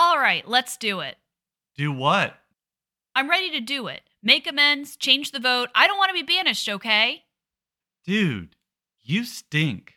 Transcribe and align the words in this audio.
All 0.00 0.16
right, 0.16 0.46
let's 0.46 0.76
do 0.76 1.00
it. 1.00 1.16
Do 1.76 1.90
what? 1.90 2.38
I'm 3.16 3.28
ready 3.28 3.50
to 3.50 3.58
do 3.58 3.88
it. 3.88 4.02
Make 4.22 4.46
amends, 4.46 4.94
change 4.94 5.32
the 5.32 5.40
vote. 5.40 5.70
I 5.74 5.88
don't 5.88 5.98
want 5.98 6.10
to 6.10 6.14
be 6.14 6.22
banished, 6.22 6.68
okay? 6.68 7.24
Dude, 8.06 8.54
you 9.02 9.24
stink. 9.24 9.94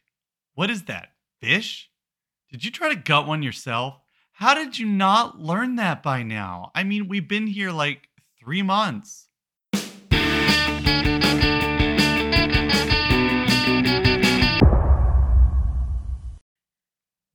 What 0.55 0.71
is 0.71 0.85
that? 0.85 1.09
Fish? 1.39 1.91
Did 2.49 2.65
you 2.65 2.71
try 2.71 2.89
to 2.89 2.95
gut 2.95 3.27
one 3.27 3.43
yourself? 3.43 3.99
How 4.31 4.55
did 4.55 4.79
you 4.79 4.87
not 4.87 5.39
learn 5.39 5.75
that 5.75 6.01
by 6.01 6.23
now? 6.23 6.71
I 6.73 6.83
mean, 6.83 7.07
we've 7.07 7.27
been 7.27 7.45
here 7.45 7.69
like 7.69 8.09
three 8.39 8.63
months. 8.63 9.27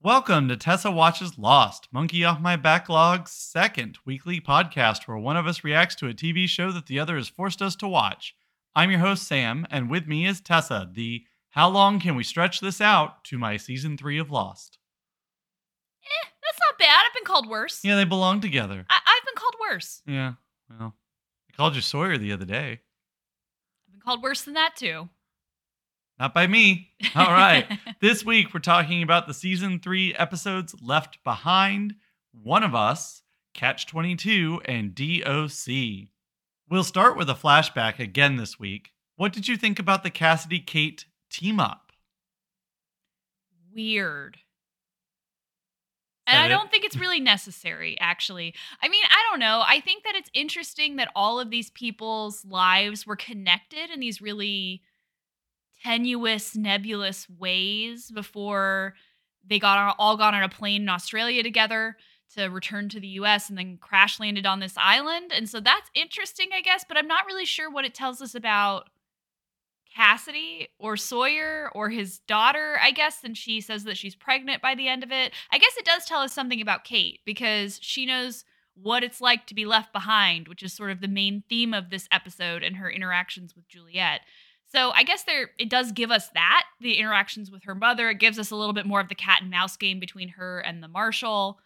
Welcome 0.07 0.47
to 0.47 0.55
Tessa 0.55 0.89
Watches 0.89 1.37
Lost, 1.37 1.89
Monkey 1.91 2.23
Off 2.23 2.39
My 2.39 2.55
Backlog's 2.55 3.31
second 3.31 3.97
weekly 4.05 4.39
podcast 4.39 5.05
where 5.05 5.17
one 5.17 5.35
of 5.35 5.45
us 5.45 5.65
reacts 5.65 5.95
to 5.95 6.07
a 6.07 6.13
TV 6.13 6.47
show 6.47 6.71
that 6.71 6.85
the 6.85 6.97
other 6.97 7.17
has 7.17 7.27
forced 7.27 7.61
us 7.61 7.75
to 7.75 7.89
watch. 7.89 8.33
I'm 8.73 8.89
your 8.89 9.01
host, 9.01 9.27
Sam, 9.27 9.67
and 9.69 9.89
with 9.89 10.07
me 10.07 10.25
is 10.25 10.39
Tessa, 10.39 10.89
the 10.93 11.25
How 11.49 11.67
Long 11.67 11.99
Can 11.99 12.15
We 12.15 12.23
Stretch 12.23 12.61
This 12.61 12.79
Out 12.79 13.25
to 13.25 13.37
my 13.37 13.57
season 13.57 13.97
three 13.97 14.17
of 14.17 14.31
Lost. 14.31 14.77
Eh, 16.05 16.29
that's 16.41 16.59
not 16.69 16.79
bad. 16.79 17.01
I've 17.05 17.13
been 17.13 17.25
called 17.25 17.49
worse. 17.49 17.83
Yeah, 17.83 17.97
they 17.97 18.05
belong 18.05 18.39
together. 18.39 18.85
I- 18.89 19.01
I've 19.05 19.25
been 19.25 19.35
called 19.35 19.55
worse. 19.59 20.01
Yeah, 20.07 20.35
well, 20.69 20.95
I 21.49 21.53
called 21.57 21.75
you 21.75 21.81
Sawyer 21.81 22.17
the 22.17 22.31
other 22.31 22.45
day. 22.45 22.79
I've 23.89 23.91
been 23.91 23.99
called 23.99 24.23
worse 24.23 24.43
than 24.43 24.53
that, 24.53 24.77
too. 24.77 25.09
Not 26.19 26.33
by 26.33 26.47
me. 26.47 26.89
All 27.15 27.31
right. 27.31 27.67
this 28.01 28.25
week, 28.25 28.53
we're 28.53 28.59
talking 28.59 29.03
about 29.03 29.27
the 29.27 29.33
season 29.33 29.79
three 29.79 30.15
episodes 30.15 30.75
Left 30.81 31.23
Behind, 31.23 31.95
One 32.31 32.63
of 32.63 32.73
Us, 32.73 33.21
Catch 33.53 33.85
22, 33.85 34.61
and 34.65 34.95
DOC. 34.95 36.09
We'll 36.69 36.83
start 36.83 37.17
with 37.17 37.29
a 37.29 37.35
flashback 37.35 37.99
again 37.99 38.37
this 38.37 38.59
week. 38.59 38.91
What 39.15 39.31
did 39.31 39.47
you 39.47 39.57
think 39.57 39.79
about 39.79 40.03
the 40.03 40.09
Cassidy 40.09 40.59
Kate 40.59 41.05
team 41.29 41.59
up? 41.59 41.91
Weird. 43.73 44.37
And 46.27 46.43
I 46.43 46.49
don't 46.49 46.69
think 46.69 46.83
it's 46.83 46.97
really 46.97 47.21
necessary, 47.21 47.97
actually. 48.01 48.53
I 48.81 48.89
mean, 48.89 49.03
I 49.09 49.23
don't 49.29 49.39
know. 49.39 49.63
I 49.65 49.79
think 49.79 50.03
that 50.03 50.15
it's 50.15 50.29
interesting 50.33 50.97
that 50.97 51.09
all 51.15 51.39
of 51.39 51.51
these 51.51 51.69
people's 51.69 52.43
lives 52.43 53.07
were 53.07 53.15
connected 53.15 53.89
in 53.91 54.01
these 54.01 54.21
really 54.21 54.81
tenuous, 55.83 56.55
nebulous 56.55 57.27
ways 57.29 58.11
before 58.11 58.95
they 59.47 59.59
got 59.59 59.95
all 59.97 60.17
got 60.17 60.33
on 60.33 60.43
a 60.43 60.49
plane 60.49 60.83
in 60.83 60.89
Australia 60.89 61.43
together 61.43 61.95
to 62.35 62.45
return 62.47 62.89
to 62.89 62.99
the 62.99 63.07
US 63.07 63.49
and 63.49 63.57
then 63.57 63.77
crash 63.77 64.19
landed 64.19 64.45
on 64.45 64.59
this 64.59 64.75
island. 64.77 65.31
And 65.33 65.47
so 65.47 65.59
that's 65.59 65.89
interesting, 65.93 66.49
I 66.53 66.61
guess, 66.61 66.83
but 66.87 66.97
I'm 66.97 67.07
not 67.07 67.25
really 67.25 67.45
sure 67.45 67.71
what 67.71 67.85
it 67.85 67.93
tells 67.93 68.21
us 68.21 68.35
about 68.35 68.89
Cassidy 69.95 70.67
or 70.77 70.97
Sawyer 70.97 71.71
or 71.73 71.89
his 71.89 72.19
daughter, 72.19 72.77
I 72.81 72.91
guess, 72.91 73.23
and 73.23 73.37
she 73.37 73.61
says 73.61 73.85
that 73.85 73.97
she's 73.97 74.15
pregnant 74.15 74.61
by 74.61 74.75
the 74.75 74.87
end 74.87 75.03
of 75.03 75.11
it. 75.11 75.33
I 75.51 75.57
guess 75.57 75.75
it 75.77 75.85
does 75.85 76.05
tell 76.05 76.19
us 76.19 76.33
something 76.33 76.61
about 76.61 76.83
Kate 76.83 77.21
because 77.25 77.79
she 77.81 78.05
knows 78.05 78.43
what 78.75 79.03
it's 79.03 79.21
like 79.21 79.47
to 79.47 79.55
be 79.55 79.65
left 79.65 79.91
behind, 79.91 80.47
which 80.47 80.61
is 80.61 80.73
sort 80.73 80.91
of 80.91 81.01
the 81.01 81.07
main 81.07 81.43
theme 81.49 81.73
of 81.73 81.89
this 81.89 82.07
episode 82.11 82.61
and 82.61 82.75
her 82.75 82.91
interactions 82.91 83.55
with 83.55 83.67
Juliet. 83.67 84.21
So 84.69 84.91
I 84.91 85.03
guess 85.03 85.23
there 85.23 85.51
it 85.57 85.69
does 85.69 85.91
give 85.91 86.11
us 86.11 86.29
that, 86.29 86.65
the 86.81 86.95
interactions 86.95 87.49
with 87.49 87.63
her 87.63 87.75
mother. 87.75 88.09
It 88.09 88.19
gives 88.19 88.37
us 88.37 88.51
a 88.51 88.55
little 88.55 88.73
bit 88.73 88.85
more 88.85 88.99
of 88.99 89.07
the 89.07 89.15
cat 89.15 89.41
and 89.41 89.49
mouse 89.49 89.77
game 89.77 89.99
between 89.99 90.29
her 90.29 90.59
and 90.59 90.83
the 90.83 90.87
marshal. 90.87 91.59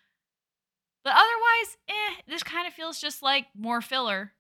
But 1.04 1.14
otherwise, 1.14 1.78
eh, 1.90 2.22
this 2.28 2.44
kind 2.44 2.68
of 2.68 2.74
feels 2.74 3.02
just 3.02 3.24
like 3.24 3.48
more 3.58 3.82
filler. 3.82 4.34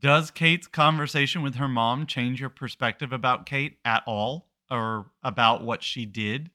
Does 0.00 0.30
Kate's 0.30 0.66
conversation 0.66 1.42
with 1.42 1.56
her 1.56 1.68
mom 1.68 2.06
change 2.06 2.40
your 2.40 2.48
perspective 2.48 3.12
about 3.12 3.46
Kate 3.46 3.78
at 3.84 4.02
all 4.06 4.48
or 4.70 5.06
about 5.22 5.62
what 5.62 5.82
she 5.82 6.06
did? 6.06 6.50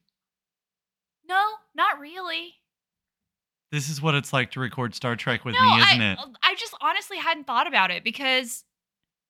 No, 1.26 1.42
not 1.74 2.00
really. 2.00 2.54
This 3.70 3.88
is 3.88 4.02
what 4.02 4.14
it's 4.14 4.32
like 4.32 4.50
to 4.52 4.60
record 4.60 4.94
Star 4.94 5.14
Trek 5.14 5.44
with 5.44 5.54
no, 5.54 5.60
me, 5.60 5.82
isn't 5.82 6.00
I, 6.00 6.12
it? 6.12 6.18
I 6.42 6.54
just 6.56 6.74
honestly 6.80 7.18
hadn't 7.18 7.46
thought 7.46 7.66
about 7.66 7.90
it 7.90 8.02
because 8.02 8.64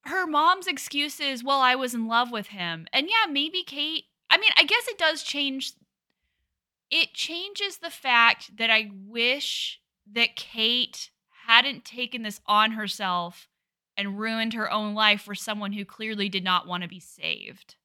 her 0.09 0.27
mom's 0.27 0.67
excuse 0.67 1.21
is, 1.21 1.45
well, 1.45 1.61
I 1.61 1.75
was 1.75 1.95
in 1.95 2.07
love 2.07 2.31
with 2.31 2.49
him. 2.49 2.87
And 2.93 3.09
yeah, 3.09 3.31
maybe 3.31 3.63
Kate, 3.63 4.05
I 4.31 4.39
mean, 4.39 4.51
I 4.57 4.65
guess 4.65 4.89
it 4.89 4.99
does 4.99 5.23
change. 5.23 5.73
It 6.91 7.15
changes 7.15 7.79
the 7.79 7.91
fact 7.91 8.57
that 8.57 8.71
I 8.71 8.91
wish 9.07 9.81
that 10.13 10.37
Kate 10.37 11.11
hadn't 11.47 11.85
taken 11.85 12.23
this 12.23 12.41
on 12.47 12.73
herself 12.73 13.49
and 13.97 14.19
ruined 14.19 14.55
her 14.55 14.71
own 14.71 14.95
life 14.95 15.23
for 15.23 15.35
someone 15.35 15.73
who 15.73 15.85
clearly 15.85 16.29
did 16.29 16.45
not 16.45 16.67
want 16.67 16.83
to 16.83 16.89
be 16.89 17.01
saved. 17.01 17.77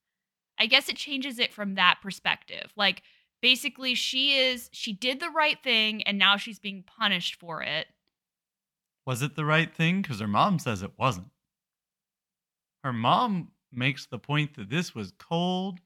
I 0.60 0.68
guess 0.68 0.88
it 0.88 0.96
changes 0.96 1.40
it 1.40 1.54
from 1.54 1.76
that 1.76 2.00
perspective. 2.02 2.72
Like, 2.76 3.02
basically, 3.42 3.96
she 3.96 4.38
is, 4.38 4.70
she 4.72 4.94
did 4.94 5.20
the 5.20 5.30
right 5.30 5.62
thing 5.62 6.04
and 6.04 6.18
now 6.18 6.38
she's 6.38 6.60
being 6.60 6.84
punished 6.84 7.36
for 7.36 7.62
it. 7.64 7.88
Was 9.06 9.22
it 9.22 9.36
the 9.36 9.46
right 9.46 9.74
thing? 9.74 10.02
Because 10.02 10.20
her 10.20 10.28
mom 10.28 10.60
says 10.60 10.84
it 10.84 10.92
wasn't. 10.98 11.28
Her 12.84 12.94
mom 12.94 13.50
makes 13.72 14.06
the 14.06 14.20
point 14.20 14.56
that 14.56 14.70
this 14.70 14.94
was 14.94 15.14
cold 15.18 15.80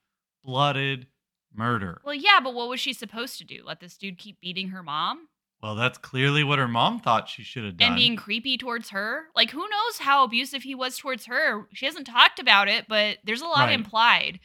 blooded 0.43 1.07
murder. 1.53 2.01
Well, 2.03 2.13
yeah, 2.15 2.39
but 2.43 2.53
what 2.53 2.69
was 2.69 2.79
she 2.79 2.93
supposed 2.93 3.37
to 3.39 3.43
do? 3.45 3.63
Let 3.65 3.79
this 3.79 3.97
dude 3.97 4.17
keep 4.17 4.41
beating 4.41 4.69
her 4.69 4.83
mom 4.83 5.27
Well, 5.61 5.75
that's 5.75 5.97
clearly 5.97 6.43
what 6.43 6.59
her 6.59 6.67
mom 6.67 6.99
thought 6.99 7.29
she 7.29 7.43
should 7.43 7.63
have 7.65 7.77
done. 7.77 7.87
and 7.87 7.95
being 7.95 8.15
creepy 8.15 8.57
towards 8.57 8.89
her? 8.89 9.25
Like, 9.35 9.51
who 9.51 9.59
knows 9.61 9.99
how 9.99 10.23
abusive 10.23 10.63
he 10.63 10.75
was 10.75 10.97
towards 10.97 11.25
her? 11.25 11.67
She 11.73 11.85
hasn't 11.85 12.07
talked 12.07 12.39
about 12.39 12.67
it, 12.67 12.85
but 12.87 13.17
there's 13.23 13.41
a 13.41 13.45
lot 13.47 13.65
Right. 13.67 13.73
implied. 13.73 14.39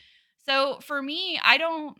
So 0.46 0.78
for 0.80 1.02
me, 1.02 1.38
I 1.42 1.56
don't, 1.58 1.96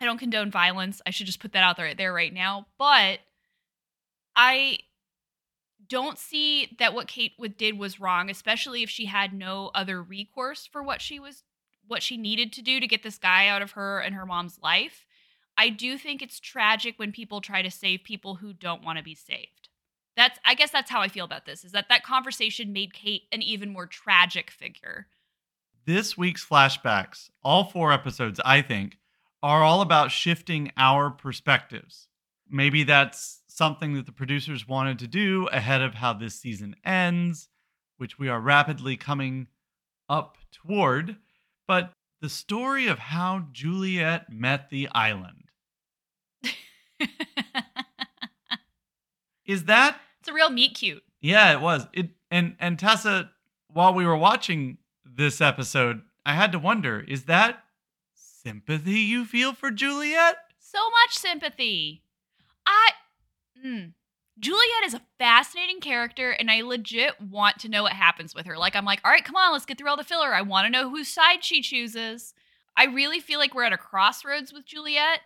I 0.00 0.04
don't 0.06 0.18
condone 0.18 0.50
violence. 0.50 1.00
I 1.06 1.10
should 1.10 1.26
just 1.26 1.40
put 1.40 1.52
that 1.52 1.62
out 1.62 1.76
there, 1.76 1.94
there 1.94 2.12
right 2.12 2.32
now. 2.32 2.66
But 2.78 3.20
I 4.34 4.78
don't 5.90 6.18
see 6.18 6.74
that 6.78 6.94
what 6.94 7.08
Kate 7.08 7.32
did 7.58 7.78
was 7.78 8.00
wrong, 8.00 8.30
especially 8.30 8.82
if 8.82 8.88
she 8.88 9.04
had 9.06 9.34
no 9.34 9.70
other 9.74 10.02
recourse 10.02 10.66
for 10.66 10.82
what 10.82 11.02
she 11.02 11.20
was 11.20 11.42
what 11.86 12.02
she 12.02 12.16
needed 12.16 12.52
to 12.52 12.62
do 12.62 12.78
to 12.80 12.86
get 12.86 13.02
this 13.02 13.18
guy 13.18 13.48
out 13.48 13.62
of 13.62 13.72
her 13.72 13.98
and 13.98 14.14
her 14.14 14.24
mom's 14.24 14.58
life. 14.62 15.04
I 15.58 15.68
do 15.68 15.98
think 15.98 16.22
it's 16.22 16.38
tragic 16.40 16.98
when 16.98 17.12
people 17.12 17.40
try 17.40 17.60
to 17.62 17.70
save 17.70 18.04
people 18.04 18.36
who 18.36 18.52
don't 18.54 18.84
want 18.84 18.96
to 18.98 19.04
be 19.04 19.14
saved. 19.14 19.68
That's 20.16 20.38
I 20.44 20.54
guess 20.54 20.70
that's 20.70 20.90
how 20.90 21.00
I 21.00 21.08
feel 21.08 21.24
about 21.24 21.46
this. 21.46 21.64
Is 21.64 21.72
that 21.72 21.88
that 21.88 22.04
conversation 22.04 22.72
made 22.72 22.94
Kate 22.94 23.22
an 23.32 23.42
even 23.42 23.70
more 23.72 23.86
tragic 23.86 24.50
figure. 24.50 25.08
this 25.86 26.16
week's 26.16 26.46
flashbacks, 26.46 27.30
all 27.42 27.64
four 27.64 27.92
episodes, 27.92 28.40
I 28.44 28.62
think, 28.62 28.98
are 29.42 29.62
all 29.62 29.80
about 29.80 30.12
shifting 30.12 30.70
our 30.76 31.10
perspectives. 31.10 32.06
Maybe 32.48 32.84
that's 32.84 33.39
something 33.50 33.94
that 33.94 34.06
the 34.06 34.12
producers 34.12 34.66
wanted 34.68 34.98
to 35.00 35.06
do 35.06 35.48
ahead 35.48 35.82
of 35.82 35.94
how 35.94 36.12
this 36.12 36.34
season 36.38 36.76
ends, 36.84 37.48
which 37.98 38.18
we 38.18 38.28
are 38.28 38.40
rapidly 38.40 38.96
coming 38.96 39.48
up 40.08 40.36
toward. 40.52 41.16
But 41.66 41.92
the 42.20 42.28
story 42.28 42.86
of 42.86 42.98
how 42.98 43.46
Juliet 43.52 44.32
met 44.32 44.70
the 44.70 44.88
island 44.88 45.44
is 49.46 49.64
that 49.64 49.96
it's 50.20 50.28
a 50.28 50.32
real 50.32 50.50
meet 50.50 50.74
cute. 50.74 51.02
yeah, 51.20 51.52
it 51.52 51.60
was. 51.60 51.86
It 51.92 52.10
and 52.30 52.56
and 52.60 52.78
Tessa, 52.78 53.30
while 53.68 53.94
we 53.94 54.06
were 54.06 54.16
watching 54.16 54.78
this 55.04 55.40
episode, 55.40 56.02
I 56.24 56.34
had 56.34 56.52
to 56.52 56.58
wonder: 56.58 57.00
is 57.00 57.24
that 57.24 57.64
sympathy 58.14 59.00
you 59.00 59.24
feel 59.24 59.52
for 59.54 59.70
Juliet? 59.70 60.36
So 60.58 60.78
much 60.90 61.18
sympathy. 61.18 62.04
I 62.66 62.90
mm, 63.64 63.92
Juliet 64.38 64.84
is 64.84 64.94
a 64.94 65.02
fascinating 65.18 65.80
character, 65.80 66.30
and 66.30 66.50
I 66.50 66.62
legit 66.62 67.20
want 67.20 67.58
to 67.60 67.68
know 67.68 67.82
what 67.82 67.92
happens 67.92 68.34
with 68.34 68.46
her. 68.46 68.56
Like, 68.56 68.74
I'm 68.74 68.84
like, 68.84 69.00
all 69.04 69.10
right, 69.10 69.24
come 69.24 69.36
on, 69.36 69.52
let's 69.52 69.66
get 69.66 69.76
through 69.76 69.90
all 69.90 69.96
the 69.96 70.04
filler. 70.04 70.34
I 70.34 70.42
want 70.42 70.66
to 70.66 70.70
know 70.70 70.88
whose 70.88 71.08
side 71.08 71.44
she 71.44 71.60
chooses. 71.60 72.32
I 72.76 72.84
really 72.84 73.20
feel 73.20 73.38
like 73.38 73.54
we're 73.54 73.64
at 73.64 73.72
a 73.72 73.78
crossroads 73.78 74.52
with 74.52 74.64
Juliet 74.64 75.20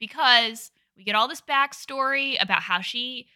because 0.00 0.72
we 0.96 1.04
get 1.04 1.14
all 1.14 1.28
this 1.28 1.40
backstory 1.40 2.42
about 2.42 2.62
how 2.62 2.80
she 2.80 3.28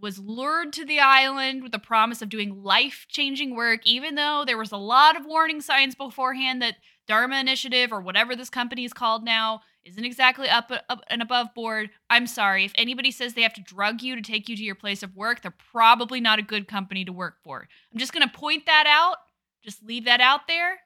was 0.00 0.18
lured 0.18 0.72
to 0.74 0.84
the 0.84 1.00
island 1.00 1.62
with 1.62 1.72
the 1.72 1.78
promise 1.78 2.20
of 2.20 2.28
doing 2.28 2.62
life 2.62 3.06
changing 3.08 3.56
work, 3.56 3.80
even 3.86 4.14
though 4.14 4.44
there 4.46 4.58
was 4.58 4.72
a 4.72 4.76
lot 4.76 5.16
of 5.16 5.24
warning 5.24 5.60
signs 5.62 5.94
beforehand 5.94 6.60
that 6.60 6.76
Dharma 7.08 7.38
Initiative 7.38 7.92
or 7.92 8.00
whatever 8.00 8.36
this 8.36 8.50
company 8.50 8.84
is 8.84 8.92
called 8.92 9.24
now 9.24 9.62
isn't 9.86 10.04
exactly 10.04 10.48
up, 10.48 10.70
up 10.88 11.02
and 11.08 11.22
above 11.22 11.54
board. 11.54 11.90
I'm 12.10 12.26
sorry. 12.26 12.64
If 12.64 12.72
anybody 12.74 13.10
says 13.10 13.34
they 13.34 13.42
have 13.42 13.54
to 13.54 13.62
drug 13.62 14.02
you 14.02 14.16
to 14.16 14.22
take 14.22 14.48
you 14.48 14.56
to 14.56 14.62
your 14.62 14.74
place 14.74 15.02
of 15.02 15.14
work, 15.16 15.42
they're 15.42 15.54
probably 15.72 16.20
not 16.20 16.38
a 16.38 16.42
good 16.42 16.66
company 16.68 17.04
to 17.04 17.12
work 17.12 17.36
for. 17.42 17.68
I'm 17.92 17.98
just 17.98 18.12
going 18.12 18.28
to 18.28 18.34
point 18.34 18.66
that 18.66 18.84
out. 18.86 19.16
Just 19.62 19.82
leave 19.84 20.04
that 20.06 20.20
out 20.20 20.48
there. 20.48 20.78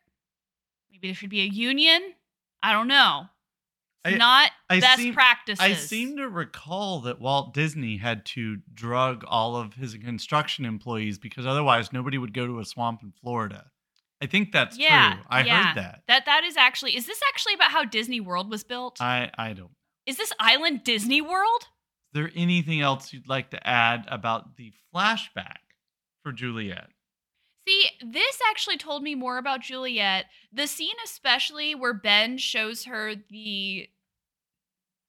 Maybe 0.93 1.09
there 1.09 1.15
should 1.15 1.31
be 1.31 1.41
a 1.41 1.47
union. 1.47 2.01
I 2.63 2.73
don't 2.73 2.89
know. 2.89 3.25
It's 4.05 4.15
I- 4.15 4.19
not 4.19 4.51
I 4.69 4.81
best 4.81 4.99
seem- 5.01 5.15
practices. 5.15 5.61
I 5.65 5.73
seem 5.75 6.17
to 6.19 6.29
recall 6.29 7.01
that 7.03 7.21
Walt 7.21 7.53
Disney 7.55 7.97
had 7.99 8.25
to 8.27 8.59
drug 8.75 9.25
all 9.27 9.57
of 9.57 9.75
his 9.75 9.95
construction 9.95 10.65
employees 10.65 11.19
because 11.19 11.47
otherwise 11.47 11.93
nobody 11.93 12.17
would 12.19 12.33
go 12.35 12.47
to 12.47 12.61
a 12.61 12.65
swamp 12.65 13.03
in 13.03 13.13
Florida. 13.21 13.67
I 14.23 14.27
think 14.27 14.53
that's 14.53 14.79
Yeah, 14.79 15.15
true. 15.15 15.23
I 15.29 15.43
yeah. 15.43 15.67
heard 15.69 15.77
that. 15.77 16.03
that 16.09 16.27
that 16.27 16.45
is 16.45 16.57
actually 16.57 16.97
is 16.97 17.07
this 17.07 17.21
actually 17.29 17.55
about 17.55 17.71
how 17.71 17.85
Disney 17.85 18.21
World 18.21 18.51
was 18.51 18.65
built? 18.65 19.01
I 19.01 19.31
I 19.37 19.49
don't. 19.49 19.59
Know. 19.67 19.71
Is 20.07 20.17
this 20.17 20.33
island 20.39 20.85
Disney 20.85 21.21
World? 21.21 21.63
Is 21.63 22.15
there 22.15 22.31
anything 22.35 22.81
else 22.81 23.13
you'd 23.13 23.29
like 23.29 23.51
to 23.51 23.67
add 23.67 24.05
about 24.09 24.57
the 24.57 24.73
flashback 24.95 25.59
for 26.23 26.33
Juliet? 26.33 26.89
See, 27.69 27.87
this 28.05 28.41
actually 28.51 28.79
told 28.79 29.03
me 29.03 29.15
more 29.15 29.39
about 29.39 29.61
Juliet. 29.61 30.25
The 30.53 30.67
scene, 30.67 30.97
especially 31.05 31.75
where 31.75 31.95
Ben 31.95 32.37
shows 32.39 32.85
her 32.85 33.15
the 33.15 33.89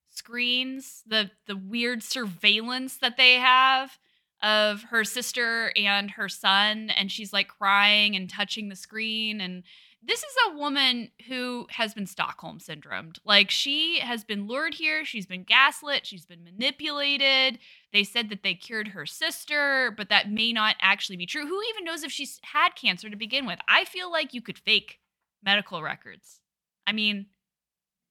screens, 0.09 1.01
the 1.07 1.31
the 1.47 1.55
weird 1.55 2.03
surveillance 2.03 2.97
that 2.97 3.17
they 3.17 3.35
have 3.35 3.97
of 4.43 4.83
her 4.83 5.03
sister 5.03 5.71
and 5.75 6.11
her 6.11 6.29
son, 6.29 6.89
and 6.89 7.11
she's 7.11 7.33
like 7.33 7.47
crying 7.47 8.15
and 8.15 8.29
touching 8.29 8.69
the 8.69 8.75
screen. 8.75 9.39
And 9.41 9.63
this 10.03 10.19
is 10.19 10.35
a 10.47 10.57
woman 10.57 11.11
who 11.27 11.67
has 11.69 11.93
been 11.93 12.07
Stockholm 12.07 12.57
syndromed. 12.57 13.19
Like 13.23 13.51
she 13.51 13.99
has 13.99 14.23
been 14.23 14.47
lured 14.47 14.73
here, 14.73 15.05
she's 15.05 15.27
been 15.27 15.43
gaslit, 15.43 16.07
she's 16.07 16.25
been 16.25 16.43
manipulated. 16.43 17.59
They 17.93 18.03
said 18.03 18.29
that 18.29 18.41
they 18.41 18.55
cured 18.55 18.89
her 18.89 19.05
sister, 19.05 19.93
but 19.95 20.09
that 20.09 20.31
may 20.31 20.53
not 20.53 20.75
actually 20.81 21.17
be 21.17 21.27
true. 21.27 21.45
Who 21.45 21.61
even 21.69 21.85
knows 21.85 22.03
if 22.03 22.11
she's 22.11 22.39
had 22.43 22.75
cancer 22.75 23.09
to 23.09 23.15
begin 23.15 23.45
with? 23.45 23.59
I 23.67 23.85
feel 23.85 24.11
like 24.11 24.33
you 24.33 24.41
could 24.41 24.57
fake 24.57 24.99
medical 25.43 25.83
records. 25.83 26.39
I 26.87 26.93
mean, 26.93 27.27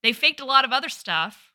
they 0.01 0.13
faked 0.13 0.39
a 0.39 0.45
lot 0.45 0.63
of 0.63 0.71
other 0.71 0.89
stuff. 0.89 1.51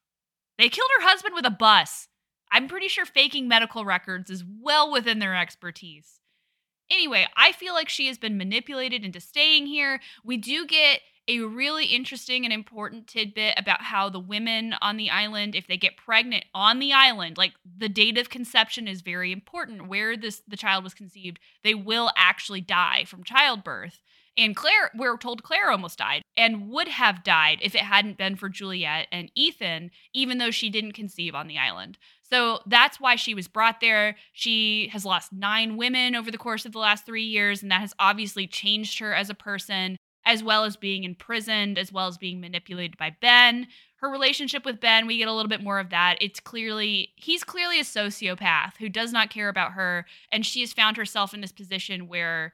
They 0.58 0.68
killed 0.68 0.90
her 0.98 1.06
husband 1.06 1.34
with 1.34 1.46
a 1.46 1.50
bus. 1.50 2.08
I'm 2.56 2.68
pretty 2.68 2.88
sure 2.88 3.04
faking 3.04 3.48
medical 3.48 3.84
records 3.84 4.30
is 4.30 4.42
well 4.62 4.90
within 4.90 5.18
their 5.18 5.36
expertise. 5.36 6.20
Anyway, 6.90 7.26
I 7.36 7.52
feel 7.52 7.74
like 7.74 7.90
she 7.90 8.06
has 8.06 8.16
been 8.16 8.38
manipulated 8.38 9.04
into 9.04 9.20
staying 9.20 9.66
here. 9.66 10.00
We 10.24 10.38
do 10.38 10.66
get 10.66 11.00
a 11.28 11.40
really 11.40 11.84
interesting 11.84 12.46
and 12.46 12.54
important 12.54 13.08
tidbit 13.08 13.56
about 13.58 13.82
how 13.82 14.08
the 14.08 14.18
women 14.18 14.74
on 14.80 14.96
the 14.96 15.10
island, 15.10 15.54
if 15.54 15.66
they 15.66 15.76
get 15.76 15.98
pregnant 15.98 16.46
on 16.54 16.78
the 16.78 16.94
island, 16.94 17.36
like 17.36 17.52
the 17.76 17.90
date 17.90 18.16
of 18.16 18.30
conception 18.30 18.88
is 18.88 19.02
very 19.02 19.32
important. 19.32 19.86
Where 19.86 20.16
this 20.16 20.40
the 20.48 20.56
child 20.56 20.82
was 20.82 20.94
conceived, 20.94 21.38
they 21.62 21.74
will 21.74 22.10
actually 22.16 22.62
die 22.62 23.04
from 23.04 23.22
childbirth. 23.22 24.00
And 24.38 24.54
Claire, 24.54 24.90
we're 24.94 25.16
told 25.16 25.42
Claire 25.42 25.70
almost 25.70 25.98
died 25.98 26.22
and 26.36 26.68
would 26.68 26.88
have 26.88 27.24
died 27.24 27.58
if 27.62 27.74
it 27.74 27.80
hadn't 27.80 28.18
been 28.18 28.36
for 28.36 28.48
Juliet 28.48 29.06
and 29.10 29.30
Ethan, 29.34 29.90
even 30.12 30.38
though 30.38 30.50
she 30.50 30.68
didn't 30.68 30.92
conceive 30.92 31.34
on 31.34 31.46
the 31.48 31.58
island. 31.58 31.96
So 32.22 32.60
that's 32.66 33.00
why 33.00 33.16
she 33.16 33.34
was 33.34 33.48
brought 33.48 33.80
there. 33.80 34.16
She 34.32 34.88
has 34.92 35.06
lost 35.06 35.32
nine 35.32 35.76
women 35.76 36.14
over 36.14 36.30
the 36.30 36.38
course 36.38 36.66
of 36.66 36.72
the 36.72 36.78
last 36.78 37.06
three 37.06 37.24
years, 37.24 37.62
and 37.62 37.70
that 37.70 37.80
has 37.80 37.94
obviously 37.98 38.46
changed 38.46 38.98
her 38.98 39.14
as 39.14 39.30
a 39.30 39.34
person, 39.34 39.96
as 40.26 40.42
well 40.42 40.64
as 40.64 40.76
being 40.76 41.04
imprisoned, 41.04 41.78
as 41.78 41.92
well 41.92 42.08
as 42.08 42.18
being 42.18 42.40
manipulated 42.40 42.98
by 42.98 43.16
Ben. 43.20 43.68
Her 44.00 44.10
relationship 44.10 44.66
with 44.66 44.80
Ben, 44.80 45.06
we 45.06 45.16
get 45.16 45.28
a 45.28 45.32
little 45.32 45.48
bit 45.48 45.62
more 45.62 45.78
of 45.78 45.90
that. 45.90 46.18
It's 46.20 46.40
clearly, 46.40 47.12
he's 47.16 47.44
clearly 47.44 47.80
a 47.80 47.84
sociopath 47.84 48.76
who 48.78 48.90
does 48.90 49.12
not 49.12 49.30
care 49.30 49.48
about 49.48 49.72
her, 49.72 50.04
and 50.30 50.44
she 50.44 50.60
has 50.60 50.74
found 50.74 50.98
herself 50.98 51.32
in 51.32 51.40
this 51.40 51.52
position 51.52 52.08
where 52.08 52.52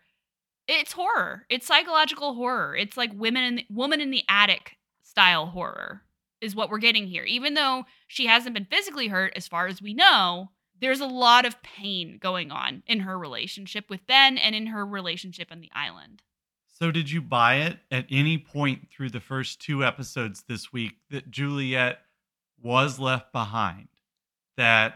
it's 0.68 0.92
horror. 0.92 1.44
It's 1.48 1.66
psychological 1.66 2.34
horror. 2.34 2.76
It's 2.76 2.96
like 2.96 3.10
women 3.14 3.42
in 3.44 3.54
the, 3.56 3.66
woman 3.70 4.00
in 4.00 4.10
the 4.10 4.24
attic 4.28 4.76
style 5.02 5.46
horror 5.46 6.02
is 6.40 6.54
what 6.54 6.70
we're 6.70 6.78
getting 6.78 7.06
here. 7.06 7.24
Even 7.24 7.54
though 7.54 7.84
she 8.08 8.26
hasn't 8.26 8.54
been 8.54 8.66
physically 8.66 9.08
hurt 9.08 9.32
as 9.36 9.48
far 9.48 9.66
as 9.66 9.82
we 9.82 9.94
know, 9.94 10.50
there's 10.80 11.00
a 11.00 11.06
lot 11.06 11.46
of 11.46 11.62
pain 11.62 12.18
going 12.20 12.50
on 12.50 12.82
in 12.86 13.00
her 13.00 13.18
relationship 13.18 13.88
with 13.88 14.06
Ben 14.06 14.36
and 14.36 14.54
in 14.54 14.66
her 14.66 14.84
relationship 14.84 15.48
on 15.50 15.60
the 15.60 15.70
island. 15.74 16.22
So, 16.66 16.90
did 16.90 17.10
you 17.10 17.22
buy 17.22 17.56
it 17.56 17.78
at 17.92 18.06
any 18.10 18.38
point 18.38 18.88
through 18.90 19.10
the 19.10 19.20
first 19.20 19.60
two 19.60 19.84
episodes 19.84 20.42
this 20.48 20.72
week 20.72 20.94
that 21.10 21.30
Juliet 21.30 22.00
was 22.60 22.98
left 22.98 23.32
behind? 23.32 23.88
That 24.56 24.94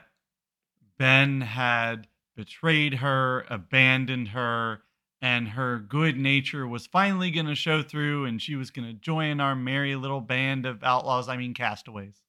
Ben 0.99 1.43
had 1.43 2.09
betrayed 2.35 2.95
her, 2.95 3.47
abandoned 3.49 4.29
her, 4.29 4.81
and 5.23 5.49
her 5.49 5.79
good 5.79 6.17
nature 6.17 6.67
was 6.67 6.87
finally 6.87 7.31
going 7.31 7.47
to 7.47 7.55
show 7.55 7.83
through 7.83 8.27
and 8.27 8.41
she 8.41 8.55
was 8.55 8.71
going 8.71 8.87
to 8.87 8.95
join 8.95 9.41
our 9.41 9.57
merry 9.57 9.97
little 9.97 10.21
band 10.21 10.67
of 10.67 10.83
outlaws, 10.83 11.29
I 11.29 11.37
mean, 11.37 11.55
castaways. 11.55 12.23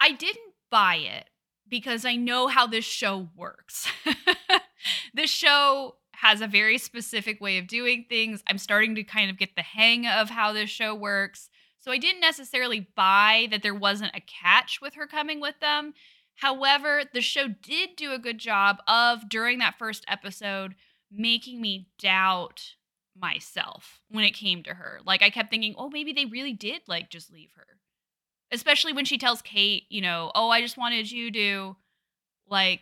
I 0.00 0.12
didn't 0.12 0.54
buy 0.70 0.96
it 0.96 1.30
because 1.68 2.04
I 2.04 2.16
know 2.16 2.48
how 2.48 2.66
this 2.66 2.84
show 2.84 3.28
works. 3.36 3.88
this 5.14 5.30
show 5.30 5.96
has 6.12 6.40
a 6.40 6.48
very 6.48 6.78
specific 6.78 7.40
way 7.40 7.58
of 7.58 7.68
doing 7.68 8.04
things. 8.08 8.42
I'm 8.48 8.58
starting 8.58 8.96
to 8.96 9.04
kind 9.04 9.30
of 9.30 9.38
get 9.38 9.54
the 9.54 9.62
hang 9.62 10.06
of 10.06 10.30
how 10.30 10.52
this 10.52 10.70
show 10.70 10.94
works. 10.94 11.48
So 11.78 11.92
I 11.92 11.98
didn't 11.98 12.20
necessarily 12.20 12.88
buy 12.96 13.46
that 13.50 13.62
there 13.62 13.74
wasn't 13.74 14.16
a 14.16 14.20
catch 14.20 14.80
with 14.82 14.94
her 14.94 15.06
coming 15.06 15.40
with 15.40 15.60
them. 15.60 15.94
However, 16.34 17.02
the 17.12 17.20
show 17.20 17.48
did 17.48 17.90
do 17.96 18.12
a 18.12 18.18
good 18.18 18.38
job 18.38 18.78
of, 18.86 19.28
during 19.28 19.58
that 19.58 19.78
first 19.78 20.04
episode, 20.08 20.74
making 21.10 21.60
me 21.60 21.88
doubt 21.98 22.74
myself 23.20 24.00
when 24.08 24.24
it 24.24 24.32
came 24.32 24.62
to 24.62 24.74
her. 24.74 25.00
Like 25.04 25.22
I 25.22 25.30
kept 25.30 25.50
thinking, 25.50 25.74
oh, 25.76 25.90
maybe 25.90 26.12
they 26.12 26.26
really 26.26 26.52
did 26.52 26.82
like 26.86 27.10
just 27.10 27.32
leave 27.32 27.50
her. 27.56 27.66
Especially 28.50 28.92
when 28.92 29.04
she 29.04 29.18
tells 29.18 29.42
Kate, 29.42 29.84
you 29.90 30.00
know, 30.00 30.30
oh, 30.34 30.48
I 30.48 30.60
just 30.60 30.78
wanted 30.78 31.10
you 31.10 31.30
to 31.32 31.76
like 32.48 32.80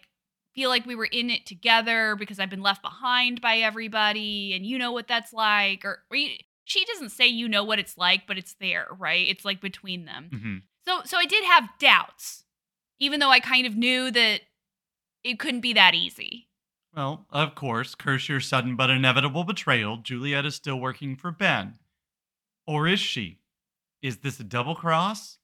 feel 0.54 0.70
like 0.70 0.86
we 0.86 0.94
were 0.94 1.06
in 1.06 1.28
it 1.28 1.44
together 1.44 2.16
because 2.16 2.38
I've 2.38 2.50
been 2.50 2.62
left 2.62 2.82
behind 2.82 3.40
by 3.40 3.58
everybody 3.58 4.54
and 4.54 4.64
you 4.64 4.78
know 4.78 4.92
what 4.92 5.08
that's 5.08 5.32
like 5.32 5.84
or, 5.84 6.02
or 6.10 6.16
you, 6.16 6.36
she 6.64 6.84
doesn't 6.84 7.10
say 7.10 7.26
you 7.26 7.48
know 7.48 7.64
what 7.64 7.78
it's 7.78 7.98
like, 7.98 8.26
but 8.26 8.38
it's 8.38 8.54
there, 8.54 8.88
right? 8.98 9.26
It's 9.28 9.44
like 9.44 9.60
between 9.60 10.04
them. 10.04 10.30
Mm-hmm. 10.32 10.56
So 10.86 11.00
so 11.04 11.16
I 11.16 11.26
did 11.26 11.44
have 11.44 11.68
doubts, 11.78 12.44
even 12.98 13.20
though 13.20 13.30
I 13.30 13.40
kind 13.40 13.66
of 13.66 13.76
knew 13.76 14.10
that 14.10 14.40
it 15.24 15.38
couldn't 15.38 15.60
be 15.60 15.72
that 15.72 15.94
easy. 15.94 16.48
Well, 16.96 17.26
of 17.30 17.54
course, 17.54 17.94
curse 17.94 18.26
your 18.26 18.40
sudden 18.40 18.74
but 18.74 18.88
inevitable 18.88 19.44
betrayal, 19.44 19.98
Juliet 19.98 20.46
is 20.46 20.54
still 20.54 20.80
working 20.80 21.14
for 21.14 21.30
Ben. 21.30 21.74
Or 22.66 22.88
is 22.88 23.00
she? 23.00 23.40
Is 24.00 24.18
this 24.18 24.40
a 24.40 24.44
double 24.44 24.74
cross? 24.74 25.36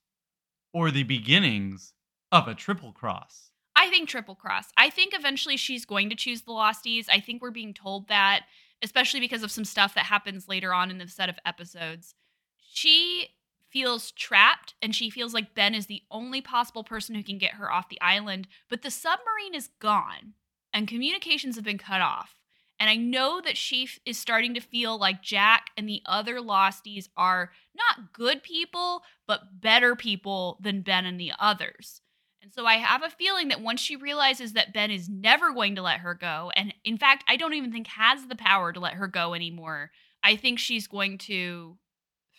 Or 0.73 0.91
the 0.91 1.03
beginnings 1.03 1.93
of 2.33 2.49
a 2.49 2.55
triple 2.55 2.93
cross? 2.93 3.51
I 3.77 3.91
think 3.91 4.09
triple 4.09 4.35
cross. 4.35 4.65
I 4.79 4.89
think 4.89 5.13
eventually 5.15 5.59
she's 5.59 5.85
going 5.85 6.09
to 6.09 6.17
choose 6.17 6.43
the 6.43 6.53
Losties. 6.53 7.05
I 7.11 7.21
think 7.21 7.43
we're 7.43 7.51
being 7.51 7.75
told 7.75 8.09
that, 8.09 8.45
especially 8.83 9.21
because 9.21 9.43
of 9.43 9.51
some 9.51 9.67
stuff 9.67 9.95
that 9.95 10.07
happens 10.07 10.49
later 10.49 10.73
on 10.73 10.91
in 10.91 10.97
the 10.97 11.07
set 11.07 11.29
of 11.29 11.39
episodes. 11.45 12.15
She 12.57 13.29
feels 13.69 14.11
trapped 14.13 14.75
and 14.81 14.95
she 14.95 15.11
feels 15.11 15.35
like 15.35 15.55
Ben 15.55 15.75
is 15.75 15.87
the 15.87 16.03
only 16.11 16.41
possible 16.41 16.85
person 16.85 17.15
who 17.15 17.23
can 17.23 17.37
get 17.37 17.55
her 17.55 17.71
off 17.71 17.91
the 17.91 18.01
island, 18.01 18.49
but 18.71 18.81
the 18.81 18.91
submarine 18.91 19.55
is 19.55 19.69
gone 19.81 20.33
and 20.73 20.89
communications 20.89 21.57
have 21.57 21.65
been 21.65 21.79
cut 21.79 22.01
off. 22.01 22.37
And 22.81 22.91
I 22.91 22.97
know 22.97 23.41
that 23.41 23.57
she 23.57 23.85
f- 23.85 23.99
is 24.05 24.19
starting 24.19 24.55
to 24.55 24.61
feel 24.61 24.99
like 24.99 25.23
Jack 25.23 25.71
and 25.77 25.89
the 25.89 26.03
other 26.05 26.39
Losties 26.39 27.09
are 27.17 27.53
not 27.77 28.13
good 28.13 28.43
people, 28.43 29.03
but 29.27 29.61
better 29.61 29.95
people 29.95 30.59
than 30.61 30.83
Ben 30.83 31.07
and 31.07 31.21
the 31.21 31.33
others. 31.39 32.01
And 32.43 32.53
so 32.53 32.67
I 32.67 32.75
have 32.75 33.05
a 33.05 33.11
feeling 33.11 33.49
that 33.49 33.61
once 33.61 33.81
she 33.81 33.95
realizes 33.95 34.55
that 34.55 34.75
Ben 34.75 34.91
is 34.91 35.09
never 35.09 35.53
going 35.53 35.77
to 35.77 35.83
let 35.83 36.01
her 36.01 36.15
go, 36.15 36.51
and 36.57 36.75
in 36.85 36.99
fact, 36.99 37.23
I 37.29 37.37
don't 37.37 37.55
even 37.55 37.71
think 37.71 37.87
has 37.87 38.27
the 38.27 38.35
power 38.35 38.73
to 38.73 38.81
let 38.81 38.95
her 38.95 39.07
go 39.07 39.33
anymore, 39.33 39.93
I 40.25 40.35
think 40.35 40.59
she's 40.59 40.89
going 40.89 41.19
to 41.19 41.79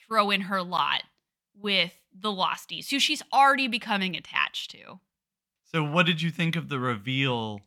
throw 0.06 0.30
in 0.30 0.42
her 0.42 0.62
lot 0.62 1.04
with 1.56 1.94
the 2.14 2.30
Losties, 2.30 2.90
who 2.90 3.00
she's 3.00 3.24
already 3.32 3.70
becoming 3.70 4.16
attached 4.16 4.72
to. 4.72 5.00
So, 5.72 5.84
what 5.84 6.06
did 6.06 6.22
you 6.22 6.32
think 6.32 6.56
of 6.58 6.68
the 6.68 6.80
reveal 6.80 7.62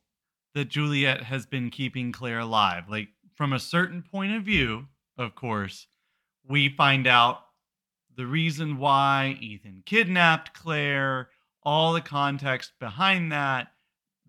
that 0.57 0.71
Juliet 0.71 1.23
has 1.23 1.45
been 1.45 1.69
keeping 1.69 2.13
Claire 2.13 2.39
alive? 2.39 2.85
Like, 2.89 3.09
from 3.35 3.53
a 3.53 3.61
certain 3.61 4.03
point 4.03 4.33
of 4.33 4.43
view, 4.43 4.87
of 5.19 5.35
course, 5.35 5.87
we 6.49 6.71
find 6.71 7.07
out 7.07 7.41
the 8.17 8.27
reason 8.27 8.79
why 8.79 9.37
Ethan 9.39 9.83
kidnapped 9.85 10.55
Claire, 10.55 11.29
all 11.63 11.93
the 11.93 12.01
context 12.01 12.73
behind 12.81 13.31
that, 13.33 13.69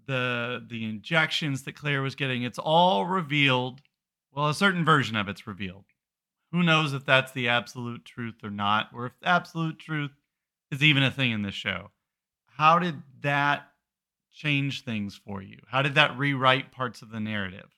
the 0.05 0.65
the 0.69 0.83
injections 0.83 1.63
that 1.63 1.75
Claire 1.75 2.01
was 2.01 2.15
getting, 2.15 2.43
it's 2.43 2.59
all 2.59 3.05
revealed. 3.05 3.79
Well, 4.33 4.49
a 4.49 4.53
certain 4.53 4.83
version 4.83 5.15
of 5.15 5.29
it's 5.29 5.47
revealed. 5.47 5.85
Who 6.51 6.61
knows 6.61 6.91
if 6.91 7.05
that's 7.05 7.31
the 7.31 7.47
absolute 7.47 8.03
truth 8.03 8.43
or 8.43 8.51
not, 8.51 8.89
or 8.93 9.05
if 9.05 9.13
absolute 9.23 9.79
truth 9.79 10.11
is 10.71 10.83
even 10.83 11.03
a 11.03 11.11
thing 11.11 11.31
in 11.31 11.41
this 11.41 11.55
show. 11.55 11.91
How 12.47 12.79
did 12.79 12.95
that 13.21 13.67
change 14.37 14.83
things 14.83 15.19
for 15.25 15.41
you? 15.41 15.57
How 15.67 15.81
did 15.81 15.95
that 15.95 16.17
rewrite 16.17 16.71
parts 16.71 17.01
of 17.01 17.09
the 17.09 17.19
narrative? 17.19 17.75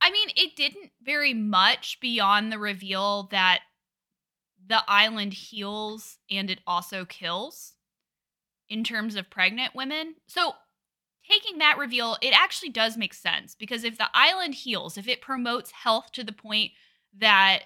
I 0.00 0.10
mean, 0.10 0.28
it 0.36 0.54
didn't 0.54 0.90
very 1.02 1.34
much 1.34 1.98
beyond 2.00 2.52
the 2.52 2.58
reveal 2.58 3.28
that 3.30 3.60
the 4.68 4.82
island 4.86 5.32
heals 5.32 6.18
and 6.30 6.50
it 6.50 6.60
also 6.66 7.04
kills 7.04 7.74
in 8.68 8.84
terms 8.84 9.16
of 9.16 9.30
pregnant 9.30 9.74
women. 9.74 10.16
So, 10.26 10.52
taking 11.28 11.58
that 11.58 11.78
reveal, 11.78 12.16
it 12.20 12.38
actually 12.38 12.70
does 12.70 12.96
make 12.96 13.14
sense 13.14 13.54
because 13.54 13.84
if 13.84 13.98
the 13.98 14.08
island 14.12 14.54
heals, 14.54 14.98
if 14.98 15.08
it 15.08 15.20
promotes 15.20 15.70
health 15.70 16.12
to 16.12 16.24
the 16.24 16.32
point 16.32 16.72
that 17.18 17.62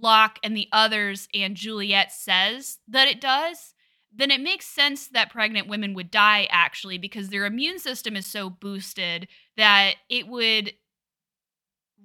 Locke 0.00 0.38
and 0.42 0.56
the 0.56 0.68
others 0.72 1.28
and 1.34 1.56
Juliet 1.56 2.12
says 2.12 2.78
that 2.88 3.08
it 3.08 3.20
does, 3.20 3.74
then 4.18 4.30
it 4.30 4.40
makes 4.40 4.66
sense 4.66 5.08
that 5.08 5.30
pregnant 5.30 5.68
women 5.68 5.94
would 5.94 6.10
die 6.10 6.46
actually 6.50 6.98
because 6.98 7.28
their 7.28 7.46
immune 7.46 7.78
system 7.78 8.16
is 8.16 8.26
so 8.26 8.50
boosted 8.50 9.28
that 9.56 9.94
it 10.10 10.28
would 10.28 10.72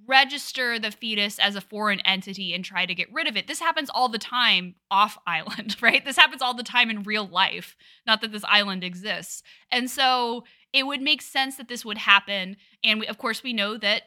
register 0.08 0.80
the 0.80 0.92
fetus 0.92 1.40
as 1.40 1.56
a 1.56 1.62
foreign 1.62 2.00
entity 2.02 2.54
and 2.54 2.64
try 2.64 2.86
to 2.86 2.96
get 2.96 3.12
rid 3.12 3.28
of 3.28 3.38
it. 3.38 3.48
This 3.48 3.60
happens 3.60 3.90
all 3.90 4.10
the 4.10 4.18
time 4.18 4.76
off 4.92 5.18
island, 5.28 5.76
right? 5.82 6.04
This 6.04 6.18
happens 6.18 6.42
all 6.42 6.54
the 6.54 6.64
time 6.64 6.90
in 6.90 7.04
real 7.04 7.28
life, 7.28 7.76
not 8.06 8.22
that 8.22 8.32
this 8.32 8.44
island 8.46 8.84
exists. 8.84 9.44
And 9.72 9.90
so 9.90 10.44
it 10.72 10.86
would 10.86 11.02
make 11.02 11.22
sense 11.22 11.56
that 11.58 11.68
this 11.68 11.86
would 11.86 12.00
happen. 12.00 12.58
And 12.84 13.00
we, 13.00 13.08
of 13.08 13.18
course, 13.18 13.44
we 13.44 13.54
know 13.54 13.78
that 13.78 14.04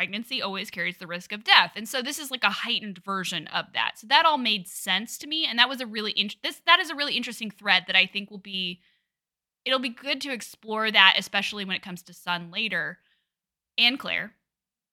pregnancy 0.00 0.40
always 0.40 0.70
carries 0.70 0.96
the 0.96 1.06
risk 1.06 1.30
of 1.30 1.44
death. 1.44 1.72
And 1.76 1.86
so 1.86 2.00
this 2.00 2.18
is 2.18 2.30
like 2.30 2.42
a 2.42 2.48
heightened 2.48 3.04
version 3.04 3.46
of 3.48 3.66
that. 3.74 3.98
So 3.98 4.06
that 4.06 4.24
all 4.24 4.38
made 4.38 4.66
sense 4.66 5.18
to 5.18 5.26
me 5.26 5.44
and 5.44 5.58
that 5.58 5.68
was 5.68 5.82
a 5.82 5.86
really 5.86 6.12
in- 6.12 6.30
this 6.42 6.62
that 6.64 6.80
is 6.80 6.88
a 6.88 6.94
really 6.94 7.18
interesting 7.18 7.50
thread 7.50 7.84
that 7.86 7.96
I 7.96 8.06
think 8.06 8.30
will 8.30 8.38
be 8.38 8.80
it'll 9.66 9.78
be 9.78 9.90
good 9.90 10.22
to 10.22 10.32
explore 10.32 10.90
that 10.90 11.16
especially 11.18 11.66
when 11.66 11.76
it 11.76 11.82
comes 11.82 12.00
to 12.04 12.14
Sun 12.14 12.50
later 12.50 13.00
and 13.76 13.98
Claire. 13.98 14.32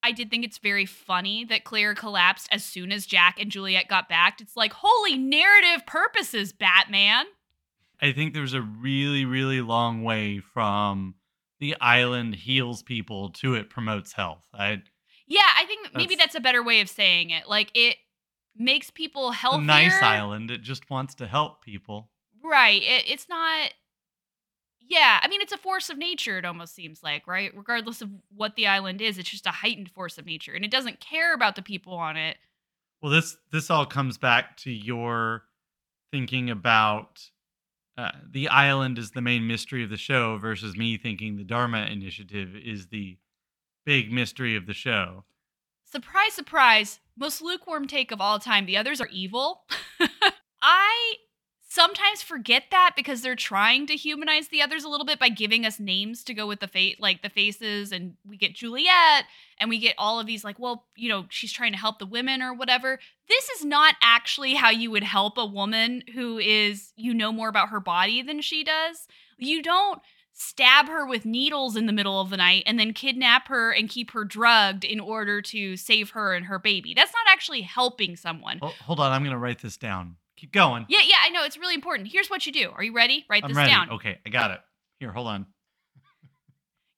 I 0.04 0.12
did 0.12 0.30
think 0.30 0.44
it's 0.44 0.58
very 0.58 0.86
funny 0.86 1.46
that 1.46 1.64
Claire 1.64 1.96
collapsed 1.96 2.50
as 2.52 2.66
soon 2.66 2.92
as 2.92 3.06
Jack 3.06 3.40
and 3.40 3.50
Juliet 3.50 3.88
got 3.88 4.10
back. 4.10 4.42
It's 4.42 4.58
like, 4.58 4.74
holy 4.74 5.18
narrative 5.18 5.86
purposes, 5.86 6.52
Batman. 6.52 7.28
I 8.02 8.12
think 8.12 8.34
there's 8.34 8.54
a 8.54 8.62
really, 8.62 9.24
really 9.24 9.62
long 9.62 10.04
way 10.04 10.40
from 10.40 11.16
the 11.60 11.76
island 11.82 12.36
heals 12.36 12.84
people 12.84 13.30
to 13.30 13.56
it 13.56 13.70
promotes 13.70 14.14
health. 14.14 14.46
I 14.54 14.82
Yeah, 15.28 15.42
I 15.58 15.66
think 15.66 15.94
maybe 15.94 16.16
That's- 16.16 16.28
that's 16.34 16.36
a 16.36 16.40
better 16.40 16.64
way 16.64 16.82
of 16.82 16.90
saying 16.90 17.30
it. 17.32 17.48
Like 17.48 17.72
it 17.74 17.98
makes 18.56 18.90
people 18.90 19.30
a 19.30 19.34
healthier. 19.34 19.66
nice 19.66 20.02
island. 20.02 20.50
It 20.52 20.62
just 20.62 20.90
wants 20.90 21.16
to 21.16 21.28
help 21.28 21.64
people. 21.64 22.10
Right. 22.44 22.82
It, 22.82 23.04
it's 23.08 23.28
not. 23.30 23.72
Yeah, 24.90 25.20
I 25.22 25.28
mean, 25.28 25.42
it's 25.42 25.52
a 25.52 25.58
force 25.58 25.90
of 25.90 25.98
nature, 25.98 26.38
it 26.38 26.46
almost 26.46 26.74
seems 26.74 27.04
like, 27.04 27.28
right? 27.28 27.52
Regardless 27.54 28.02
of 28.02 28.10
what 28.34 28.56
the 28.56 28.68
island 28.68 29.02
is, 29.02 29.18
it's 29.18 29.30
just 29.30 29.46
a 29.46 29.52
heightened 29.52 29.92
force 29.92 30.18
of 30.18 30.26
nature. 30.26 30.54
And 30.54 30.64
it 30.64 30.72
doesn't 30.72 31.02
care 31.02 31.34
about 31.34 31.58
the 31.58 31.62
people 31.62 31.94
on 31.96 32.16
it. 32.16 32.38
Well, 33.02 33.12
this 33.12 33.36
this 33.52 33.70
all 33.70 33.86
comes 33.86 34.18
back 34.18 34.56
to 34.58 34.72
your 34.72 35.44
thinking 36.10 36.50
about 36.50 37.30
uh, 37.98 38.12
the 38.32 38.48
island 38.48 38.98
is 38.98 39.12
the 39.12 39.22
main 39.22 39.46
mystery 39.46 39.84
of 39.84 39.90
the 39.90 39.98
show 39.98 40.38
versus 40.38 40.78
me 40.78 40.98
thinking 40.98 41.36
the 41.36 41.44
Dharma 41.44 41.82
Initiative 41.86 42.56
is 42.56 42.88
the 42.88 43.18
big 43.88 44.12
mystery 44.12 44.54
of 44.58 44.66
the 44.66 44.74
show. 44.74 45.24
Surprise, 45.86 46.34
surprise, 46.34 47.00
most 47.18 47.42
lukewarm 47.42 47.88
take 47.88 48.12
of 48.12 48.20
all 48.20 48.38
time. 48.38 48.66
The 48.66 48.76
others 48.76 49.00
are 49.00 49.08
evil. 49.08 49.62
I 50.62 51.14
sometimes 51.70 52.22
forget 52.22 52.64
that 52.72 52.96
because 52.98 53.22
they're 53.22 53.34
trying 53.34 53.88
to 53.88 53.96
humanize 53.96 54.50
the 54.50 54.62
others 54.62 54.84
a 54.84 54.90
little 54.90 55.06
bit 55.06 55.20
by 55.20 55.30
giving 55.30 55.66
us 55.66 55.80
names 55.80 56.26
to 56.26 56.34
go 56.34 56.46
with 56.46 56.60
the 56.60 56.68
fate, 56.68 57.00
like 57.00 57.22
the 57.22 57.30
faces, 57.30 57.94
and 57.94 58.16
we 58.28 58.36
get 58.36 58.56
Juliet, 58.56 59.24
and 59.58 59.70
we 59.70 59.80
get 59.80 59.96
all 59.98 60.20
of 60.20 60.28
these, 60.28 60.44
like, 60.44 60.60
well, 60.60 60.88
you 60.98 61.08
know, 61.08 61.26
she's 61.30 61.54
trying 61.54 61.72
to 61.72 61.78
help 61.78 61.98
the 61.98 62.06
women 62.06 62.42
or 62.42 62.54
whatever. 62.54 63.00
This 63.30 63.48
is 63.52 63.64
not 63.64 63.96
actually 64.02 64.56
how 64.56 64.70
you 64.70 64.92
would 64.92 65.04
help 65.04 65.38
a 65.38 65.46
woman 65.46 66.04
who 66.14 66.40
is, 66.40 66.92
you 66.98 67.14
know, 67.14 67.32
more 67.32 67.48
about 67.48 67.70
her 67.70 67.80
body 67.80 68.22
than 68.22 68.42
she 68.42 68.66
does. 68.66 69.08
You 69.38 69.64
don't 69.64 70.02
stab 70.40 70.88
her 70.88 71.06
with 71.06 71.26
needles 71.26 71.76
in 71.76 71.88
the 71.88 71.92
middle 71.94 72.22
of 72.22 72.30
the 72.30 72.38
night 72.38 72.62
and 72.68 72.80
then 72.80 72.94
kidnap 72.94 73.48
her 73.48 73.72
and 73.72 73.90
keep 73.90 74.12
her 74.12 74.24
drugged 74.24 74.84
in 74.84 75.00
order 75.00 75.42
to 75.42 75.76
save 75.76 76.12
her 76.12 76.34
and 76.36 76.46
her 76.46 76.60
baby. 76.60 76.94
That's 76.94 77.12
not 77.12 77.26
actually 77.34 77.62
helping 77.62 78.16
someone. 78.16 78.60
Hol- 78.60 78.74
Hold 78.86 79.00
on, 79.00 79.12
I'm 79.12 79.22
going 79.24 79.32
to 79.32 79.38
write 79.40 79.60
this 79.64 79.78
down. 79.78 80.16
Keep 80.36 80.52
going. 80.52 80.86
Yeah, 80.90 81.00
yeah, 81.04 81.16
I 81.24 81.30
know. 81.30 81.44
It's 81.44 81.58
really 81.58 81.74
important. 81.74 82.10
Here's 82.12 82.30
what 82.30 82.46
you 82.46 82.52
do. 82.54 82.70
Are 82.76 82.84
you 82.84 82.94
ready? 82.94 83.26
Write 83.28 83.44
I'm 83.44 83.50
this 83.50 83.58
ready. 83.58 83.72
down. 83.72 83.90
Okay, 83.94 84.20
I 84.24 84.30
got 84.30 84.52
it. 84.52 84.60
Here, 85.00 85.12
hold 85.12 85.26
on. 85.28 85.48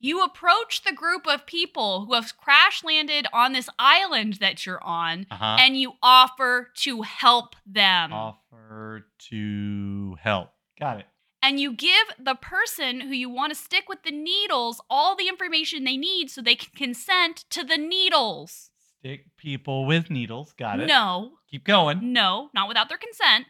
You 0.02 0.24
approach 0.24 0.84
the 0.84 0.94
group 0.94 1.28
of 1.28 1.46
people 1.46 2.06
who 2.06 2.14
have 2.14 2.38
crash 2.38 2.84
landed 2.86 3.28
on 3.34 3.52
this 3.54 3.70
island 3.78 4.36
that 4.36 4.66
you're 4.66 4.82
on 4.84 5.26
Uh 5.30 5.36
huh. 5.36 5.58
and 5.60 5.78
you 5.78 5.94
offer 6.02 6.70
to 6.78 7.02
help 7.02 7.56
them. 7.66 8.14
Offer 8.14 9.08
to 9.30 10.16
help. 10.22 10.52
Got 10.80 11.00
it. 11.00 11.06
And 11.42 11.60
you 11.60 11.74
give 11.74 12.08
the 12.20 12.36
person 12.36 13.02
who 13.02 13.14
you 13.14 13.30
want 13.30 13.54
to 13.54 13.60
stick 13.60 13.88
with 13.88 14.04
the 14.04 14.12
needles 14.12 14.82
all 14.90 15.16
the 15.16 15.28
information 15.28 15.84
they 15.84 15.98
need 15.98 16.30
so 16.30 16.42
they 16.42 16.56
can 16.56 16.72
consent 16.76 17.46
to 17.50 17.64
the 17.64 17.78
needles. 17.78 18.72
Stick 19.00 19.26
people 19.38 19.86
with 19.86 20.10
needles. 20.10 20.54
Got 20.58 20.82
it. 20.82 20.88
No, 20.88 21.34
Keep 21.50 21.64
going. 21.66 22.12
no, 22.14 22.50
not 22.54 22.68
without 22.68 22.90
their 22.90 22.98
consent. 22.98 23.46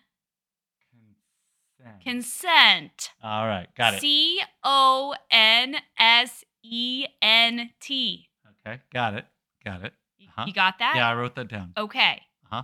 Consent. 1.78 2.04
Consent. 2.04 3.10
All 3.24 3.48
right. 3.48 3.68
Got 3.76 3.96
it. 3.96 4.02
C 4.02 4.42
O 4.64 5.16
N 5.32 5.78
S 5.98 6.44
E 6.64 7.06
N 7.22 7.72
T. 7.80 8.28
Okay. 8.68 8.80
Got 8.94 9.14
it. 9.16 9.26
Got 9.64 9.84
it. 9.86 9.94
Uh-huh. 10.22 10.44
You 10.46 10.54
got 10.54 10.78
that? 10.80 10.94
Yeah, 10.96 11.10
I 11.10 11.16
wrote 11.16 11.36
that 11.36 11.48
down. 11.48 11.74
Okay. 11.78 12.22
Uh-huh. 12.52 12.64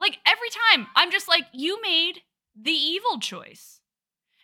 Like 0.00 0.18
every 0.26 0.48
time, 0.72 0.86
I'm 0.96 1.10
just 1.10 1.28
like, 1.28 1.44
you 1.52 1.80
made 1.82 2.22
the 2.60 2.70
evil 2.72 3.18
choice. 3.20 3.79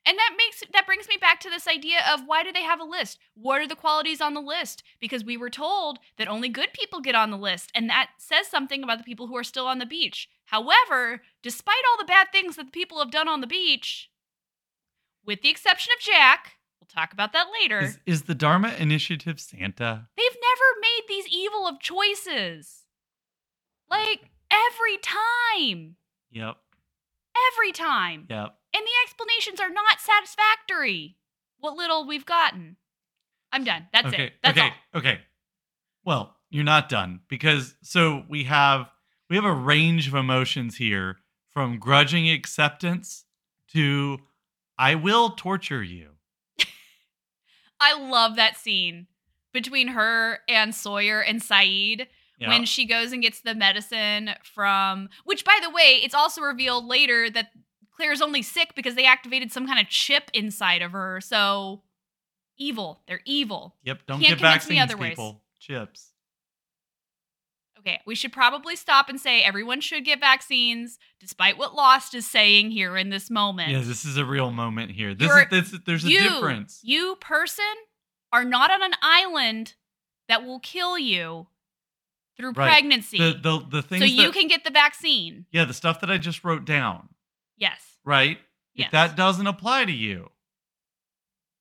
And 0.07 0.17
that 0.17 0.35
makes 0.39 0.63
that 0.73 0.87
brings 0.87 1.09
me 1.09 1.17
back 1.21 1.41
to 1.41 1.51
this 1.51 1.67
idea 1.67 1.99
of 2.13 2.21
why 2.27 2.45
do 2.45 2.53
they 2.53 2.63
have 2.63 2.81
a 2.81 2.85
list? 2.85 3.19
What 3.35 3.61
are 3.61 3.67
the 3.67 3.75
qualities 3.75 4.21
on 4.21 4.35
the 4.35 4.41
list? 4.41 4.85
Because 5.01 5.25
we 5.25 5.37
were 5.37 5.51
told 5.51 5.99
that 6.17 6.29
only 6.29 6.49
good 6.49 6.73
people 6.73 7.01
get 7.01 7.17
on 7.17 7.31
the 7.31 7.37
list, 7.37 7.73
and 7.75 7.91
that 7.91 8.11
says 8.17 8.47
something 8.47 8.85
about 8.85 8.99
the 8.99 9.05
people 9.05 9.27
who 9.27 9.37
are 9.37 9.45
still 9.45 9.67
on 9.67 9.81
the 9.81 9.87
beach. 9.87 10.29
However, 10.47 11.23
despite 11.43 11.83
all 11.91 11.99
the 11.99 12.09
bad 12.09 12.29
things 12.31 12.55
that 12.55 12.67
the 12.67 12.71
people 12.73 13.01
have 13.01 13.11
done 13.11 13.29
on 13.29 13.41
the 13.41 13.49
beach, 13.49 14.09
with 15.25 15.43
the 15.43 15.51
exception 15.51 15.93
of 15.99 16.01
Jack, 16.01 16.53
we'll 16.81 16.87
talk 16.87 17.13
about 17.13 17.33
that 17.33 17.49
later. 17.61 17.81
Is, 17.81 17.99
is 18.07 18.23
the 18.23 18.35
Dharma 18.35 18.75
Initiative 18.79 19.41
Santa? 19.41 20.07
They've 20.17 20.37
never 20.41 20.81
made 20.81 21.03
these 21.09 21.27
evil 21.29 21.67
of 21.67 21.81
choices. 21.81 22.85
Like 23.91 24.31
every 24.51 24.99
time. 25.03 25.97
Yep. 26.31 26.57
Every 27.53 27.73
time. 27.73 28.27
Yep. 28.31 28.55
And 28.77 28.85
the 28.85 28.91
explanations 29.07 29.59
are 29.59 29.73
not 29.73 30.01
satisfactory. 30.01 31.17
What 31.61 31.77
little 31.77 32.07
we've 32.07 32.27
gotten. 32.27 32.77
I'm 33.51 33.65
done. 33.65 33.87
That's 33.91 34.09
okay. 34.09 34.25
it. 34.25 34.33
That's 34.43 34.59
okay. 34.59 34.69
all. 34.93 34.99
Okay. 35.01 35.21
Well, 36.05 36.37
you're 36.51 36.63
not 36.63 36.91
done 36.91 37.21
because 37.29 37.75
so 37.81 38.25
we 38.29 38.45
have 38.45 38.91
we 39.31 39.37
have 39.37 39.47
a 39.47 39.53
range 39.53 40.09
of 40.09 40.15
emotions 40.15 40.77
here 40.77 41.17
from 41.53 41.79
grudging 41.79 42.29
acceptance 42.29 43.25
to 43.73 44.19
I 44.79 44.95
will 44.95 45.31
torture 45.31 45.83
you. 45.83 46.11
I 47.81 47.99
love 47.99 48.37
that 48.37 48.59
scene 48.59 49.07
between 49.55 49.89
her 49.89 50.41
and 50.49 50.75
Sawyer 50.75 51.23
and 51.23 51.41
Sayid 51.41 52.09
Yeah. 52.39 52.49
when 52.49 52.67
she 52.67 52.85
goes 52.85 53.13
and 53.13 53.23
gets 53.23 53.41
the 53.41 53.55
medicine 53.55 54.31
from 54.43 55.09
which 55.25 55.47
by 55.47 55.59
the 55.63 55.71
way, 55.71 56.01
it's 56.03 56.15
also 56.15 56.43
revealed 56.43 56.85
later 56.85 57.31
that 57.31 57.49
Claire's 57.97 58.21
only 58.21 58.43
sick 58.43 58.75
because 58.77 58.95
they 58.95 59.07
activated 59.07 59.51
some 59.51 59.67
kind 59.67 59.81
of 59.81 59.89
chip 59.89 60.31
inside 60.35 60.83
of 60.83 60.93
her. 60.93 61.21
So 61.21 61.83
evil. 62.59 63.01
They're 63.09 63.21
evil. 63.25 63.77
yep. 63.83 64.01
Don't 64.07 64.21
can't 64.21 64.39
get 64.39 64.41
vaccines, 64.41 64.95
people. 64.95 65.43
Chips. 65.59 66.13
Okay, 67.79 68.01
we 68.05 68.15
should 68.17 68.33
probably 68.33 68.75
stop 68.75 69.09
and 69.09 69.21
say 69.21 69.43
everyone 69.43 69.81
should 69.81 70.05
get 70.05 70.19
vaccines, 70.19 70.99
despite 71.21 71.57
what 71.57 71.75
Lost 71.75 72.15
is 72.15 72.29
saying 72.29 72.71
here 72.73 72.97
in 72.97 73.11
this 73.11 73.31
moment. 73.31 73.71
Yeah, 73.71 73.81
this 73.81 74.05
is 74.05 74.17
a 74.17 74.25
real 74.25 74.51
moment 74.51 74.91
here. 74.91 75.15
This 75.15 75.29
You're- 75.29 75.45
is 75.53 75.71
this. 75.71 75.81
There's 75.87 76.05
a 76.05 76.11
you, 76.11 76.21
difference. 76.21 76.81
You 76.83 77.17
person 77.21 77.65
are 78.33 78.45
not 78.45 78.71
on 78.73 78.83
an 78.83 78.95
island 79.03 79.75
that 80.29 80.45
will 80.45 80.59
kill 80.59 80.99
you 80.99 81.47
through 82.37 82.53
Right. 82.53 82.69
pregnancy. 82.71 83.19
The 83.19 83.39
the 83.41 83.59
the 83.71 83.83
things 83.83 84.01
so 84.01 84.07
you 84.07 84.33
can 84.33 84.49
get 84.49 84.65
the 84.65 84.71
vaccine. 84.71 85.47
yeah 85.53 85.65
the 85.65 85.73
stuff 85.75 86.01
that 86.01 86.11
I 86.11 86.19
just 86.19 86.43
wrote 86.45 86.65
down 86.65 87.11
Yes. 87.57 87.81
right. 88.05 88.39
Yes. 88.75 88.87
If 88.87 88.93
that 88.93 89.17
doesn't 89.17 89.47
apply 89.47 89.87
to 89.87 89.93
you, 89.93 90.31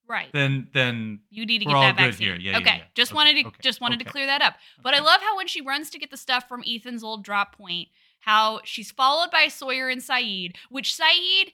Right. 0.08 0.30
then 0.34 0.70
then 0.74 1.22
You 1.30 1.46
need 1.46 1.60
to 1.60 1.66
We're 1.66 1.72
get 1.72 1.76
all 1.78 1.82
that 1.84 1.98
good 1.98 2.04
vaccine. 2.12 2.28
here. 2.28 2.36
Yeah, 2.36 2.52
yeah, 2.52 2.58
okay. 2.60 2.78
yeah. 2.78 2.84
Just 2.94 3.12
Okay, 3.12 3.16
wanted 3.16 3.34
to 3.42 3.48
okay, 3.48 3.58
just 3.62 3.82
wanted 3.82 4.00
to 4.00 4.06
clear 4.06 4.26
that 4.28 4.42
up. 4.42 4.56
But 4.84 4.94
I 4.94 5.00
love 5.00 5.22
how 5.22 5.36
when 5.38 5.48
she 5.48 5.62
runs 5.62 5.90
to 5.92 5.98
get 6.00 6.12
the 6.12 6.18
stuff 6.18 6.48
from 6.48 6.64
Ethan's 6.68 7.04
old 7.04 7.24
drop 7.24 7.56
point, 7.58 7.88
how 8.20 8.60
she's 8.64 8.92
followed 8.92 9.32
by 9.32 9.48
Sawyer 9.48 9.90
and 9.90 10.02
Sayid, 10.02 10.56
which 10.70 10.96
Sayid 10.96 11.54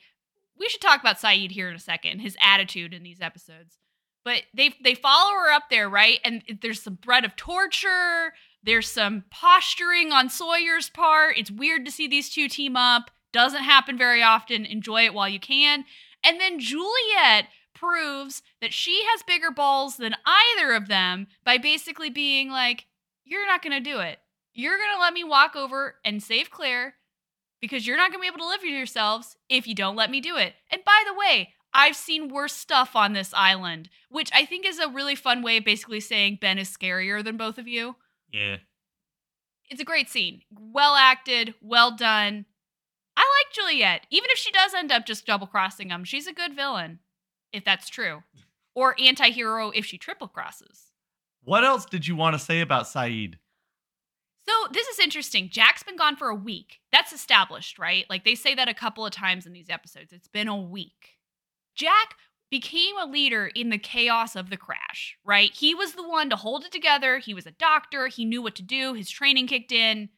we 0.57 0.67
should 0.67 0.81
talk 0.81 0.99
about 0.99 1.17
Sayid 1.17 1.51
here 1.51 1.69
in 1.69 1.75
a 1.75 1.79
second, 1.79 2.19
his 2.19 2.35
attitude 2.41 2.93
in 2.93 3.03
these 3.03 3.21
episodes. 3.21 3.77
But 4.25 4.43
they 4.53 4.75
they 4.83 4.95
follow 4.95 5.31
her 5.33 5.51
up 5.53 5.69
there, 5.69 5.87
right? 5.89 6.19
And 6.25 6.43
there's 6.61 6.81
some 6.81 6.97
threat 6.97 7.23
of 7.23 7.35
torture. 7.37 8.33
There's 8.63 8.87
some 8.89 9.23
posturing 9.31 10.11
on 10.11 10.29
Sawyer's 10.29 10.89
part. 10.89 11.37
It's 11.37 11.49
weird 11.49 11.85
to 11.85 11.91
see 11.91 12.07
these 12.07 12.29
two 12.29 12.47
team 12.49 12.75
up. 12.75 13.11
Doesn't 13.33 13.63
happen 13.63 13.97
very 13.97 14.21
often. 14.21 14.65
Enjoy 14.65 15.05
it 15.05 15.13
while 15.13 15.29
you 15.29 15.39
can. 15.39 15.85
And 16.23 16.39
then 16.39 16.59
Juliet 16.59 17.47
proves 17.73 18.43
that 18.61 18.73
she 18.73 19.03
has 19.05 19.23
bigger 19.23 19.51
balls 19.51 19.97
than 19.97 20.15
either 20.25 20.73
of 20.73 20.87
them 20.87 21.27
by 21.43 21.57
basically 21.57 22.09
being 22.09 22.49
like, 22.49 22.85
You're 23.23 23.47
not 23.47 23.61
going 23.61 23.71
to 23.71 23.89
do 23.89 23.99
it. 23.99 24.19
You're 24.53 24.77
going 24.77 24.93
to 24.95 25.01
let 25.01 25.13
me 25.13 25.23
walk 25.23 25.55
over 25.55 25.95
and 26.03 26.21
save 26.21 26.51
Claire 26.51 26.95
because 27.61 27.87
you're 27.87 27.97
not 27.97 28.11
going 28.11 28.19
to 28.19 28.23
be 28.23 28.27
able 28.27 28.39
to 28.39 28.47
live 28.47 28.61
with 28.61 28.71
yourselves 28.71 29.37
if 29.47 29.67
you 29.67 29.75
don't 29.75 29.95
let 29.95 30.11
me 30.11 30.19
do 30.19 30.35
it. 30.35 30.53
And 30.69 30.83
by 30.83 31.03
the 31.07 31.13
way, 31.13 31.53
I've 31.73 31.95
seen 31.95 32.27
worse 32.27 32.53
stuff 32.53 32.95
on 32.95 33.13
this 33.13 33.33
island, 33.33 33.89
which 34.09 34.29
I 34.33 34.45
think 34.45 34.65
is 34.65 34.79
a 34.79 34.89
really 34.89 35.15
fun 35.15 35.41
way 35.41 35.57
of 35.57 35.63
basically 35.63 36.01
saying 36.01 36.39
Ben 36.41 36.57
is 36.57 36.75
scarier 36.75 37.23
than 37.23 37.37
both 37.37 37.57
of 37.57 37.67
you. 37.67 37.95
Yeah. 38.31 38.57
It's 39.69 39.81
a 39.81 39.85
great 39.85 40.09
scene. 40.09 40.41
Well 40.51 40.95
acted, 40.95 41.53
well 41.61 41.95
done. 41.95 42.45
I 43.17 43.21
like 43.21 43.53
Juliet. 43.53 44.07
Even 44.09 44.29
if 44.31 44.37
she 44.37 44.51
does 44.51 44.73
end 44.73 44.91
up 44.91 45.05
just 45.05 45.25
double 45.25 45.47
crossing 45.47 45.89
him, 45.89 46.03
she's 46.03 46.27
a 46.27 46.33
good 46.33 46.55
villain, 46.55 46.99
if 47.51 47.63
that's 47.63 47.89
true. 47.89 48.23
Or 48.73 48.95
anti 48.99 49.29
hero 49.29 49.69
if 49.69 49.85
she 49.85 49.97
triple 49.97 50.27
crosses. 50.27 50.91
What 51.43 51.63
else 51.63 51.85
did 51.85 52.07
you 52.07 52.15
want 52.15 52.35
to 52.35 52.39
say 52.39 52.61
about 52.61 52.85
Sayid? 52.85 53.35
So 54.45 54.53
this 54.71 54.87
is 54.87 54.99
interesting. 54.99 55.49
Jack's 55.49 55.83
been 55.83 55.97
gone 55.97 56.15
for 56.15 56.29
a 56.29 56.35
week. 56.35 56.79
That's 56.91 57.13
established, 57.13 57.77
right? 57.77 58.05
Like 58.09 58.25
they 58.25 58.35
say 58.35 58.55
that 58.55 58.67
a 58.67 58.73
couple 58.73 59.05
of 59.05 59.11
times 59.11 59.45
in 59.45 59.53
these 59.53 59.69
episodes. 59.69 60.11
It's 60.13 60.27
been 60.27 60.47
a 60.47 60.57
week. 60.57 61.17
Jack 61.75 62.15
became 62.49 62.97
a 62.97 63.05
leader 63.05 63.47
in 63.47 63.69
the 63.69 63.77
chaos 63.77 64.35
of 64.35 64.49
the 64.49 64.57
crash, 64.57 65.17
right? 65.23 65.51
He 65.53 65.73
was 65.73 65.93
the 65.93 66.07
one 66.07 66.29
to 66.29 66.35
hold 66.35 66.65
it 66.65 66.71
together. 66.71 67.19
He 67.19 67.33
was 67.33 67.45
a 67.45 67.51
doctor. 67.51 68.07
He 68.07 68.25
knew 68.25 68.41
what 68.41 68.55
to 68.55 68.63
do. 68.63 68.93
His 68.93 69.09
training 69.09 69.47
kicked 69.47 69.71
in. 69.71 70.09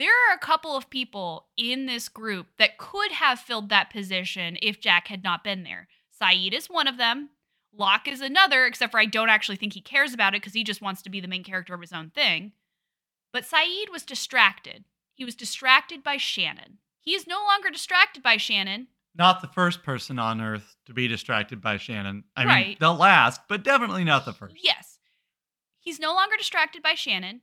There 0.00 0.08
are 0.08 0.34
a 0.34 0.38
couple 0.38 0.76
of 0.76 0.88
people 0.88 1.48
in 1.58 1.84
this 1.84 2.08
group 2.08 2.46
that 2.58 2.78
could 2.78 3.12
have 3.12 3.38
filled 3.38 3.68
that 3.68 3.90
position 3.90 4.56
if 4.62 4.80
Jack 4.80 5.08
had 5.08 5.22
not 5.22 5.44
been 5.44 5.62
there. 5.62 5.88
Sayid 6.20 6.54
is 6.54 6.70
one 6.70 6.88
of 6.88 6.96
them. 6.96 7.28
Locke 7.76 8.08
is 8.08 8.22
another, 8.22 8.64
except 8.64 8.92
for 8.92 8.98
I 8.98 9.04
don't 9.04 9.28
actually 9.28 9.56
think 9.56 9.74
he 9.74 9.82
cares 9.82 10.14
about 10.14 10.34
it 10.34 10.40
because 10.40 10.54
he 10.54 10.64
just 10.64 10.80
wants 10.80 11.02
to 11.02 11.10
be 11.10 11.20
the 11.20 11.28
main 11.28 11.44
character 11.44 11.74
of 11.74 11.82
his 11.82 11.92
own 11.92 12.08
thing. 12.08 12.52
But 13.30 13.44
Sayid 13.44 13.92
was 13.92 14.02
distracted. 14.02 14.84
He 15.12 15.26
was 15.26 15.34
distracted 15.34 16.02
by 16.02 16.16
Shannon. 16.16 16.78
He 16.98 17.14
is 17.14 17.26
no 17.26 17.44
longer 17.44 17.68
distracted 17.68 18.22
by 18.22 18.38
Shannon. 18.38 18.88
Not 19.14 19.42
the 19.42 19.48
first 19.48 19.82
person 19.82 20.18
on 20.18 20.40
Earth 20.40 20.76
to 20.86 20.94
be 20.94 21.08
distracted 21.08 21.60
by 21.60 21.76
Shannon. 21.76 22.24
I 22.34 22.40
mean, 22.44 22.48
Right. 22.48 22.80
the 22.80 22.94
last, 22.94 23.42
but 23.48 23.62
definitely 23.62 24.04
not 24.04 24.24
the 24.24 24.32
first. 24.32 24.56
Yes. 24.64 24.98
He's 25.78 26.00
no 26.00 26.14
longer 26.14 26.38
distracted 26.38 26.82
by 26.82 26.94
Shannon. 26.94 27.42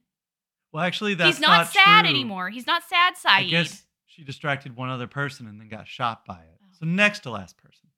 Well, 0.77 0.85
actually, 0.85 1.15
that's 1.15 1.37
He's 1.37 1.41
not, 1.41 1.69
sad 1.69 2.01
true. 2.01 2.09
anymore. 2.11 2.51
He's 2.51 2.67
not 2.67 2.83
sad 2.83 3.15
Sayid. 3.15 3.29
I 3.29 3.43
guess 3.45 3.83
she 4.05 4.23
distracted 4.23 4.75
one 4.75 4.91
other 4.91 5.07
person 5.07 5.47
and 5.47 5.59
then 5.59 5.69
got 5.69 5.87
shot 5.87 6.23
by 6.23 6.35
it. 6.35 6.59
Oh. 6.61 6.67
So 6.79 6.85
next 6.85 7.21
to 7.21 7.31
last 7.31 7.57
person. 7.57 7.89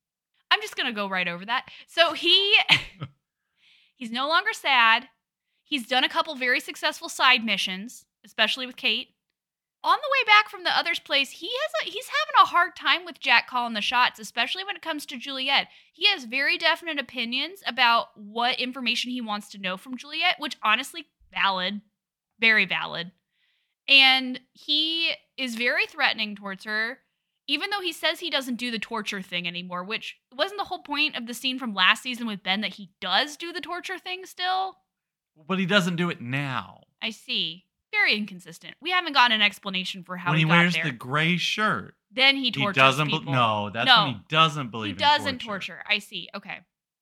I'm 0.49 0.61
just 0.61 0.77
gonna 0.77 0.93
go 0.93 1.09
right 1.09 1.27
over 1.27 1.43
that. 1.43 1.67
So 1.87 2.13
he 2.13 2.55
he's 3.97 4.11
no 4.11 4.29
longer 4.29 4.53
sad. 4.53 5.09
He's 5.65 5.87
done 5.87 6.05
a 6.05 6.09
couple 6.09 6.33
very 6.35 6.61
successful 6.61 7.09
side 7.09 7.43
missions, 7.43 8.05
especially 8.23 8.65
with 8.65 8.77
Kate. 8.77 9.09
On 9.83 9.97
the 9.97 10.09
way 10.13 10.25
back 10.25 10.47
from 10.47 10.63
the 10.63 10.77
other's 10.77 10.99
place, 10.99 11.31
he 11.31 11.47
has 11.49 11.85
a, 11.85 11.91
he's 11.91 12.07
having 12.07 12.41
a 12.41 12.47
hard 12.47 12.77
time 12.77 13.03
with 13.03 13.19
Jack 13.19 13.49
calling 13.49 13.73
the 13.73 13.81
shots, 13.81 14.21
especially 14.21 14.63
when 14.63 14.77
it 14.77 14.81
comes 14.81 15.05
to 15.07 15.17
Juliet. 15.17 15.67
He 15.91 16.07
has 16.07 16.23
very 16.23 16.57
definite 16.57 16.97
opinions 16.97 17.61
about 17.67 18.07
what 18.15 18.57
information 18.57 19.11
he 19.11 19.19
wants 19.19 19.49
to 19.49 19.57
know 19.57 19.75
from 19.75 19.97
Juliet, 19.97 20.35
which 20.39 20.55
honestly 20.63 21.07
valid, 21.33 21.81
very 22.39 22.65
valid. 22.65 23.11
And 23.87 24.39
he 24.53 25.11
is 25.37 25.55
very 25.55 25.85
threatening 25.87 26.35
towards 26.35 26.65
her 26.65 26.99
even 27.49 27.71
though 27.71 27.81
he 27.81 27.91
says 27.91 28.19
he 28.19 28.29
doesn't 28.29 28.57
do 28.57 28.69
the 28.69 28.77
torture 28.77 29.23
thing 29.23 29.47
anymore, 29.47 29.83
which 29.83 30.17
wasn't 30.37 30.59
the 30.59 30.65
whole 30.65 30.83
point 30.83 31.17
of 31.17 31.25
the 31.25 31.33
scene 31.33 31.57
from 31.57 31.73
last 31.73 32.03
season 32.03 32.27
with 32.27 32.43
Ben 32.43 32.61
that 32.61 32.75
he 32.75 32.91
does 33.01 33.35
do 33.37 33.51
the 33.51 33.59
torture 33.59 33.97
thing 33.97 34.23
still. 34.27 34.77
But 35.47 35.57
he 35.57 35.65
doesn't 35.65 35.95
do 35.95 36.11
it 36.11 36.21
now. 36.21 36.83
I 37.01 37.09
see. 37.09 37.65
Very 37.91 38.15
inconsistent. 38.15 38.75
We 38.79 38.91
haven't 38.91 39.13
gotten 39.13 39.33
an 39.35 39.41
explanation 39.41 40.03
for 40.03 40.15
how 40.15 40.29
when 40.29 40.37
he, 40.37 40.45
he 40.45 40.49
wears 40.49 40.75
there. 40.75 40.83
the 40.83 40.91
gray 40.91 41.37
shirt, 41.37 41.95
then 42.11 42.35
he 42.35 42.43
he 42.45 42.51
tortures 42.51 42.75
doesn't. 42.75 43.07
be- 43.07 43.17
people. 43.17 43.33
no, 43.33 43.71
that's 43.73 43.87
No. 43.87 44.03
when 44.03 44.13
he 44.13 44.19
doesn't 44.29 44.69
believe. 44.69 44.97
he 44.97 44.99
doesn't 45.03 45.39
torture. 45.39 45.81
I 45.89 45.97
see. 45.97 46.29
Okay. 46.35 46.59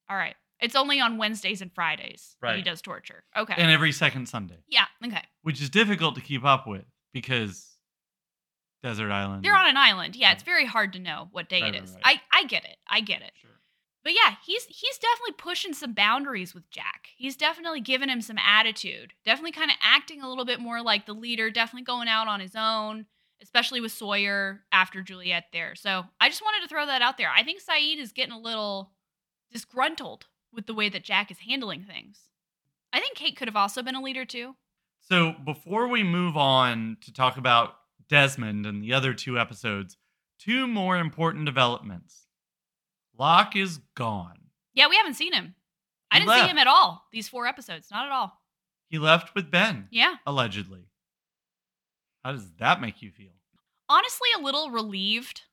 All 0.10 0.16
right. 0.16 0.36
It's 0.60 0.76
only 0.76 1.00
on 1.00 1.18
Wednesdays 1.18 1.62
and 1.62 1.72
Fridays 1.72 2.36
that 2.42 2.56
he 2.56 2.62
does 2.64 2.82
torture. 2.82 3.24
Okay. 3.36 3.54
And 3.58 3.72
every 3.72 3.92
second 3.92 4.28
Sunday, 4.28 4.58
yeah. 4.68 4.86
Okay. 5.06 5.22
which 5.44 5.62
is 5.62 5.70
difficult 5.70 6.16
to 6.16 6.22
keep 6.22 6.44
up 6.44 6.66
with 6.68 6.86
because 7.14 7.68
desert 8.82 9.12
island. 9.12 9.44
They're 9.44 9.56
on 9.56 9.68
an 9.70 9.78
island. 9.78 10.16
Yeah, 10.16 10.32
it's 10.32 10.44
very 10.44 10.66
hard 10.66 10.94
to 10.94 11.00
know 11.00 11.28
what 11.32 11.50
day 11.50 11.62
Right, 11.62 11.76
it 11.76 11.82
right, 11.82 11.90
right. 12.06 12.20
I 12.34 12.40
I 12.40 12.44
get 12.46 12.66
it. 12.66 12.78
I 12.88 13.02
get 13.02 13.22
it. 13.22 13.32
Sure. 13.36 13.52
But 14.04 14.14
yeah, 14.14 14.36
he's 14.46 14.66
he's 14.66 14.98
definitely 14.98 15.34
pushing 15.38 15.74
some 15.74 15.94
boundaries 15.94 16.54
with 16.54 16.70
Jack. 16.72 17.10
He's 17.18 17.36
definitely 17.36 17.82
giving 17.82 18.10
him 18.10 18.22
some 18.22 18.38
attitude. 18.38 19.14
Definitely 19.26 19.52
kind 19.52 19.70
of 19.70 19.78
acting 19.84 20.22
a 20.22 20.30
little 20.30 20.46
bit 20.46 20.60
more 20.60 20.82
like 20.82 21.06
the 21.06 21.14
leader, 21.14 21.52
definitely 21.52 21.84
going 21.84 22.08
out 22.08 22.28
on 22.28 22.40
his 22.40 22.56
own, 22.56 23.06
especially 23.42 23.82
with 23.82 23.92
Sawyer 23.92 24.62
after 24.72 25.02
Juliet 25.02 25.46
there. 25.52 25.76
So, 25.76 26.04
I 26.22 26.30
just 26.30 26.42
wanted 26.42 26.62
to 26.62 26.70
throw 26.70 26.86
that 26.86 27.02
out 27.02 27.18
there. 27.18 27.30
I 27.36 27.44
think 27.44 27.62
Sayid 27.62 27.98
is 28.00 28.14
getting 28.14 28.34
a 28.34 28.40
little 28.40 28.94
disgruntled 29.52 30.28
with 30.58 30.66
the 30.66 30.74
way 30.74 30.90
that 30.90 31.06
Jack 31.06 31.32
is 31.32 31.38
handling 31.48 31.84
things. 31.86 32.20
I 32.92 33.00
think 33.00 33.16
Kate 33.16 33.38
could 33.38 33.48
have 33.48 33.56
also 33.56 33.82
been 33.82 33.96
a 33.96 34.02
leader 34.02 34.26
too. 34.26 34.56
So 35.00 35.34
before 35.46 35.88
we 35.88 36.04
move 36.04 36.36
on 36.36 36.98
to 37.02 37.14
talk 37.14 37.38
about 37.38 37.76
Desmond 38.10 38.66
and 38.66 38.84
the 38.84 38.92
other 38.92 39.14
two 39.14 39.40
episodes, 39.40 39.96
two 40.38 40.68
more 40.68 40.98
important 40.98 41.46
developments. 41.46 42.26
Locke 43.18 43.56
is 43.56 43.80
gone. 43.96 44.40
Yeah, 44.74 44.88
we 44.90 44.98
haven't 44.98 45.14
seen 45.14 45.32
him. 45.32 45.56
I 46.12 46.20
didn't 46.20 46.34
see 46.34 46.48
him 46.48 46.58
at 46.58 46.68
all 46.68 47.06
these 47.14 47.30
four 47.30 47.48
episodes. 47.48 47.88
Not 47.92 48.06
at 48.06 48.12
all. 48.12 48.34
He 48.90 48.98
left 48.98 49.36
with 49.36 49.50
Ben, 49.52 49.88
Yeah. 49.92 50.16
allegedly. 50.26 50.90
How 52.24 52.32
does 52.34 52.52
that 52.56 52.82
make 52.82 53.02
you 53.02 53.12
feel? 53.12 53.32
honestly 53.90 54.28
a 54.38 54.42
little 54.42 54.70
relieved. 54.70 55.44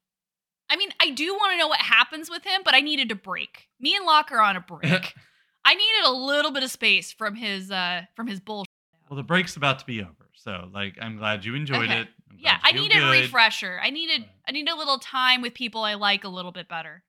I 0.69 0.75
mean, 0.77 0.91
I 1.01 1.11
do 1.11 1.35
want 1.35 1.53
to 1.53 1.57
know 1.59 1.69
what 1.69 1.79
happens 1.81 2.29
with 2.29 2.43
him, 2.45 2.63
but 2.65 2.75
I 2.75 2.81
needed 2.81 3.13
a 3.13 3.15
break. 3.15 3.69
Me 3.85 3.95
and 3.95 4.07
Locke 4.07 4.33
are 4.33 4.41
on 4.41 4.57
a 4.57 4.61
break. 4.63 5.15
I 5.67 5.75
needed 5.75 6.05
a 6.07 6.11
little 6.11 6.51
bit 6.51 6.63
of 6.63 6.71
space 6.71 7.13
from 7.13 7.35
his 7.35 7.71
uh 7.71 8.05
from 8.17 8.27
his 8.27 8.41
bullshit. 8.41 8.71
Well, 9.11 9.19
the 9.19 9.23
break's 9.23 9.57
about 9.57 9.79
to 9.81 9.85
be 9.85 10.01
over, 10.01 10.31
so 10.35 10.71
like 10.73 10.97
I'm 11.03 11.19
glad 11.19 11.45
you 11.45 11.55
enjoyed 11.55 11.91
Okay. 11.91 12.01
it. 12.01 12.09
Yeah, 12.39 12.57
I 12.63 12.73
needed 12.73 13.03
a 13.03 13.11
refresher. 13.11 13.79
I 13.83 13.91
needed 13.91 14.23
Right. 14.23 14.31
I 14.49 14.53
need 14.53 14.71
a 14.71 14.75
little 14.75 14.99
time 14.99 15.43
with 15.43 15.53
people 15.53 15.83
I 15.83 15.95
like 15.95 16.25
a 16.25 16.29
little 16.29 16.51
bit 16.51 16.67
better. 16.67 17.03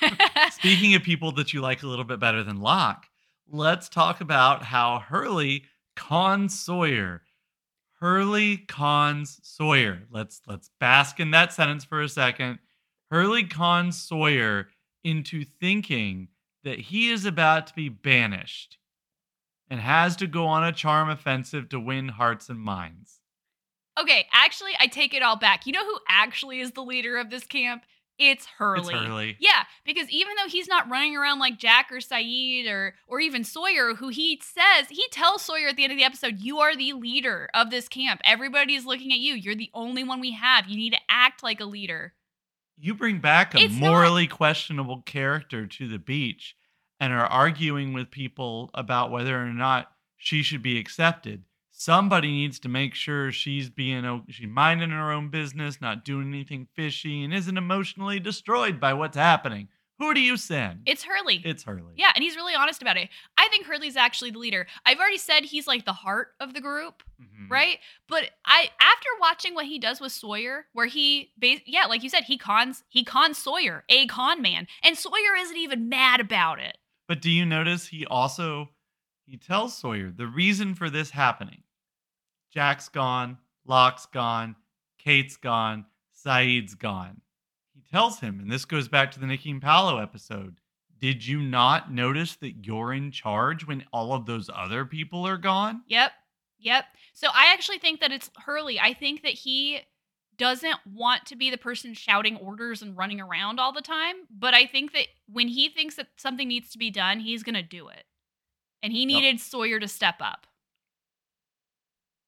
Speaking 0.50 0.96
of 0.96 1.04
people 1.04 1.30
that 1.32 1.52
you 1.52 1.60
like 1.60 1.84
a 1.84 1.86
little 1.86 2.04
bit 2.04 2.18
better 2.18 2.42
than 2.42 2.60
Locke, 2.60 3.06
let's 3.48 3.88
talk 3.88 4.20
about 4.20 4.64
how 4.64 4.98
Hurley 4.98 5.66
cons 5.94 6.58
Sawyer. 6.58 7.22
Hurley 8.00 8.56
cons 8.58 9.38
Sawyer. 9.44 10.02
Let's 10.10 10.40
let's 10.48 10.68
bask 10.80 11.20
in 11.20 11.30
that 11.30 11.52
sentence 11.52 11.84
for 11.84 12.02
a 12.02 12.08
second. 12.08 12.58
Hurley 13.08 13.44
cons 13.44 14.02
Sawyer 14.02 14.66
into 15.04 15.44
thinking 15.44 16.28
that 16.64 16.78
he 16.80 17.10
is 17.10 17.24
about 17.24 17.66
to 17.68 17.74
be 17.74 17.88
banished 17.88 18.78
and 19.70 19.80
has 19.80 20.16
to 20.16 20.26
go 20.26 20.46
on 20.46 20.64
a 20.64 20.72
charm 20.72 21.08
offensive 21.10 21.68
to 21.68 21.78
win 21.78 22.08
hearts 22.08 22.48
and 22.48 22.58
minds. 22.58 23.20
okay, 24.00 24.26
actually 24.32 24.72
I 24.80 24.86
take 24.86 25.14
it 25.14 25.22
all 25.22 25.36
back. 25.36 25.66
You 25.66 25.72
know 25.72 25.84
who 25.84 25.98
actually 26.08 26.60
is 26.60 26.72
the 26.72 26.82
leader 26.82 27.16
of 27.16 27.30
this 27.30 27.44
camp? 27.44 27.84
It's 28.18 28.46
Hurley. 28.46 28.94
It's 28.94 29.04
Hurley. 29.04 29.36
Yeah, 29.40 29.64
because 29.84 30.08
even 30.08 30.34
though 30.36 30.48
he's 30.48 30.68
not 30.68 30.88
running 30.88 31.16
around 31.16 31.40
like 31.40 31.58
Jack 31.58 31.90
or 31.90 31.96
Sayid 31.96 32.68
or 32.70 32.94
or 33.08 33.18
even 33.20 33.42
Sawyer, 33.42 33.94
who 33.94 34.08
he 34.08 34.40
says 34.42 34.88
he 34.88 35.06
tells 35.10 35.42
Sawyer 35.42 35.68
at 35.68 35.76
the 35.76 35.82
end 35.84 35.92
of 35.92 35.98
the 35.98 36.04
episode, 36.04 36.38
"You 36.38 36.58
are 36.58 36.76
the 36.76 36.92
leader 36.92 37.48
of 37.54 37.70
this 37.70 37.88
camp. 37.88 38.20
Everybody 38.24 38.74
is 38.76 38.86
looking 38.86 39.12
at 39.12 39.18
you. 39.18 39.34
You're 39.34 39.56
the 39.56 39.70
only 39.74 40.04
one 40.04 40.20
we 40.20 40.32
have. 40.32 40.66
You 40.68 40.76
need 40.76 40.92
to 40.92 41.00
act 41.08 41.42
like 41.42 41.60
a 41.60 41.64
leader." 41.64 42.14
You 42.76 42.94
bring 42.94 43.18
back 43.20 43.54
a 43.54 43.58
It's 43.60 43.74
not- 43.74 43.80
morally 43.80 44.26
questionable 44.26 45.02
character 45.02 45.66
to 45.66 45.88
the 45.88 45.98
beach 45.98 46.56
and 47.00 47.12
are 47.12 47.26
arguing 47.26 47.92
with 47.92 48.10
people 48.10 48.70
about 48.74 49.10
whether 49.10 49.40
or 49.40 49.52
not 49.52 49.92
she 50.16 50.42
should 50.42 50.62
be 50.62 50.78
accepted. 50.78 51.44
Somebody 51.70 52.30
needs 52.30 52.58
to 52.60 52.68
make 52.68 52.94
sure 52.94 53.32
she's 53.32 53.68
being 53.68 54.22
she's 54.28 54.46
minding 54.46 54.90
her 54.90 55.10
own 55.12 55.28
business, 55.28 55.80
not 55.80 56.04
doing 56.04 56.28
anything 56.28 56.68
fishy, 56.74 57.22
and 57.24 57.34
isn't 57.34 57.56
emotionally 57.58 58.20
destroyed 58.20 58.78
by 58.80 58.92
what's 58.94 59.16
happening. 59.16 59.68
Who 59.98 60.12
do 60.12 60.20
you 60.20 60.36
send? 60.36 60.80
It's 60.86 61.04
Hurley. 61.04 61.40
it's 61.44 61.62
Hurley. 61.62 61.92
yeah, 61.96 62.10
and 62.14 62.22
he's 62.24 62.34
really 62.36 62.54
honest 62.54 62.82
about 62.82 62.96
it. 62.96 63.08
I 63.38 63.46
think 63.48 63.64
Hurley's 63.66 63.96
actually 63.96 64.32
the 64.32 64.38
leader. 64.40 64.66
I've 64.84 64.98
already 64.98 65.18
said 65.18 65.44
he's 65.44 65.66
like 65.68 65.84
the 65.84 65.92
heart 65.92 66.28
of 66.40 66.52
the 66.54 66.60
group. 66.60 67.02
Mhm. 67.22 67.48
right? 67.50 67.78
But 68.08 68.30
I 68.44 68.70
after 68.80 69.08
watching 69.20 69.54
what 69.54 69.66
he 69.66 69.78
does 69.78 70.00
with 70.00 70.10
Sawyer, 70.12 70.66
where 70.72 70.86
he 70.86 71.30
bas- 71.38 71.60
yeah, 71.64 71.86
like 71.86 72.02
you 72.02 72.10
said, 72.10 72.24
he 72.24 72.36
cons 72.38 72.82
he 72.88 73.04
cons 73.04 73.38
Sawyer, 73.38 73.84
a 73.88 74.06
con 74.08 74.42
man, 74.42 74.66
and 74.82 74.98
Sawyer 74.98 75.36
isn't 75.38 75.56
even 75.56 75.88
mad 75.88 76.20
about 76.20 76.58
it. 76.58 76.76
But 77.06 77.22
do 77.22 77.30
you 77.30 77.44
notice 77.46 77.86
he 77.88 78.04
also 78.06 78.70
he 79.26 79.36
tells 79.36 79.76
Sawyer 79.78 80.10
the 80.10 80.26
reason 80.26 80.74
for 80.74 80.90
this 80.90 81.10
happening 81.10 81.62
Jack's 82.52 82.88
gone, 82.88 83.38
Locke's 83.64 84.06
gone, 84.06 84.56
Kate's 84.98 85.36
gone, 85.36 85.86
Sayid's 86.24 86.74
gone. 86.74 87.20
Tells 87.94 88.18
him, 88.18 88.40
and 88.40 88.50
this 88.50 88.64
goes 88.64 88.88
back 88.88 89.12
to 89.12 89.20
the 89.20 89.26
Nikki 89.26 89.52
and 89.52 89.62
Paolo 89.62 89.98
episode. 89.98 90.56
Did 90.98 91.24
you 91.24 91.40
not 91.40 91.92
notice 91.92 92.34
that 92.38 92.66
you're 92.66 92.92
in 92.92 93.12
charge 93.12 93.64
when 93.68 93.84
all 93.92 94.12
of 94.12 94.26
those 94.26 94.50
other 94.52 94.84
people 94.84 95.24
are 95.24 95.36
gone? 95.36 95.82
Yep. 95.86 96.10
Yep. 96.58 96.86
So 97.12 97.28
I 97.32 97.52
actually 97.52 97.78
think 97.78 98.00
that 98.00 98.10
it's 98.10 98.32
Hurley. 98.36 98.80
I 98.80 98.94
think 98.94 99.22
that 99.22 99.34
he 99.34 99.78
doesn't 100.36 100.78
want 100.92 101.24
to 101.26 101.36
be 101.36 101.50
the 101.50 101.56
person 101.56 101.94
shouting 101.94 102.36
orders 102.38 102.82
and 102.82 102.96
running 102.96 103.20
around 103.20 103.60
all 103.60 103.72
the 103.72 103.80
time, 103.80 104.16
but 104.28 104.54
I 104.54 104.66
think 104.66 104.92
that 104.92 105.06
when 105.32 105.46
he 105.46 105.68
thinks 105.68 105.94
that 105.94 106.08
something 106.16 106.48
needs 106.48 106.70
to 106.70 106.78
be 106.78 106.90
done, 106.90 107.20
he's 107.20 107.44
going 107.44 107.54
to 107.54 107.62
do 107.62 107.86
it. 107.86 108.02
And 108.82 108.92
he 108.92 109.06
needed 109.06 109.38
Sawyer 109.38 109.78
to 109.78 109.86
step 109.86 110.16
up. 110.20 110.48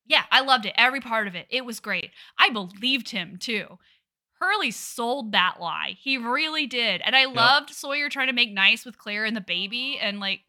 Yeah, 0.06 0.22
I 0.30 0.42
loved 0.42 0.66
it. 0.66 0.74
Every 0.76 1.00
part 1.00 1.26
of 1.26 1.34
it. 1.34 1.48
It 1.50 1.64
was 1.64 1.80
great. 1.80 2.12
I 2.38 2.50
believed 2.50 3.08
him 3.08 3.36
too. 3.36 3.80
Hurley 4.40 4.70
sold 4.70 5.32
that 5.32 5.56
lie. 5.60 5.96
He 5.98 6.18
really 6.18 6.66
did. 6.66 7.00
And 7.04 7.16
I 7.16 7.24
loved 7.24 7.70
Sawyer 7.70 8.08
trying 8.08 8.26
to 8.26 8.32
make 8.32 8.52
nice 8.52 8.84
with 8.84 8.98
Claire 8.98 9.24
and 9.24 9.36
the 9.36 9.40
baby. 9.40 9.98
And 10.00 10.20
like, 10.20 10.40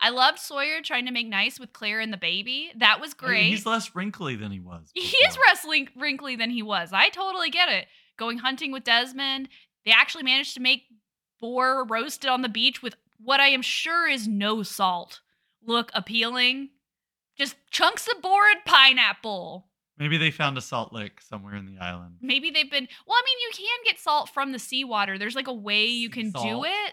I 0.00 0.10
loved 0.10 0.38
Sawyer 0.38 0.80
trying 0.82 1.06
to 1.06 1.12
make 1.12 1.26
nice 1.26 1.60
with 1.60 1.72
Claire 1.72 2.00
and 2.00 2.12
the 2.12 2.18
baby. 2.18 2.70
That 2.76 3.00
was 3.00 3.14
I 3.18 3.24
mean, 3.24 3.30
great. 3.30 3.50
he's 3.50 3.66
less 3.66 3.94
wrinkly 3.94 4.36
than 4.36 4.52
he 4.52 4.60
was. 4.60 4.90
He 4.94 5.02
is 5.02 5.34
before. 5.34 5.42
wrestling 5.48 5.88
wrinkly 5.96 6.36
than 6.36 6.50
he 6.50 6.62
was. 6.62 6.90
I 6.92 7.08
totally 7.08 7.50
get 7.50 7.68
it. 7.68 7.86
Going 8.18 8.38
hunting 8.38 8.72
with 8.72 8.84
Desmond. 8.84 9.48
They 9.84 9.92
actually 9.92 10.24
managed 10.24 10.54
to 10.54 10.60
make 10.60 10.84
boar 11.40 11.84
roasted 11.84 12.30
on 12.30 12.42
the 12.42 12.48
beach 12.48 12.82
with 12.82 12.96
what 13.18 13.40
I 13.40 13.48
am 13.48 13.62
sure 13.62 14.08
is 14.08 14.26
no 14.26 14.62
salt 14.62 15.20
look 15.64 15.90
appealing. 15.94 16.70
Just 17.36 17.56
chunks 17.70 18.08
of 18.14 18.22
boar 18.22 18.48
and 18.48 18.64
pineapple. 18.64 19.66
Maybe 19.98 20.18
they 20.18 20.30
found 20.30 20.58
a 20.58 20.60
salt 20.60 20.92
lick 20.92 21.20
somewhere 21.22 21.54
in 21.54 21.64
the 21.66 21.78
island. 21.82 22.16
Maybe 22.20 22.50
they've 22.50 22.70
been. 22.70 22.86
Well, 23.06 23.16
I 23.16 23.22
mean, 23.24 23.38
you 23.40 23.50
can 23.54 23.78
get 23.84 23.98
salt 23.98 24.28
from 24.28 24.52
the 24.52 24.58
seawater. 24.58 25.16
There's 25.18 25.34
like 25.34 25.48
a 25.48 25.54
way 25.54 25.86
you 25.86 26.08
Sea 26.08 26.12
can 26.20 26.30
do 26.32 26.64
it. 26.64 26.92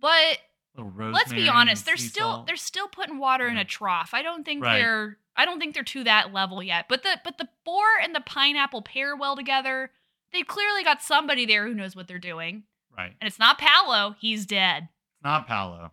But 0.00 0.38
let's 0.76 1.32
be 1.32 1.48
honest, 1.48 1.84
they're 1.86 1.96
still 1.96 2.30
salt. 2.30 2.46
they're 2.46 2.56
still 2.56 2.88
putting 2.88 3.18
water 3.18 3.46
in 3.46 3.56
a 3.58 3.64
trough. 3.64 4.10
I 4.14 4.22
don't 4.22 4.44
think 4.44 4.62
Right. 4.64 4.78
they're 4.78 5.18
I 5.36 5.44
don't 5.44 5.58
think 5.58 5.74
they're 5.74 5.82
to 5.82 6.04
that 6.04 6.32
level 6.32 6.62
yet. 6.62 6.86
But 6.88 7.02
the 7.02 7.18
but 7.24 7.38
the 7.38 7.48
boar 7.64 7.84
and 8.02 8.14
the 8.14 8.20
pineapple 8.20 8.82
pair 8.82 9.14
well 9.16 9.36
together. 9.36 9.90
They 10.32 10.42
clearly 10.42 10.82
got 10.82 11.00
somebody 11.02 11.46
there 11.46 11.66
who 11.66 11.74
knows 11.74 11.94
what 11.94 12.08
they're 12.08 12.18
doing. 12.18 12.64
right. 12.96 13.12
And 13.20 13.28
it's 13.28 13.38
not 13.38 13.58
Paolo, 13.58 14.16
he's 14.18 14.46
dead. 14.46 14.88
It's 15.16 15.22
not 15.24 15.46
Paolo. 15.46 15.92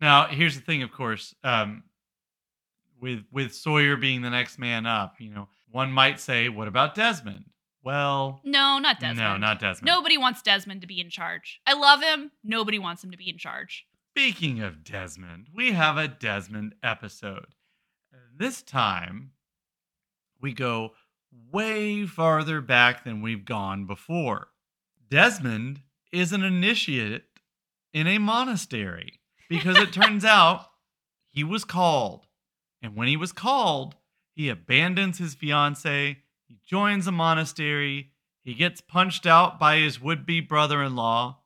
Now, 0.00 0.26
here's 0.26 0.54
the 0.54 0.60
thing, 0.62 0.82
of 0.82 0.90
course, 0.92 1.34
um, 1.44 1.84
with 3.00 3.24
with 3.30 3.54
Sawyer 3.54 3.96
being 3.96 4.22
the 4.22 4.30
next 4.30 4.58
man 4.58 4.86
up, 4.86 5.16
you 5.20 5.30
know, 5.30 5.48
one 5.74 5.90
might 5.90 6.20
say, 6.20 6.48
what 6.48 6.68
about 6.68 6.94
Desmond? 6.94 7.46
Well, 7.82 8.40
No, 8.44 8.78
not 8.78 9.00
Desmond. 9.00 9.18
no, 9.18 9.36
not 9.36 9.58
Desmond. 9.58 9.86
Nobody 9.86 10.16
wants 10.16 10.40
Desmond 10.40 10.80
to 10.82 10.86
be 10.86 11.00
in 11.00 11.10
charge. 11.10 11.60
I 11.66 11.72
love 11.74 12.00
him. 12.00 12.30
Nobody 12.44 12.78
wants 12.78 13.02
him 13.02 13.10
to 13.10 13.16
be 13.16 13.28
in 13.28 13.38
charge. 13.38 13.84
Speaking 14.12 14.60
of 14.60 14.84
Desmond, 14.84 15.48
we 15.52 15.72
have 15.72 15.96
a 15.96 16.06
Desmond 16.06 16.76
episode. 16.82 17.46
This 18.36 18.62
time, 18.62 19.32
we 20.40 20.52
go 20.52 20.92
way 21.52 22.06
farther 22.06 22.60
back 22.60 23.02
than 23.04 23.20
we've 23.20 23.44
gone 23.44 23.86
before. 23.86 24.48
Desmond 25.10 25.80
is 26.12 26.32
an 26.32 26.44
initiate 26.44 27.24
in 27.92 28.06
a 28.06 28.18
monastery 28.18 29.20
because 29.48 29.76
it 29.78 29.92
turns 29.92 30.24
out 30.36 30.66
he 31.30 31.42
was 31.42 31.64
called. 31.64 32.26
And 32.80 32.94
when 32.94 33.08
he 33.08 33.16
was 33.16 33.32
called, 33.32 33.96
he 34.34 34.48
abandons 34.48 35.18
his 35.18 35.34
fiance, 35.34 36.18
he 36.46 36.58
joins 36.66 37.06
a 37.06 37.12
monastery, 37.12 38.10
he 38.42 38.54
gets 38.54 38.80
punched 38.80 39.26
out 39.26 39.58
by 39.58 39.78
his 39.78 40.00
would 40.00 40.26
be 40.26 40.40
brother 40.40 40.82
in 40.82 40.94
law, 40.94 41.38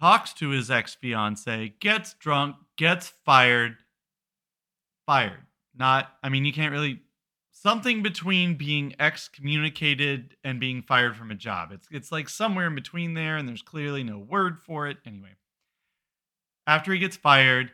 talks 0.00 0.32
to 0.34 0.50
his 0.50 0.70
ex 0.70 0.94
fiance, 0.94 1.74
gets 1.80 2.14
drunk, 2.14 2.56
gets 2.76 3.12
fired. 3.24 3.76
Fired. 5.06 5.46
Not, 5.76 6.08
I 6.22 6.28
mean, 6.28 6.44
you 6.44 6.52
can't 6.52 6.72
really. 6.72 7.00
Something 7.50 8.02
between 8.02 8.56
being 8.56 8.94
excommunicated 8.98 10.36
and 10.44 10.60
being 10.60 10.82
fired 10.82 11.16
from 11.16 11.30
a 11.30 11.34
job. 11.34 11.72
It's 11.72 11.88
it's 11.90 12.12
like 12.12 12.28
somewhere 12.28 12.66
in 12.66 12.74
between 12.74 13.14
there, 13.14 13.36
and 13.36 13.48
there's 13.48 13.62
clearly 13.62 14.02
no 14.02 14.18
word 14.18 14.58
for 14.66 14.86
it. 14.86 14.98
Anyway, 15.06 15.36
after 16.66 16.92
he 16.92 16.98
gets 16.98 17.16
fired, 17.16 17.70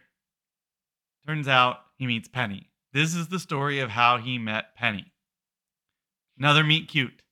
turns 1.26 1.48
out 1.48 1.78
he 1.98 2.06
meets 2.06 2.28
Penny. 2.28 2.69
This 2.92 3.14
is 3.14 3.28
the 3.28 3.38
story 3.38 3.78
of 3.80 3.90
how 3.90 4.18
he 4.18 4.38
met 4.38 4.74
Penny. 4.76 5.12
Another 6.38 6.64
meet 6.64 6.88
cute. 6.88 7.22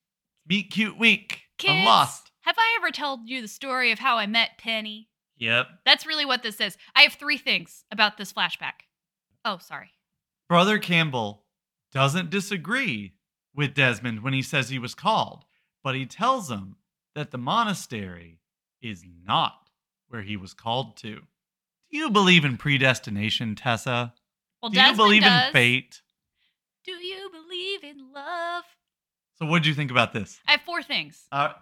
Meet 0.46 0.70
cute 0.70 0.98
week. 0.98 1.42
I'm 1.66 1.84
lost. 1.84 2.30
Have 2.42 2.56
I 2.58 2.76
ever 2.78 2.90
told 2.90 3.28
you 3.28 3.42
the 3.42 3.48
story 3.48 3.90
of 3.90 3.98
how 3.98 4.16
I 4.16 4.26
met 4.26 4.58
Penny? 4.58 5.08
Yep. 5.38 5.66
That's 5.84 6.06
really 6.06 6.24
what 6.24 6.42
this 6.42 6.60
is. 6.60 6.76
I 6.94 7.02
have 7.02 7.14
three 7.14 7.38
things 7.38 7.84
about 7.90 8.16
this 8.18 8.32
flashback. 8.32 8.86
Oh, 9.44 9.58
sorry. 9.58 9.90
Brother 10.48 10.78
Campbell 10.78 11.44
doesn't 11.92 12.30
disagree 12.30 13.14
with 13.54 13.74
Desmond 13.74 14.22
when 14.22 14.32
he 14.32 14.42
says 14.42 14.68
he 14.68 14.78
was 14.78 14.94
called, 14.94 15.44
but 15.82 15.94
he 15.94 16.06
tells 16.06 16.50
him 16.50 16.76
that 17.14 17.30
the 17.32 17.38
monastery 17.38 18.40
is 18.80 19.04
not 19.26 19.70
where 20.08 20.22
he 20.22 20.36
was 20.36 20.54
called 20.54 20.96
to. 20.98 21.16
Do 21.90 21.98
you 21.98 22.10
believe 22.10 22.44
in 22.44 22.56
predestination, 22.56 23.56
Tessa? 23.56 24.14
Well, 24.62 24.70
Do 24.70 24.80
you 24.80 24.96
believe 24.96 25.22
does. 25.22 25.46
in 25.46 25.52
fate? 25.52 26.00
Do 26.84 26.92
you 26.92 27.30
believe 27.30 27.84
in 27.84 28.12
love? 28.12 28.64
So, 29.36 29.46
what 29.46 29.62
did 29.62 29.68
you 29.68 29.74
think 29.74 29.90
about 29.90 30.12
this? 30.12 30.40
I 30.46 30.52
have 30.52 30.62
four 30.62 30.82
things. 30.82 31.26
Uh, 31.30 31.52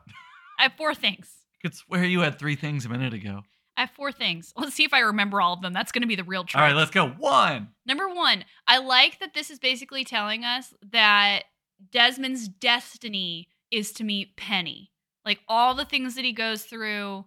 I 0.59 0.64
have 0.64 0.72
four 0.78 0.94
things. 0.94 1.30
I 1.52 1.56
could 1.68 1.74
swear 1.74 2.04
you 2.04 2.20
had 2.20 2.38
three 2.38 2.56
things 2.56 2.87
a 2.87 2.88
minute 2.88 3.12
ago. 3.12 3.42
I 3.76 3.82
have 3.82 3.90
four 3.90 4.12
things. 4.12 4.54
Let's 4.56 4.74
see 4.74 4.85
if 4.85 4.94
I 4.94 5.00
remember 5.00 5.40
all 5.40 5.52
of 5.52 5.61
them. 5.61 5.74
That's 5.74 5.92
going 5.92 6.02
to 6.02 6.09
be 6.09 6.16
the 6.16 6.24
real 6.24 6.44
trick. 6.44 6.59
All 6.61 6.66
right, 6.66 6.74
let's 6.76 6.90
go. 6.90 7.09
One. 7.09 7.68
Number 7.85 8.09
one, 8.09 8.44
I 8.66 8.78
like 8.78 9.20
that 9.20 9.35
this 9.35 9.50
is 9.50 9.59
basically 9.59 10.02
telling 10.04 10.44
us 10.44 10.72
that 10.92 11.42
Desmond's 11.90 12.48
destiny 12.48 13.48
is 13.70 13.92
to 13.92 14.04
meet 14.04 14.37
Penny. 14.37 14.92
Like 15.26 15.40
all 15.48 15.74
the 15.74 15.85
things 15.85 16.14
that 16.14 16.24
he 16.24 16.32
goes 16.32 16.62
through, 16.62 17.26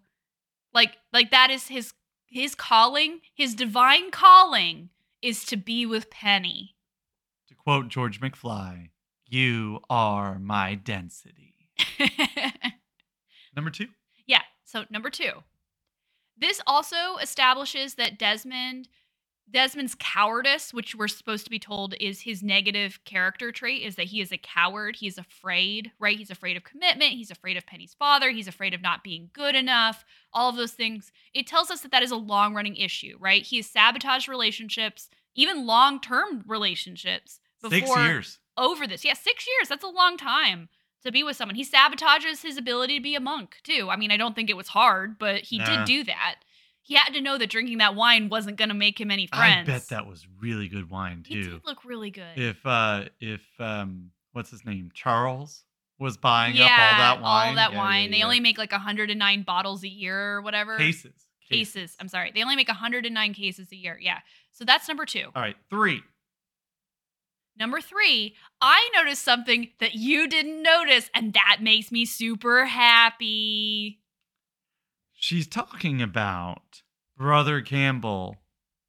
like 0.74 0.98
like 1.14 1.30
that 1.32 1.52
is 1.52 1.68
his 1.68 1.94
his 2.26 2.56
calling, 2.56 3.20
his 3.36 3.54
divine 3.54 4.10
calling 4.10 4.90
is 5.22 5.44
to 5.46 5.58
be 5.58 5.86
with 5.86 6.10
Penny. 6.10 6.76
To 7.48 7.56
quote 7.56 7.88
George 7.90 8.22
McFly, 8.22 8.90
you 9.28 9.80
are 9.90 10.40
my 10.40 10.76
density. 10.76 11.56
Number 13.56 13.72
two. 13.72 13.88
yeah. 14.28 14.42
So 14.66 14.86
number 14.92 15.10
two, 15.10 15.32
this 16.38 16.62
also 16.68 17.18
establishes 17.22 17.96
that 17.96 18.20
Desmond 18.20 18.88
Desmond's 19.52 19.96
cowardice, 19.98 20.74
which 20.74 20.96
we're 20.96 21.08
supposed 21.08 21.44
to 21.46 21.50
be 21.50 21.60
told 21.60 21.96
is 22.00 22.22
his 22.22 22.44
negative 22.44 23.00
character 23.06 23.52
trait, 23.52 23.82
is 23.82 23.96
that 23.96 24.08
he 24.08 24.22
is 24.22 24.32
a 24.32 24.38
coward. 24.38 24.98
He's 24.98 25.18
afraid, 25.18 25.92
right? 26.00 26.18
He's 26.18 26.30
afraid 26.30 26.56
of 26.58 26.64
commitment. 26.64 27.14
He's 27.14 27.32
afraid 27.32 27.58
of 27.58 27.66
Penny's 27.66 27.94
father. 27.94 28.30
He's 28.32 28.48
afraid 28.48 28.74
of 28.74 28.82
not 28.82 29.04
being 29.04 29.30
good 29.34 29.56
enough. 29.56 30.06
All 30.34 30.50
of 30.50 30.56
those 30.56 30.74
things. 30.74 31.12
It 31.34 31.48
tells 31.48 31.72
us 31.72 31.82
that 31.82 31.92
that 31.92 32.04
is 32.04 32.12
a 32.12 32.16
long 32.16 32.54
running 32.54 32.76
issue, 32.76 33.18
right? 33.20 33.42
He 33.44 33.58
has 33.58 33.66
sabotaged 33.66 34.28
relationships, 34.28 35.10
even 35.36 35.66
long 35.66 36.00
term 36.00 36.44
relationships. 36.48 37.40
Six 37.68 37.90
years. 37.96 38.40
over 38.58 38.88
this. 38.88 39.04
Yeah, 39.04 39.14
six 39.16 39.46
years. 39.48 39.68
That's 39.68 39.84
a 39.84 39.88
long 39.90 40.16
time 40.16 40.70
to 41.04 41.12
be 41.12 41.24
with 41.24 41.36
someone. 41.38 41.56
He 41.56 41.66
sabotages 41.66 42.42
his 42.44 42.58
ability 42.58 42.98
to 42.98 43.04
be 43.04 43.16
a 43.16 43.20
monk, 43.20 43.58
too. 43.64 43.90
I 43.90 43.96
mean, 43.96 44.12
I 44.12 44.18
don't 44.18 44.36
think 44.36 44.50
it 44.50 44.58
was 44.58 44.70
hard, 44.70 45.18
but 45.18 45.42
he 45.42 45.58
Nah. 45.58 45.66
did 45.66 45.86
do 45.86 46.04
that. 46.06 46.36
He 46.82 46.96
had 46.96 47.14
to 47.14 47.22
know 47.22 47.38
that 47.38 47.50
drinking 47.50 47.78
that 47.80 47.96
wine 47.96 48.30
wasn't 48.30 48.58
going 48.58 48.70
to 48.70 48.76
make 48.76 49.00
him 49.00 49.12
any 49.12 49.28
friends. 49.28 49.70
I 49.70 49.72
bet 49.72 49.90
that 49.90 50.08
was 50.08 50.26
really 50.42 50.68
good 50.68 50.90
wine 50.90 51.24
too. 51.28 51.44
did 51.44 51.62
look 51.66 51.86
really 51.86 52.10
good. 52.12 52.38
if 52.38 52.66
uh 52.66 53.06
if 53.20 53.42
um 53.60 54.12
what's 54.32 54.50
his 54.50 54.66
name 54.66 54.90
charles 54.94 55.64
was 56.00 56.18
buying 56.18 56.56
yeah, 56.56 56.66
up 56.66 56.72
all 56.72 56.98
that 56.98 57.22
wine 57.22 57.50
All 57.50 57.56
that 57.56 57.72
Yeah, 57.74 57.78
wine. 57.78 58.06
yeah, 58.12 58.18
They 58.18 58.24
only 58.24 58.40
make 58.40 58.58
like 58.58 58.72
109 58.72 59.42
bottles 59.44 59.84
a 59.84 59.90
year 59.90 60.36
or 60.36 60.42
whatever. 60.42 60.78
cases 60.78 61.14
Cases. 61.52 61.96
I'm 62.00 62.08
sorry. 62.08 62.32
They 62.34 62.44
only 62.44 62.56
make 62.56 62.68
109 62.68 63.34
cases 63.34 63.70
a 63.72 63.76
year. 63.76 63.98
Yeah. 64.00 64.20
So 64.52 64.66
that's 64.66 64.88
number 64.88 65.06
two. 65.06 65.26
all 65.36 65.42
right 65.42 65.56
three 65.70 66.02
Number 67.58 67.82
three, 67.82 68.36
I 68.62 68.90
noticed 68.96 69.24
something 69.26 69.70
that 69.82 69.94
you 69.94 70.30
didn't 70.30 70.64
notice, 70.64 71.10
and 71.14 71.34
that 71.34 71.58
makes 71.62 71.92
me 71.92 72.06
super 72.06 72.64
happy. 72.66 74.00
She's 75.20 75.48
talking 75.48 76.02
about 76.02 76.82
brother 77.18 77.62
campbell 77.62 78.38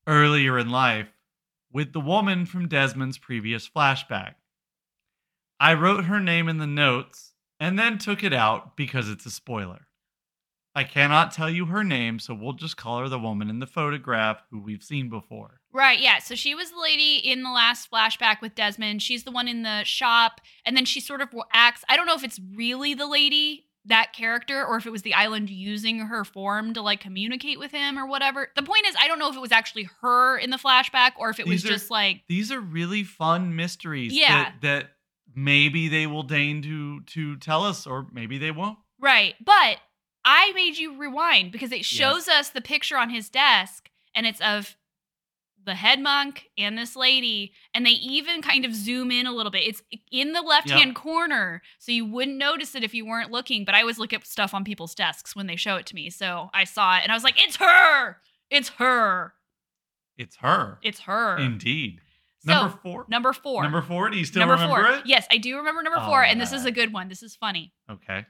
earlier 0.07 0.59
in 0.59 0.71
life 0.71 1.09
with 1.73 1.93
the 1.93 2.01
woman 2.01 2.47
from 2.47 2.69
desmond's 2.69 3.19
previous 3.19 3.69
flashback 3.69 4.35
i 5.59 5.75
wrote 5.75 6.05
her 6.05 6.21
name 6.21 6.49
in 6.49 6.59
the 6.59 6.66
notes 6.66 7.33
and 7.59 7.79
then 7.79 7.99
took 7.99 8.23
it 8.23 8.33
out 8.33 8.77
because 8.77 9.09
it's 9.09 9.27
a 9.27 9.31
spoiler 9.31 9.88
I 10.73 10.85
cannot 10.85 11.33
tell 11.33 11.51
you 11.51 11.66
her 11.66 11.83
name, 11.83 12.21
so 12.21 12.33
we'll 12.33 12.53
just 12.53 12.77
call 12.77 13.01
her 13.01 13.09
the 13.09 13.19
woman 13.19 13.51
in 13.51 13.59
the 13.59 13.66
photograph 13.66 14.40
who 14.51 14.62
we've 14.62 14.85
seen 14.85 15.09
before. 15.09 15.61
Right, 15.73 15.99
yeah. 15.99 16.19
So 16.19 16.37
she 16.37 16.55
was 16.55 16.71
the 16.71 16.81
lady 16.81 17.16
in 17.16 17.43
the 17.43 17.51
last 17.51 17.90
flashback 17.90 18.40
with 18.40 18.55
Desmond. 18.55 19.03
She's 19.03 19.25
the 19.25 19.33
one 19.33 19.49
in 19.49 19.62
the 19.62 19.83
shop. 19.83 20.40
And 20.64 20.77
then 20.77 20.85
she 20.85 21.01
sort 21.01 21.23
of 21.23 21.29
acts. 21.53 21.85
I 21.88 21.97
don't 21.97 22.07
know 22.07 22.14
if 22.14 22.23
it's 22.23 22.40
really 22.55 22.95
the 22.95 23.09
lady, 23.09 23.66
that 23.87 24.12
character, 24.12 24.64
or 24.64 24.77
if 24.77 24.87
it 24.87 24.90
was 24.90 25.03
the 25.03 25.14
island 25.14 25.49
using 25.51 26.01
her 26.01 26.25
form 26.25 26.75
to 26.75 26.83
like 26.83 27.01
communicate 27.01 27.59
with 27.59 27.71
him 27.71 27.99
or 27.99 28.07
whatever. 28.07 28.49
The 28.55 28.62
point 28.62 28.87
is, 28.87 28.95
I 29.01 29.09
don't 29.09 29.19
know 29.19 29.31
if 29.31 29.37
it 29.37 29.40
was 29.40 29.53
actually 29.53 29.88
her 30.03 30.37
in 30.38 30.51
the 30.51 30.59
flashback 30.59 31.12
or 31.19 31.31
if 31.31 31.40
it 31.40 31.47
was 31.47 31.64
are- 31.64 31.69
just 31.69 31.90
like, 31.90 32.23
These 32.29 32.53
are 32.53 32.61
really 32.61 33.05
fun 33.05 33.57
mysteries 33.57 34.12
Yeah. 34.12 34.29
that, 34.45 34.55
that 34.61 34.90
maybe 35.35 35.88
they 35.88 36.07
will 36.07 36.23
deign 36.25 36.61
to 36.62 37.01
to 37.03 37.37
tell 37.37 37.64
us, 37.64 37.87
or 37.87 38.07
maybe 38.12 38.37
they 38.38 38.51
won't. 38.51 38.79
right. 39.01 39.35
But 39.45 39.79
I 40.25 40.53
made 40.55 40.77
you 40.77 40.99
rewind 40.99 41.51
because 41.51 41.73
it 41.73 41.85
shows 41.87 42.29
us 42.29 42.51
the 42.51 42.61
picture 42.61 42.99
on 42.99 43.09
his 43.09 43.31
desk 43.31 43.88
and 44.14 44.27
it's 44.27 44.40
of 44.43 44.77
the 45.66 45.75
head 45.75 46.01
monk 46.01 46.46
and 46.57 46.77
this 46.79 46.96
lady 46.96 47.53
and 47.75 47.85
they 47.85 47.90
even 47.90 48.40
kind 48.42 48.64
of 48.64 48.75
zoom 48.75 49.11
in 49.11 49.27
a 49.27 49.33
little 49.33 49.51
bit 49.53 49.62
it's 49.66 49.83
in 50.11 50.33
the 50.33 50.40
left 50.40 50.70
hand 50.70 50.94
corner 50.94 51.61
so 51.79 51.92
you 51.92 52.05
wouldn't 52.07 52.37
notice 52.38 52.75
it 52.75 52.83
if 52.83 52.94
you 52.94 53.05
weren't 53.07 53.31
looking 53.31 53.64
but 53.64 53.75
i 53.75 53.81
always 53.81 53.99
look 53.99 54.12
at 54.12 54.27
stuff 54.27 54.55
on 54.55 54.64
people's 54.64 54.94
desks 54.94 55.37
when 55.37 55.46
they 55.46 55.57
show 55.57 55.77
it 55.77 55.85
to 55.87 55.94
me 55.94 56.09
so 56.09 56.49
i 56.55 56.64
saw 56.64 56.96
it 56.96 57.03
and 57.03 57.12
i 57.12 57.14
was 57.14 57.25
like 57.25 57.35
it's 57.44 57.57
her 57.57 58.16
it's 58.51 58.68
her 58.70 59.35
It's 60.16 60.37
her. 60.37 60.79
it's 60.83 61.01
her 61.01 61.37
Indeed. 61.38 62.01
So, 62.46 62.53
number 62.55 62.79
four. 62.83 63.05
number 63.09 63.33
four 63.35 63.62
Number 63.62 63.83
four. 63.83 64.09
Do 64.09 64.18
you 64.18 64.25
still 64.25 64.40
Number 64.40 64.55
remember 64.55 64.83
four 64.88 64.99
it? 64.99 65.03
yes 65.07 65.27
i 65.31 65.37
do 65.37 65.57
remember 65.59 65.83
number 65.83 66.01
four 66.01 66.23
and 66.25 66.40
this 66.40 66.53
is 66.53 66.64
a 66.64 66.70
good 66.73 66.92
one 66.92 67.09
this 67.09 67.23
is 67.23 67.37
funny 67.37 67.73
Okay. 67.90 68.25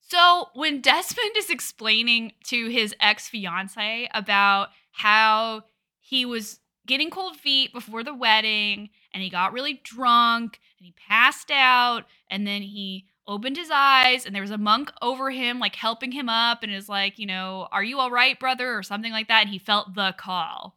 So 0.00 0.46
when 0.54 0.80
Desmond 0.80 1.36
is 1.36 1.50
explaining 1.50 2.32
to 2.44 2.68
his 2.68 2.94
ex 3.00 3.28
fiance 3.28 4.08
about 4.12 4.70
how 4.92 5.62
he 6.00 6.24
was 6.24 6.58
getting 6.90 7.10
cold 7.10 7.36
feet 7.36 7.72
before 7.72 8.02
the 8.02 8.12
wedding 8.12 8.90
and 9.14 9.22
he 9.22 9.30
got 9.30 9.52
really 9.52 9.80
drunk 9.84 10.58
and 10.78 10.86
he 10.86 10.94
passed 11.08 11.50
out 11.50 12.04
and 12.28 12.46
then 12.46 12.62
he 12.62 13.06
opened 13.26 13.56
his 13.56 13.70
eyes 13.72 14.26
and 14.26 14.34
there 14.34 14.42
was 14.42 14.50
a 14.50 14.58
monk 14.58 14.90
over 15.00 15.30
him 15.30 15.60
like 15.60 15.76
helping 15.76 16.10
him 16.10 16.28
up 16.28 16.62
and 16.62 16.72
is 16.72 16.88
like 16.88 17.18
you 17.18 17.26
know 17.26 17.68
are 17.70 17.84
you 17.84 17.98
all 17.98 18.10
right 18.10 18.40
brother 18.40 18.76
or 18.76 18.82
something 18.82 19.12
like 19.12 19.28
that 19.28 19.42
and 19.42 19.50
he 19.50 19.58
felt 19.58 19.94
the 19.94 20.12
call 20.18 20.76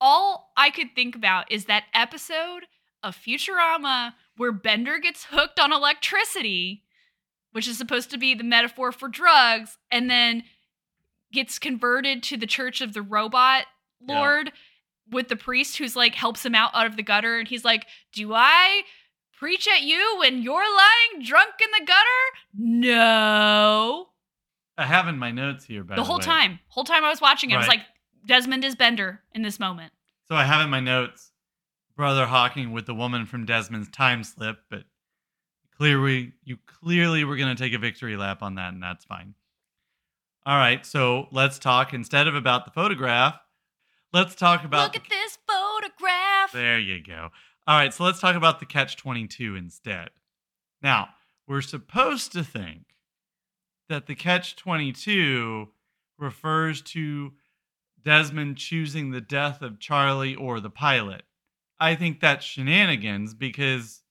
all 0.00 0.52
i 0.56 0.70
could 0.70 0.94
think 0.94 1.14
about 1.14 1.50
is 1.52 1.66
that 1.66 1.84
episode 1.92 2.64
of 3.02 3.14
futurama 3.14 4.14
where 4.38 4.50
bender 4.50 4.98
gets 4.98 5.26
hooked 5.30 5.60
on 5.60 5.72
electricity 5.72 6.84
which 7.54 7.68
is 7.68 7.78
supposed 7.78 8.10
to 8.10 8.18
be 8.18 8.34
the 8.34 8.42
metaphor 8.42 8.90
for 8.90 9.06
drugs, 9.06 9.78
and 9.88 10.10
then 10.10 10.42
gets 11.32 11.60
converted 11.60 12.20
to 12.20 12.36
the 12.36 12.48
church 12.48 12.80
of 12.80 12.94
the 12.94 13.02
robot 13.02 13.66
Yeah. 14.00 14.54
With 15.10 15.28
the 15.28 15.36
priest 15.36 15.76
who's 15.78 15.94
like 15.96 16.14
helps 16.14 16.44
him 16.44 16.54
out 16.54 16.70
out 16.74 16.86
of 16.86 16.96
the 16.96 17.02
gutter 17.02 17.38
and 17.38 17.48
he's 17.48 17.64
like 17.64 17.86
do 18.12 18.32
i 18.34 18.82
preach 19.38 19.68
at 19.68 19.82
you 19.82 20.16
when 20.18 20.42
you're 20.42 20.54
lying 20.54 21.24
drunk 21.24 21.54
in 21.62 21.70
the 21.78 21.86
gutter 21.86 22.38
no 22.56 24.08
I 24.76 24.86
have 24.86 25.06
in 25.06 25.18
my 25.18 25.30
notes 25.30 25.64
here, 25.64 25.84
by 25.84 25.94
the, 25.94 26.00
the 26.00 26.04
whole 26.04 26.16
way. 26.18 26.24
time 26.24 26.58
whole 26.68 26.84
time 26.84 27.04
i 27.04 27.08
was 27.10 27.20
watching 27.20 27.50
it 27.50 27.54
i 27.54 27.58
was 27.58 27.68
like 27.68 27.82
desmond 28.26 28.64
is 28.64 28.74
bender 28.74 29.20
in 29.34 29.42
this 29.42 29.60
moment 29.60 29.92
So 30.28 30.34
I 30.34 30.44
have 30.44 30.62
in 30.62 30.70
my 30.70 30.80
notes 30.80 31.32
Brother 31.96 32.26
Hawking 32.26 32.72
with 32.72 32.86
the 32.86 32.94
woman 32.94 33.24
from 33.26 33.44
Desmond's 33.46 33.88
time 33.88 34.24
slip, 34.24 34.56
but 34.68 34.84
clearly 35.76 36.32
you 36.42 36.56
clearly 36.66 37.22
were 37.24 37.36
going 37.36 37.54
to 37.54 37.62
take 37.62 37.72
a 37.72 37.78
victory 37.78 38.16
lap 38.16 38.42
on 38.42 38.56
that, 38.56 38.72
and 38.72 38.82
that's 38.82 39.04
fine. 39.04 39.34
All 40.46 40.56
right, 40.56 40.84
so 40.84 41.28
let's 41.30 41.58
talk 41.58 41.94
instead 41.94 42.26
of 42.26 42.34
about 42.34 42.64
the 42.64 42.70
photograph. 42.70 43.38
Let's 44.14 44.36
talk 44.36 44.64
about. 44.64 44.94
look 44.94 45.02
at 45.04 45.10
this 45.10 45.38
photograph 45.44 46.52
There 46.52 46.78
you 46.78 47.02
go. 47.02 47.30
All 47.66 47.78
right, 47.78 47.92
so 47.92 48.04
let's 48.04 48.20
talk 48.20 48.36
about 48.36 48.60
the 48.60 48.66
catch 48.66 48.96
22 48.96 49.56
instead. 49.56 50.10
Now, 50.80 51.08
we're 51.48 51.62
supposed 51.62 52.30
to 52.32 52.44
think 52.44 52.94
that 53.88 54.06
the 54.06 54.14
catch 54.14 54.54
22 54.54 55.68
refers 56.16 56.80
to 56.82 57.32
Desmond 58.04 58.56
choosing 58.56 59.10
the 59.10 59.20
death 59.20 59.62
of 59.62 59.80
Charlie 59.80 60.36
or 60.36 60.60
the 60.60 60.70
pilot. 60.70 61.24
I 61.80 61.96
think 61.96 62.20
that's 62.20 62.44
shenanigans 62.44 63.34
because 63.34 64.02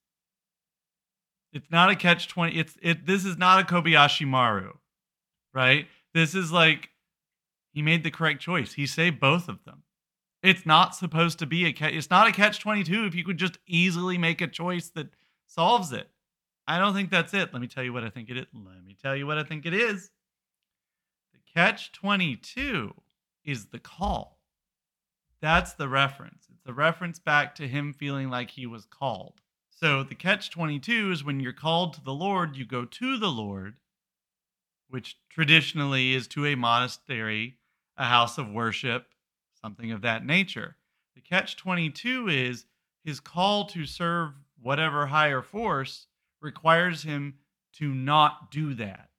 it's 1.53 1.71
not 1.71 1.89
a 1.89 1.95
catch 1.95 2.27
20 2.27 2.59
it's 2.59 2.75
it 2.81 3.05
this 3.05 3.23
is 3.23 3.37
not 3.37 3.61
a 3.61 3.65
Kobayashi 3.65 4.27
Maru, 4.27 4.73
right? 5.53 5.87
This 6.13 6.35
is 6.35 6.51
like 6.51 6.89
he 7.71 7.81
made 7.81 8.03
the 8.03 8.11
correct 8.11 8.41
choice. 8.41 8.73
He 8.73 8.85
saved 8.85 9.21
both 9.21 9.47
of 9.47 9.63
them. 9.63 9.83
It's 10.43 10.65
not 10.65 10.93
supposed 10.93 11.39
to 11.39 11.45
be 11.45 11.65
a 11.65 11.73
catch. 11.73 11.93
It's 11.93 12.10
not 12.10 12.27
a 12.27 12.34
catch 12.34 12.60
22 12.60 13.06
if 13.06 13.15
you 13.15 13.23
could 13.23 13.38
just 13.38 13.58
easily 13.65 14.17
make 14.17 14.41
a 14.41 14.47
choice 14.47 14.89
that 14.89 15.08
solves 15.47 15.93
it. 15.93 16.10
I 16.67 16.77
don't 16.77 16.93
think 16.93 17.10
that's 17.10 17.34
it. 17.34 17.53
Let 17.53 17.62
me 17.62 17.67
tell 17.67 17.84
you 17.84 17.93
what 17.93 18.03
I 18.03 18.10
think 18.10 18.29
it 18.29 18.38
is. 18.38 18.45
Let 18.53 18.84
me 18.84 18.95
tell 19.01 19.15
you 19.15 19.25
what 19.25 19.38
I 19.38 19.43
think 19.43 19.65
it 19.65 19.73
is. 19.73 20.12
The 21.32 21.39
catch 21.53 21.93
22 21.93 22.93
is 23.45 23.67
the 23.67 23.79
call. 23.79 24.39
That's 25.41 25.73
the 25.73 25.89
reference. 25.89 26.47
It's 26.53 26.67
a 26.67 26.73
reference 26.73 27.19
back 27.19 27.56
to 27.56 27.67
him 27.67 27.93
feeling 27.93 28.29
like 28.29 28.51
he 28.51 28.65
was 28.65 28.86
called. 28.86 29.41
So 29.69 30.03
the 30.03 30.15
catch 30.15 30.51
22 30.51 31.12
is 31.12 31.23
when 31.23 31.39
you're 31.39 31.53
called 31.53 31.93
to 31.93 32.03
the 32.03 32.13
Lord, 32.13 32.56
you 32.56 32.65
go 32.65 32.86
to 32.86 33.17
the 33.17 33.32
Lord, 33.32 33.75
which 34.89 35.17
traditionally 35.29 36.13
is 36.13 36.27
to 36.29 36.45
a 36.45 36.56
monastery, 36.56 37.58
a 37.97 38.06
house 38.06 38.38
of 38.38 38.51
worship, 38.51 39.12
something 39.63 39.91
of 39.91 40.02
that 40.02 40.26
nature. 40.26 40.76
The 41.15 41.21
catch 41.21 41.56
22 41.58 42.28
is 42.28 42.65
his 43.04 43.19
call 43.19 43.65
to 43.67 43.86
serve 43.86 44.34
whatever 44.62 45.08
higher 45.08 45.41
force 45.41 46.08
requires 46.41 47.04
him 47.04 47.36
to 47.73 47.93
not 47.93 48.52
do 48.52 48.73
that. 48.76 49.10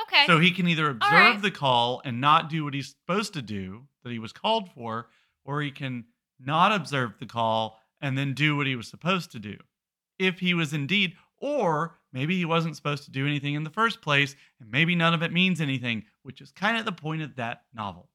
okay 0.00 0.24
So 0.26 0.38
he 0.38 0.50
can 0.50 0.68
either 0.68 0.90
observe 0.90 1.12
right. 1.12 1.42
the 1.42 1.50
call 1.50 2.00
and 2.04 2.20
not 2.20 2.48
do 2.48 2.64
what 2.64 2.74
he's 2.74 2.94
supposed 3.06 3.34
to 3.34 3.42
do 3.42 3.86
that 4.02 4.12
he 4.12 4.18
was 4.18 4.32
called 4.32 4.70
for, 4.70 5.08
or 5.44 5.60
he 5.60 5.70
can 5.70 6.04
not 6.38 6.72
observe 6.72 7.18
the 7.18 7.26
call 7.26 7.78
and 8.00 8.16
then 8.16 8.32
do 8.34 8.56
what 8.56 8.66
he 8.66 8.76
was 8.76 8.88
supposed 8.88 9.30
to 9.32 9.38
do. 9.38 9.56
If 10.18 10.38
he 10.38 10.54
was 10.54 10.72
indeed, 10.72 11.14
or 11.38 11.98
maybe 12.12 12.36
he 12.36 12.44
wasn't 12.44 12.76
supposed 12.76 13.04
to 13.04 13.10
do 13.10 13.26
anything 13.26 13.54
in 13.54 13.64
the 13.64 13.70
first 13.70 14.00
place, 14.00 14.36
and 14.60 14.70
maybe 14.70 14.94
none 14.94 15.14
of 15.14 15.22
it 15.22 15.32
means 15.32 15.60
anything, 15.60 16.04
which 16.22 16.40
is 16.40 16.50
kind 16.52 16.78
of 16.78 16.84
the 16.84 16.92
point 16.92 17.22
of 17.22 17.36
that 17.36 17.62
novel. 17.74 18.08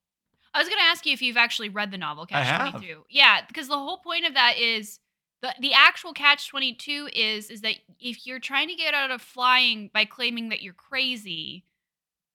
I 0.56 0.60
was 0.60 0.70
going 0.70 0.80
to 0.80 0.86
ask 0.86 1.06
you 1.06 1.12
if 1.12 1.22
you've 1.22 1.38
actually 1.38 1.68
read 1.68 1.92
the 1.92 1.98
novel 1.98 2.26
Catch 2.26 2.48
have. 2.48 2.72
22. 2.72 3.04
Yeah, 3.10 3.42
because 3.46 3.68
the 3.68 3.78
whole 3.78 3.98
point 3.98 4.26
of 4.26 4.34
that 4.36 4.58
is 4.58 5.00
the 5.42 5.54
the 5.60 5.74
actual 5.74 6.14
Catch 6.14 6.48
22 6.48 7.10
is 7.14 7.50
is 7.50 7.62
that 7.62 7.76
if 8.00 8.26
you're 8.26 8.40
trying 8.40 8.70
to 8.70 8.76
get 8.76 8.94
out 8.94 9.12
of 9.12 9.22
flying 9.22 9.90
by 9.94 10.06
claiming 10.06 10.50
that 10.50 10.62
you're 10.62 10.74
crazy, 10.74 11.66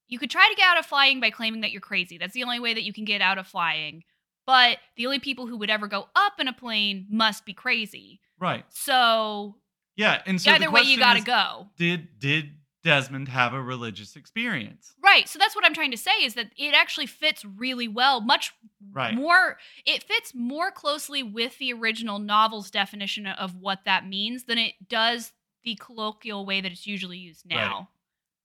you 0.06 0.18
could 0.18 0.30
try 0.30 0.46
to 0.50 0.54
get 0.54 0.66
out 0.68 0.78
of 0.78 0.84
flying 0.84 1.18
by 1.18 1.30
claiming 1.30 1.62
that 1.62 1.72
you're 1.72 1.80
crazy. 1.80 2.18
That's 2.18 2.34
the 2.34 2.44
only 2.44 2.60
way 2.60 2.74
that 2.74 2.82
you 2.82 2.92
can 2.92 3.06
get 3.06 3.22
out 3.22 3.38
of 3.38 3.46
flying. 3.46 4.04
But 4.46 4.78
the 4.96 5.06
only 5.06 5.18
people 5.18 5.46
who 5.46 5.56
would 5.56 5.70
ever 5.70 5.86
go 5.86 6.08
up 6.14 6.34
in 6.38 6.48
a 6.48 6.52
plane 6.52 7.06
must 7.08 7.46
be 7.46 7.54
crazy. 7.54 8.20
Right. 8.38 8.64
So, 8.70 9.56
Yeah. 9.96 10.20
And 10.26 10.40
so 10.40 10.50
the 10.50 10.56
either 10.56 10.70
way, 10.70 10.82
you 10.82 10.98
got 10.98 11.14
to 11.14 11.22
go. 11.22 11.68
Did 11.78 12.18
did 12.18 12.50
Desmond 12.82 13.28
have 13.28 13.52
a 13.52 13.60
religious 13.62 14.16
experience? 14.16 14.94
Right. 15.02 15.28
So 15.28 15.38
that's 15.38 15.54
what 15.54 15.64
I'm 15.64 15.74
trying 15.74 15.90
to 15.90 15.96
say 15.98 16.22
is 16.24 16.34
that 16.34 16.50
it 16.56 16.74
actually 16.74 17.06
fits 17.06 17.44
really 17.44 17.88
well, 17.88 18.20
much 18.20 18.52
Right. 18.92 19.14
more 19.14 19.58
it 19.86 20.02
fits 20.02 20.34
more 20.34 20.70
closely 20.70 21.22
with 21.22 21.58
the 21.58 21.72
original 21.72 22.18
novel's 22.18 22.70
definition 22.70 23.26
of 23.26 23.54
what 23.56 23.80
that 23.84 24.06
means 24.08 24.44
than 24.44 24.58
it 24.58 24.74
does 24.88 25.32
the 25.62 25.74
colloquial 25.76 26.46
way 26.46 26.60
that 26.62 26.72
it's 26.72 26.86
usually 26.86 27.18
used 27.18 27.44
now. 27.46 27.90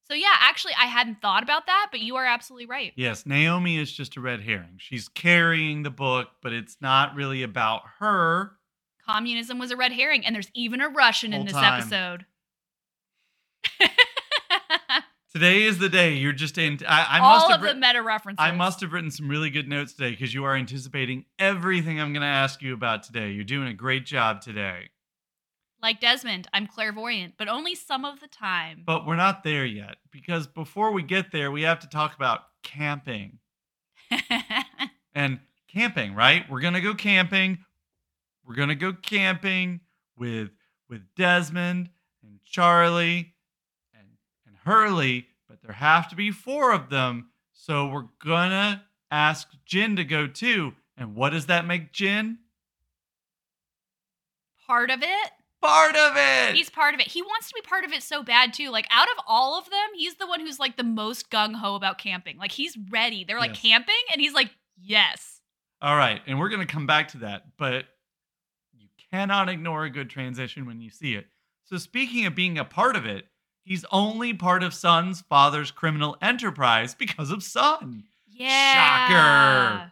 So 0.07 0.13
yeah, 0.13 0.35
actually 0.39 0.73
I 0.79 0.85
hadn't 0.85 1.21
thought 1.21 1.41
about 1.41 1.65
that, 1.65 1.87
but 1.91 2.01
you 2.01 2.15
are 2.17 2.25
absolutely 2.25 2.65
right. 2.67 2.91
Yes, 2.95 3.25
Naomi 3.25 3.77
is 3.79 3.91
just 3.91 4.17
a 4.17 4.21
red 4.21 4.41
herring. 4.41 4.75
She's 4.77 5.07
carrying 5.07 5.81
the 5.83 5.89
book, 5.89 6.27
but 6.43 6.51
it's 6.53 6.77
not 6.81 7.15
really 7.15 7.41
about 7.41 7.81
her. 7.99 8.51
Communism 9.05 9.57
was 9.57 9.71
a 9.71 9.77
red 9.77 9.93
herring 9.93 10.25
and 10.25 10.35
there's 10.35 10.51
even 10.53 10.81
a 10.81 10.89
Russian 10.89 11.31
in 11.33 11.45
this 11.45 11.53
time. 11.53 11.79
episode. 11.79 12.25
Today 15.35 15.63
is 15.63 15.79
the 15.79 15.89
day 15.89 16.13
you're 16.13 16.31
just 16.31 16.57
in. 16.57 16.79
I, 16.87 17.17
I 17.17 17.19
All 17.19 17.33
must 17.33 17.45
of 17.47 17.51
have. 17.51 17.59
the 17.59 17.65
writ- 17.67 17.77
meta 17.77 18.01
references. 18.01 18.37
I 18.39 18.51
must 18.51 18.79
have 18.79 18.93
written 18.93 19.11
some 19.11 19.27
really 19.27 19.49
good 19.49 19.67
notes 19.67 19.91
today 19.91 20.11
because 20.11 20.33
you 20.33 20.45
are 20.45 20.55
anticipating 20.55 21.25
everything 21.37 21.99
I'm 21.99 22.13
going 22.13 22.21
to 22.21 22.27
ask 22.27 22.61
you 22.61 22.73
about 22.73 23.03
today. 23.03 23.31
You're 23.31 23.43
doing 23.43 23.67
a 23.67 23.73
great 23.73 24.05
job 24.05 24.39
today, 24.39 24.91
like 25.83 25.99
Desmond, 25.99 26.47
I'm 26.53 26.67
clairvoyant, 26.67 27.33
but 27.37 27.49
only 27.49 27.75
some 27.75 28.05
of 28.05 28.21
the 28.21 28.29
time. 28.29 28.83
but 28.85 29.05
we're 29.05 29.17
not 29.17 29.43
there 29.43 29.65
yet 29.65 29.97
because 30.09 30.47
before 30.47 30.93
we 30.93 31.03
get 31.03 31.33
there, 31.33 31.51
we 31.51 31.63
have 31.63 31.81
to 31.81 31.89
talk 31.89 32.15
about 32.15 32.43
camping 32.63 33.39
and 35.13 35.41
camping. 35.67 36.15
Right? 36.15 36.49
We're 36.49 36.61
going 36.61 36.75
to 36.75 36.81
go 36.81 36.93
camping. 36.95 37.57
We're 38.47 38.55
going 38.55 38.69
to 38.69 38.75
go 38.75 38.93
camping 38.93 39.81
with 40.17 40.51
with 40.89 41.01
Desmond 41.17 41.89
and 42.23 42.39
Charlie 42.45 43.34
Hurley 44.65 45.27
but 45.47 45.61
there 45.61 45.73
have 45.75 46.09
to 46.09 46.15
be 46.15 46.31
four 46.31 46.73
of 46.73 46.89
them. 46.89 47.29
So 47.53 47.87
we're 47.87 48.07
gonna 48.23 48.83
ask 49.11 49.47
Jin 49.65 49.95
to 49.97 50.03
go 50.03 50.27
too. 50.27 50.73
And 50.97 51.15
what 51.15 51.31
does 51.31 51.45
that 51.47 51.65
make 51.67 51.91
Jin? 51.93 52.39
Part 54.67 54.89
of 54.89 55.01
it. 55.03 55.31
Part 55.61 55.95
of 55.95 56.13
it. 56.15 56.55
He's 56.55 56.69
part 56.69 56.93
of 56.93 56.99
it. 56.99 57.07
He 57.07 57.21
wants 57.21 57.47
to 57.49 57.53
be 57.55 57.61
part 57.61 57.85
of 57.85 57.91
it 57.91 58.03
so 58.03 58.23
bad 58.23 58.53
too. 58.53 58.69
Like 58.69 58.87
out 58.91 59.07
of 59.07 59.23
all 59.27 59.57
of 59.57 59.65
them, 59.65 59.89
he's 59.95 60.15
the 60.15 60.27
one 60.27 60.39
who's 60.39 60.59
like 60.59 60.77
the 60.77 60.83
most 60.83 61.29
gung 61.29 61.55
ho 61.55 61.75
about 61.75 61.97
camping. 61.97 62.37
Like 62.37 62.51
he's 62.51 62.77
ready. 62.91 63.23
They're 63.23 63.39
like 63.39 63.51
Yes. 63.51 63.61
camping, 63.61 63.95
and 64.11 64.21
he's 64.21 64.33
like, 64.33 64.49
yes. 64.77 65.41
All 65.81 65.95
right, 65.95 66.21
and 66.27 66.39
we're 66.39 66.49
gonna 66.49 66.65
come 66.65 66.87
back 66.87 67.09
to 67.09 67.17
that, 67.19 67.57
but 67.57 67.85
you 68.73 68.87
cannot 69.11 69.49
ignore 69.49 69.85
a 69.85 69.89
good 69.89 70.09
transition 70.09 70.65
when 70.65 70.81
you 70.81 70.89
see 70.89 71.15
it. 71.15 71.27
So 71.65 71.77
speaking 71.77 72.25
of 72.25 72.35
being 72.35 72.57
a 72.57 72.65
part 72.65 72.95
of 72.95 73.05
it, 73.05 73.25
he's 73.65 73.83
only 73.91 74.33
part 74.33 74.63
of 74.63 74.73
Sun's 74.73 75.21
father's 75.21 75.71
criminal 75.71 76.15
enterprise 76.21 76.95
because 76.95 77.31
of 77.31 77.43
Sun. 77.43 78.05
Yeah. 78.31 79.07
Shocker. 79.07 79.91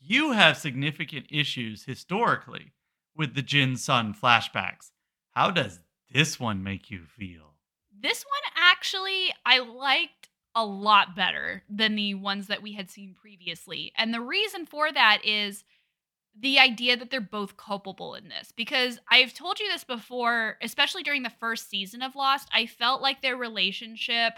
You 0.00 0.32
have 0.32 0.58
significant 0.58 1.26
issues 1.30 1.84
historically 1.84 2.72
with 3.16 3.34
the 3.34 3.42
Jin 3.42 3.76
Sun 3.76 4.14
flashbacks. 4.20 4.90
How 5.30 5.50
does 5.50 5.78
this 6.12 6.38
one 6.38 6.62
make 6.62 6.90
you 6.90 7.04
feel? 7.06 7.54
This 8.02 8.24
one 8.24 8.52
actually 8.56 9.32
I 9.46 9.60
liked 9.60 10.28
a 10.54 10.64
lot 10.66 11.16
better 11.16 11.62
than 11.70 11.94
the 11.94 12.14
ones 12.14 12.48
that 12.48 12.62
we 12.62 12.72
had 12.72 12.90
seen 12.90 13.14
previously. 13.18 13.92
And 13.96 14.12
the 14.12 14.20
reason 14.20 14.66
for 14.66 14.92
that 14.92 15.24
is 15.24 15.64
the 16.38 16.58
idea 16.58 16.96
that 16.96 17.10
they're 17.10 17.20
both 17.20 17.56
culpable 17.56 18.14
in 18.14 18.28
this 18.28 18.52
because 18.52 18.98
I've 19.10 19.34
told 19.34 19.60
you 19.60 19.68
this 19.68 19.84
before, 19.84 20.56
especially 20.62 21.02
during 21.02 21.22
the 21.22 21.30
first 21.30 21.68
season 21.68 22.02
of 22.02 22.16
Lost, 22.16 22.48
I 22.52 22.66
felt 22.66 23.02
like 23.02 23.20
their 23.20 23.36
relationship 23.36 24.34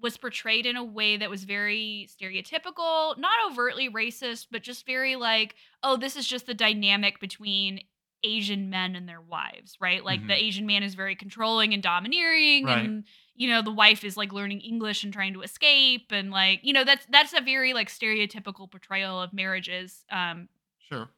was 0.00 0.16
portrayed 0.16 0.66
in 0.66 0.76
a 0.76 0.84
way 0.84 1.16
that 1.16 1.30
was 1.30 1.44
very 1.44 2.08
stereotypical, 2.10 3.18
not 3.18 3.34
overtly 3.50 3.88
racist, 3.88 4.48
but 4.50 4.62
just 4.62 4.86
very 4.86 5.16
like, 5.16 5.54
oh, 5.82 5.96
this 5.96 6.16
is 6.16 6.26
just 6.26 6.46
the 6.46 6.54
dynamic 6.54 7.18
between 7.18 7.80
Asian 8.22 8.68
men 8.68 8.94
and 8.94 9.08
their 9.08 9.20
wives, 9.20 9.76
right? 9.80 10.04
Like 10.04 10.26
the 10.26 10.34
Mhm. 10.34 10.44
Asian 10.44 10.66
man 10.66 10.82
is 10.82 10.94
very 10.94 11.16
controlling 11.16 11.72
and 11.72 11.82
domineering 11.82 12.66
Right. 12.66 12.84
and 12.84 13.04
you 13.34 13.48
know 13.48 13.62
the 13.62 13.72
wife 13.72 14.02
is 14.02 14.16
like 14.16 14.32
learning 14.32 14.60
english 14.60 15.04
and 15.04 15.12
trying 15.12 15.32
to 15.32 15.42
escape 15.42 16.10
and 16.10 16.32
like 16.32 16.58
you 16.64 16.72
know 16.72 16.82
that's 16.82 17.06
that's 17.06 17.32
a 17.32 17.40
very 17.40 17.72
like 17.72 17.88
stereotypical 17.88 18.68
portrayal 18.68 19.22
of 19.22 19.32
marriages 19.32 20.04
um 20.10 20.48
Sure. 20.78 21.08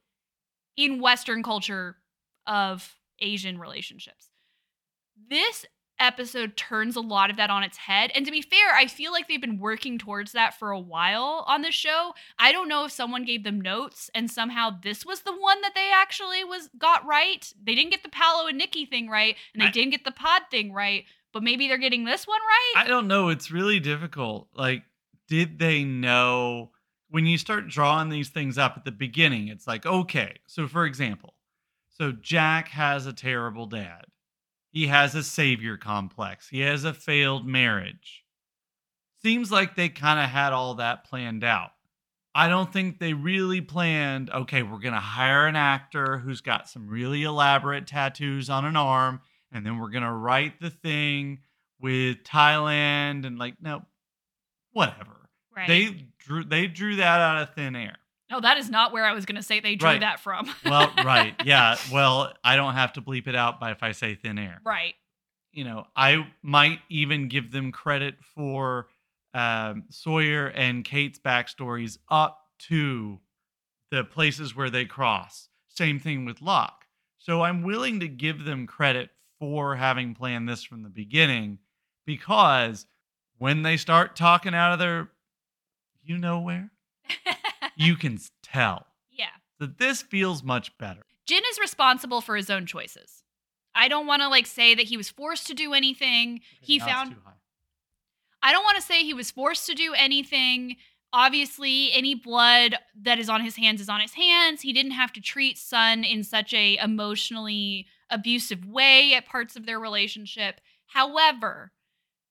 In 0.81 1.01
western 1.01 1.43
culture 1.43 1.97
of 2.47 2.97
asian 3.21 3.59
relationships 3.59 4.31
this 5.29 5.67
episode 5.99 6.57
turns 6.57 6.97
a 6.97 7.01
lot 7.01 7.29
of 7.29 7.37
that 7.37 7.51
on 7.51 7.63
its 7.63 7.77
head 7.77 8.11
and 8.15 8.25
to 8.25 8.33
be 8.33 8.41
fair 8.41 8.75
i 8.75 8.87
feel 8.87 9.13
like 9.13 9.29
they've 9.29 9.41
been 9.43 9.59
working 9.59 9.99
towards 9.99 10.33
that 10.33 10.59
for 10.59 10.71
a 10.71 10.81
while 10.81 11.45
on 11.47 11.61
the 11.61 11.71
show 11.71 12.15
i 12.39 12.51
don't 12.51 12.69
know 12.69 12.87
if 12.87 12.91
someone 12.93 13.25
gave 13.27 13.45
them 13.45 13.61
notes 13.61 14.11
and 14.15 14.31
somehow 14.31 14.71
this 14.83 15.05
was 15.05 15.21
the 15.21 15.37
one 15.37 15.61
that 15.61 15.75
they 15.75 15.91
actually 15.95 16.43
was 16.43 16.71
got 16.79 17.05
right 17.05 17.53
they 17.63 17.75
didn't 17.75 17.91
get 17.91 18.03
the 18.03 18.09
Paolo 18.09 18.47
and 18.49 18.57
nikki 18.57 18.87
thing 18.87 19.11
right 19.11 19.37
and 19.53 19.63
they 19.63 19.67
I- 19.67 19.71
didn't 19.71 19.91
get 19.91 20.05
the 20.07 20.11
pod 20.13 20.43
thing 20.51 20.73
right 20.73 21.05
but 21.35 21.43
maybe 21.43 21.69
they're 21.69 21.77
getting 21.79 22.05
this 22.05 22.27
one 22.27 22.41
right 22.41 22.85
I 22.85 22.89
don't 22.89 23.07
know. 23.07 23.29
It's 23.29 23.53
really 23.53 23.79
difficult. 23.79 24.49
Like, 24.55 24.83
did 25.29 25.59
they 25.61 25.85
know 25.85 26.71
when 27.11 27.27
you 27.27 27.37
start 27.37 27.69
drawing 27.69 28.09
these 28.09 28.29
things 28.29 28.57
up 28.57 28.75
at 28.77 28.85
the 28.85 28.93
beginning? 28.93 29.49
It's 29.49 29.67
like, 29.67 29.85
okay. 29.85 30.37
So, 30.47 30.67
for 30.67 30.85
example, 30.85 31.35
so 31.89 32.13
Jack 32.13 32.69
has 32.69 33.07
a 33.07 33.13
terrible 33.13 33.67
dad. 33.67 34.05
He 34.71 34.87
has 34.87 35.15
a 35.15 35.23
savior 35.23 35.77
complex. 35.77 36.49
He 36.49 36.61
has 36.61 36.85
a 36.85 36.95
failed 36.95 37.47
marriage. 37.47 38.25
Seems 39.23 39.51
like 39.51 39.77
they 39.77 39.89
kind 39.89 40.21
of 40.21 40.31
had 40.31 40.53
all 40.53 40.75
that 40.77 41.05
planned 41.05 41.45
out. 41.45 41.73
I 42.35 42.49
don't 42.49 42.73
think 42.73 42.99
they 42.99 43.13
really 43.13 43.61
planned, 43.61 44.31
okay, 44.31 44.63
we're 44.63 44.79
going 44.79 44.95
to 44.95 45.01
hire 45.01 45.47
an 45.47 45.57
actor 45.57 46.19
who's 46.19 46.41
got 46.41 46.69
some 46.69 46.89
really 46.89 47.25
elaborate 47.25 47.89
tattoos 47.89 48.49
on 48.49 48.65
an 48.65 48.77
arm, 48.77 49.21
and 49.51 49.67
then 49.67 49.79
we're 49.79 49.91
going 49.91 50.05
to 50.05 50.13
write 50.13 50.61
the 50.61 50.71
thing 50.71 51.41
with 51.81 52.23
Thailand 52.23 53.27
and 53.27 53.37
like, 53.37 53.55
no, 53.61 53.83
whatever. 54.73 55.20
Right 55.57 55.69
They 55.69 56.07
drew 56.19 56.45
they 56.45 56.67
drew 56.67 56.97
that 56.97 57.21
out 57.21 57.43
of 57.43 57.55
thin 57.55 57.75
air. 57.77 57.97
No, 58.31 58.41
that 58.41 58.59
is 58.59 58.71
not 58.71 58.93
where 58.93 59.05
I 59.05 59.13
was 59.13 59.27
going 59.27 59.37
to 59.37 59.43
say 59.43 59.59
they 59.59 59.75
drew 59.75 59.89
Right. 59.89 60.01
that 60.01 60.21
from. 60.21 60.49
Well, 60.65 60.93
right. 61.05 61.35
Yeah. 61.45 61.77
Well, 61.93 62.33
I 62.45 62.55
don't 62.57 62.75
have 62.75 62.93
to 62.95 63.03
bleep 63.03 63.27
it 63.27 63.35
out 63.35 63.59
by 63.59 63.73
if 63.73 63.83
I 63.83 63.93
say 63.93 64.15
thin 64.15 64.39
air. 64.39 64.61
right. 64.65 64.95
You 65.53 65.65
know, 65.65 65.85
I 65.97 66.29
might 66.43 66.79
even 66.89 67.27
give 67.27 67.51
them 67.51 67.73
credit 67.73 68.15
for 68.37 68.87
um, 69.35 69.83
Sawyer 69.91 70.47
and 70.47 70.85
Kate's 70.85 71.19
backstories 71.19 71.99
up 72.09 72.39
to 72.69 73.19
the 73.91 74.05
places 74.05 74.55
where 74.55 74.71
they 74.71 74.85
cross. 74.85 75.49
Same 75.69 75.99
thing 75.99 76.25
with 76.25 76.41
Locke. 76.41 76.85
So 77.19 77.43
I'm 77.43 77.63
willing 77.65 77.99
to 77.99 78.07
give 78.07 78.45
them 78.45 78.69
credit 78.69 79.11
for 79.41 79.75
having 79.75 80.15
planned 80.15 80.49
this 80.49 80.63
from 80.63 80.85
the 80.85 80.89
beginning 80.89 81.59
because 82.07 82.87
when 83.39 83.63
they 83.63 83.77
start 83.77 84.15
talking 84.17 84.55
out 84.55 84.73
of 84.73 84.79
their, 84.79 85.11
you 86.03 86.19
know 86.19 86.41
where, 86.41 86.71
you 87.77 87.97
can 87.97 88.19
tell 88.43 88.87
yeah. 89.11 89.27
that 89.59 89.79
this 89.79 90.03
feels 90.03 90.43
much 90.43 90.77
better. 90.79 91.03
Jin 91.27 91.43
is 91.51 91.59
responsible 91.59 92.21
for 92.21 92.37
his 92.37 92.51
own 92.51 92.67
choices. 92.67 93.23
I 93.75 93.89
don't 93.89 94.07
want 94.07 94.23
to 94.23 94.29
like 94.29 94.47
say 94.47 94.75
that 94.75 94.87
he 94.87 94.97
was 94.97 95.09
forced 95.09 95.47
to 95.47 95.55
do 95.55 95.75
anything. 95.75 96.41
he 96.61 96.79
found 96.79 97.13
too 97.13 97.17
high. 97.25 97.35
I 98.43 98.53
don't 98.53 98.65
want 98.65 98.77
to 98.77 98.83
say 98.83 99.03
he 99.03 99.15
was 99.15 99.31
forced 99.31 99.67
to 99.67 99.75
do 99.75 99.95
anything. 99.95 100.77
Obviously, 101.13 101.93
any 101.93 102.15
blood 102.15 102.77
that 103.03 103.19
is 103.19 103.29
on 103.29 103.43
his 103.43 103.57
hands 103.57 103.81
is 103.81 103.89
on 103.89 104.01
his 104.01 104.15
hands. 104.15 104.63
He 104.63 104.73
didn't 104.73 104.93
have 104.93 105.13
to 105.13 105.21
treat 105.21 105.59
Sun 105.59 106.05
in 106.05 106.25
such 106.25 106.55
a 106.55 106.79
emotionally 106.79 107.87
abusive 108.09 108.65
way 108.65 109.15
at 109.15 109.27
parts 109.27 109.57
of 109.57 109.67
their 109.67 109.79
relationship. 109.79 110.61
However, 110.87 111.73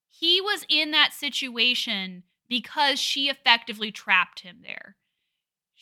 he 0.08 0.40
was 0.40 0.66
in 0.68 0.90
that 0.90 1.12
situation 1.12 2.24
because 2.50 2.98
she 2.98 3.30
effectively 3.30 3.90
trapped 3.90 4.40
him 4.40 4.58
there. 4.62 4.96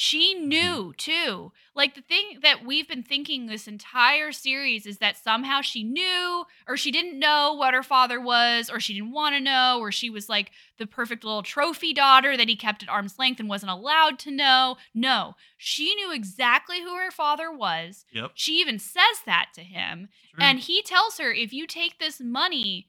She 0.01 0.37
mm-hmm. 0.37 0.49
knew 0.49 0.95
too. 0.97 1.51
Like 1.75 1.97
the 1.97 2.03
thing 2.03 2.39
that 2.43 2.65
we've 2.65 2.87
been 2.87 3.03
thinking 3.03 3.47
this 3.47 3.67
entire 3.67 4.31
series 4.31 4.87
is 4.87 4.99
that 4.99 5.17
somehow 5.17 5.61
she 5.61 5.83
knew 5.83 6.45
or 6.69 6.77
she 6.77 6.93
didn't 6.93 7.19
know 7.19 7.53
what 7.55 7.75
her 7.75 7.83
father 7.83 8.21
was 8.21 8.71
or 8.71 8.79
she 8.79 8.95
didn't 8.95 9.11
want 9.11 9.35
to 9.35 9.41
know 9.41 9.79
or 9.81 9.91
she 9.91 10.09
was 10.09 10.29
like 10.29 10.53
the 10.79 10.87
perfect 10.87 11.25
little 11.25 11.43
trophy 11.43 11.93
daughter 11.93 12.37
that 12.37 12.49
he 12.49 12.55
kept 12.55 12.85
at 12.85 12.89
arm's 12.89 13.19
length 13.19 13.41
and 13.41 13.49
wasn't 13.49 13.73
allowed 13.73 14.21
to 14.21 14.31
know. 14.31 14.77
No, 14.95 15.35
she 15.57 15.97
knew 15.97 16.13
exactly 16.13 16.81
who 16.81 16.95
her 16.95 17.11
father 17.11 17.51
was. 17.51 18.05
Yep. 18.13 18.33
She 18.35 18.61
even 18.61 18.79
says 18.79 19.23
that 19.27 19.49
to 19.55 19.63
him. 19.63 20.11
And 20.39 20.61
he 20.61 20.81
tells 20.83 21.19
her, 21.19 21.33
if 21.33 21.53
you 21.53 21.67
take 21.67 21.99
this 21.99 22.21
money, 22.21 22.87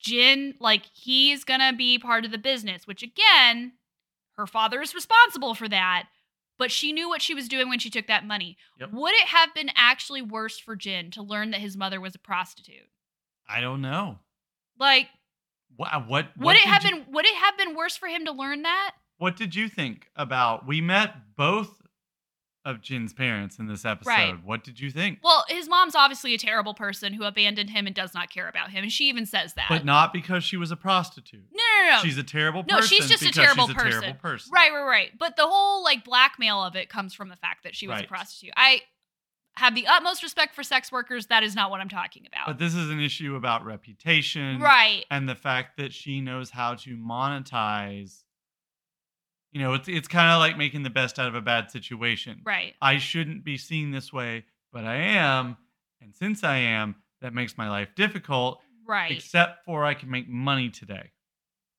Jin, 0.00 0.54
like, 0.60 0.84
he's 0.92 1.44
gonna 1.44 1.72
be 1.72 1.98
part 1.98 2.24
of 2.24 2.30
the 2.30 2.38
business, 2.38 2.86
which 2.86 3.02
again, 3.02 3.72
her 4.36 4.46
father 4.46 4.80
is 4.82 4.94
responsible 4.94 5.54
for 5.54 5.68
that. 5.68 6.08
But 6.58 6.70
she 6.72 6.90
knew 6.92 7.08
what 7.08 7.20
she 7.20 7.34
was 7.34 7.48
doing 7.48 7.68
when 7.68 7.78
she 7.78 7.90
took 7.90 8.06
that 8.06 8.26
money. 8.26 8.56
Yep. 8.80 8.92
Would 8.92 9.14
it 9.14 9.26
have 9.28 9.52
been 9.54 9.70
actually 9.76 10.22
worse 10.22 10.58
for 10.58 10.74
Jin 10.74 11.10
to 11.10 11.22
learn 11.22 11.50
that 11.50 11.60
his 11.60 11.76
mother 11.76 12.00
was 12.00 12.14
a 12.14 12.18
prostitute? 12.18 12.88
I 13.48 13.60
don't 13.60 13.82
know. 13.82 14.20
Like, 14.78 15.08
What? 15.76 15.92
Uh, 15.92 16.00
what? 16.00 16.26
what 16.36 16.46
would 16.46 16.56
it 16.56 16.62
have 16.62 16.82
you- 16.84 16.90
been 17.02 17.12
would 17.12 17.26
it 17.26 17.34
have 17.34 17.58
been 17.58 17.74
worse 17.74 17.96
for 17.98 18.08
him 18.08 18.24
to 18.24 18.32
learn 18.32 18.62
that? 18.62 18.94
What 19.18 19.36
did 19.36 19.54
you 19.54 19.68
think 19.68 20.08
about? 20.16 20.66
We 20.66 20.80
met 20.80 21.36
both 21.36 21.82
of 22.66 22.82
Jin's 22.82 23.12
parents 23.14 23.58
in 23.58 23.66
this 23.68 23.84
episode. 23.86 24.10
Right. 24.10 24.34
What 24.44 24.62
did 24.64 24.78
you 24.80 24.90
think? 24.90 25.20
Well, 25.22 25.44
his 25.48 25.68
mom's 25.68 25.94
obviously 25.94 26.34
a 26.34 26.38
terrible 26.38 26.74
person 26.74 27.14
who 27.14 27.24
abandoned 27.24 27.70
him 27.70 27.86
and 27.86 27.94
does 27.96 28.12
not 28.12 28.28
care 28.28 28.48
about 28.48 28.70
him, 28.70 28.82
and 28.82 28.92
she 28.92 29.08
even 29.08 29.24
says 29.24 29.54
that. 29.54 29.66
But 29.70 29.84
not 29.84 30.12
because 30.12 30.44
she 30.44 30.56
was 30.58 30.70
a 30.70 30.76
prostitute. 30.76 31.44
no, 31.52 31.62
no, 31.84 31.96
no. 31.96 32.02
She's 32.02 32.18
a 32.18 32.22
terrible 32.24 32.64
No, 32.68 32.76
person. 32.76 32.88
she's 32.98 33.08
just 33.08 33.22
a 33.22 33.30
terrible 33.32 33.68
she's 33.68 33.76
a 33.76 33.78
person. 33.78 34.00
terrible 34.02 34.18
person. 34.20 34.50
Right, 34.52 34.72
right, 34.72 34.84
right. 34.84 35.10
But 35.18 35.36
the 35.36 35.46
whole 35.46 35.82
like 35.84 36.04
blackmail 36.04 36.62
of 36.62 36.76
it 36.76 36.88
comes 36.90 37.14
from 37.14 37.28
the 37.30 37.36
fact 37.36 37.62
that 37.64 37.74
she 37.74 37.86
was 37.88 38.00
a 38.02 38.04
prostitute. 38.04 38.52
I 38.56 38.80
have 39.58 39.74
the 39.74 39.86
utmost 39.86 40.22
respect 40.22 40.54
for 40.54 40.62
sex 40.62 40.92
workers. 40.92 41.28
That 41.28 41.42
is 41.42 41.54
not 41.54 41.70
what 41.70 41.80
I'm 41.80 41.88
talking 41.88 42.26
about. 42.26 42.46
But 42.46 42.58
this 42.58 42.74
is 42.74 42.90
an 42.90 43.00
issue 43.00 43.36
about 43.36 43.64
reputation. 43.64 44.60
right. 44.60 45.04
And 45.10 45.26
the 45.28 45.34
fact 45.34 45.78
that 45.78 45.94
she 45.94 46.20
knows 46.20 46.50
how 46.50 46.74
to 46.74 46.96
monetize. 46.96 48.24
You 49.56 49.62
know, 49.62 49.72
it's 49.72 49.88
it's 49.88 50.06
kind 50.06 50.30
of 50.30 50.38
like 50.38 50.58
making 50.58 50.82
the 50.82 50.90
best 50.90 51.18
out 51.18 51.28
of 51.28 51.34
a 51.34 51.40
bad 51.40 51.70
situation. 51.70 52.42
Right. 52.44 52.74
I 52.82 52.98
shouldn't 52.98 53.42
be 53.42 53.56
seen 53.56 53.90
this 53.90 54.12
way, 54.12 54.44
but 54.70 54.84
I 54.84 54.96
am. 54.96 55.56
And 56.02 56.14
since 56.14 56.44
I 56.44 56.58
am, 56.58 56.96
that 57.22 57.32
makes 57.32 57.56
my 57.56 57.70
life 57.70 57.88
difficult, 57.96 58.60
Right. 58.86 59.12
except 59.12 59.64
for 59.64 59.82
I 59.82 59.94
can 59.94 60.10
make 60.10 60.28
money 60.28 60.68
today 60.68 61.10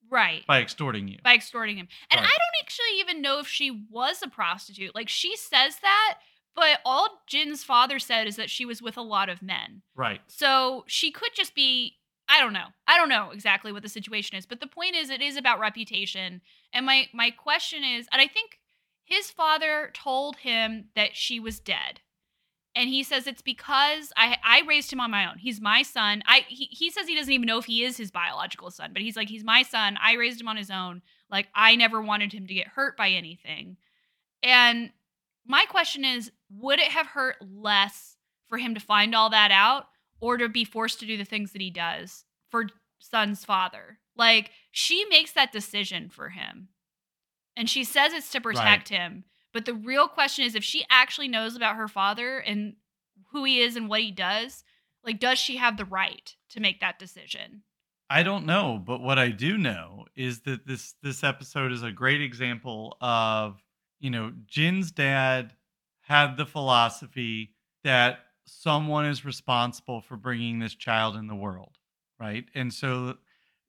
right. 0.09 0.43
by 0.47 0.59
extorting 0.59 1.07
you. 1.07 1.19
By 1.23 1.35
extorting 1.35 1.77
him. 1.77 1.87
And 2.09 2.19
Right. 2.19 2.25
I 2.27 2.31
don't 2.31 2.63
actually 2.63 2.99
even 2.99 3.21
know 3.21 3.37
if 3.37 3.47
she 3.47 3.85
was 3.91 4.23
a 4.23 4.27
prostitute. 4.27 4.95
Like 4.95 5.07
she 5.07 5.35
says 5.37 5.77
that, 5.83 6.17
but 6.55 6.79
all 6.83 7.21
Jin's 7.27 7.63
father 7.63 7.99
said 7.99 8.25
is 8.25 8.37
that 8.37 8.49
she 8.49 8.65
was 8.65 8.81
with 8.81 8.97
a 8.97 9.03
lot 9.03 9.29
of 9.29 9.43
men. 9.43 9.83
right. 9.95 10.21
So 10.25 10.83
she 10.87 11.11
could 11.11 11.35
just 11.35 11.53
be 11.53 11.96
I 12.29 12.39
don't 12.39 12.53
know. 12.53 12.67
I 12.87 12.97
don't 12.97 13.09
know 13.09 13.31
exactly 13.31 13.71
what 13.71 13.83
the 13.83 13.89
situation 13.89 14.37
is, 14.37 14.45
but 14.45 14.59
the 14.59 14.67
point 14.67 14.95
is 14.95 15.09
it 15.09 15.21
is 15.21 15.37
about 15.37 15.59
reputation. 15.59 16.41
And 16.73 16.85
my 16.85 17.07
my 17.13 17.31
question 17.31 17.83
is, 17.83 18.07
and 18.11 18.21
I 18.21 18.27
think 18.27 18.59
his 19.03 19.31
father 19.31 19.91
told 19.93 20.37
him 20.37 20.89
that 20.95 21.15
she 21.15 21.39
was 21.39 21.59
dead. 21.59 22.01
And 22.75 22.89
he 22.89 23.01
says 23.01 23.25
it's 23.25 23.41
because 23.41 24.11
I 24.17 24.37
I 24.43 24.61
raised 24.67 24.91
him 24.91 24.99
on 24.99 25.09
my 25.09 25.29
own. 25.29 25.37
He's 25.37 25.61
my 25.61 25.81
son. 25.81 26.21
I 26.25 26.45
he, 26.47 26.65
he 26.65 26.91
says 26.91 27.07
he 27.07 27.15
doesn't 27.15 27.31
even 27.31 27.47
know 27.47 27.57
if 27.57 27.65
he 27.65 27.83
is 27.83 27.97
his 27.97 28.11
biological 28.11 28.71
son, 28.71 28.91
but 28.93 29.01
he's 29.01 29.15
like 29.15 29.29
he's 29.29 29.43
my 29.43 29.63
son. 29.63 29.97
I 30.01 30.13
raised 30.13 30.41
him 30.41 30.49
on 30.49 30.57
his 30.57 30.69
own. 30.69 31.01
Like 31.31 31.47
I 31.55 31.75
never 31.75 32.01
wanted 32.01 32.33
him 32.33 32.45
to 32.47 32.53
get 32.53 32.67
hurt 32.67 32.97
by 32.97 33.09
anything. 33.09 33.77
And 34.43 34.91
my 35.45 35.65
question 35.65 36.03
is, 36.03 36.31
would 36.51 36.79
it 36.79 36.91
have 36.91 37.07
hurt 37.07 37.37
less 37.41 38.17
for 38.47 38.57
him 38.57 38.75
to 38.75 38.81
find 38.81 39.15
all 39.15 39.29
that 39.29 39.51
out 39.51 39.87
or 40.19 40.37
to 40.37 40.49
be 40.49 40.63
forced 40.63 40.99
to 40.99 41.05
do 41.05 41.17
the 41.17 41.25
things 41.25 41.51
that 41.51 41.61
he 41.61 41.69
does 41.69 42.25
for 42.49 42.67
Sun's 42.99 43.45
father? 43.45 43.99
Like 44.15 44.51
she 44.71 45.05
makes 45.05 45.31
that 45.33 45.51
decision 45.51 46.09
for 46.09 46.29
him. 46.29 46.69
And 47.55 47.69
she 47.69 47.83
says 47.83 48.13
it's 48.13 48.31
to 48.31 48.41
protect 48.41 48.89
him. 48.89 49.23
But 49.53 49.65
the 49.65 49.73
real 49.73 50.07
question 50.07 50.45
is 50.45 50.53
if 50.53 50.63
she 50.63 50.85
actually 50.89 51.27
knows 51.27 51.55
about 51.55 51.75
her 51.75 51.87
father 51.87 52.37
and 52.37 52.75
who 53.31 53.43
he 53.43 53.61
is 53.61 53.75
and 53.75 53.89
what 53.89 54.01
he 54.01 54.11
does, 54.11 54.63
like 55.03 55.19
does 55.19 55.39
she 55.39 55.57
have 55.57 55.77
the 55.77 55.85
right 55.85 56.35
to 56.49 56.59
make 56.59 56.79
that 56.81 56.99
decision? 56.99 57.63
I 58.09 58.23
don't 58.23 58.45
know, 58.45 58.81
but 58.83 59.01
what 59.01 59.19
I 59.19 59.29
do 59.29 59.57
know 59.57 60.05
is 60.15 60.41
that 60.41 60.65
this 60.65 60.93
this 61.03 61.23
episode 61.23 61.71
is 61.71 61.83
a 61.83 61.91
great 61.91 62.21
example 62.21 62.97
of, 63.01 63.61
you 63.99 64.09
know, 64.09 64.31
Jin's 64.45 64.91
dad 64.91 65.53
had 66.01 66.37
the 66.37 66.45
philosophy 66.45 67.53
that 67.83 68.19
someone 68.47 69.05
is 69.05 69.25
responsible 69.25 70.01
for 70.01 70.15
bringing 70.15 70.59
this 70.59 70.73
child 70.75 71.15
in 71.15 71.27
the 71.27 71.35
world, 71.35 71.77
right? 72.19 72.45
And 72.55 72.73
so, 72.73 73.17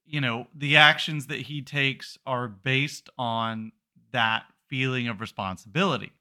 you 0.07 0.21
know, 0.21 0.47
the 0.55 0.77
actions 0.77 1.27
that 1.27 1.41
he 1.43 1.63
takes 1.63 2.17
are 2.27 2.49
based 2.49 3.11
on 3.19 3.73
that 4.13 4.45
feeling 4.69 5.09
of 5.09 5.21
responsibility. 5.21 6.13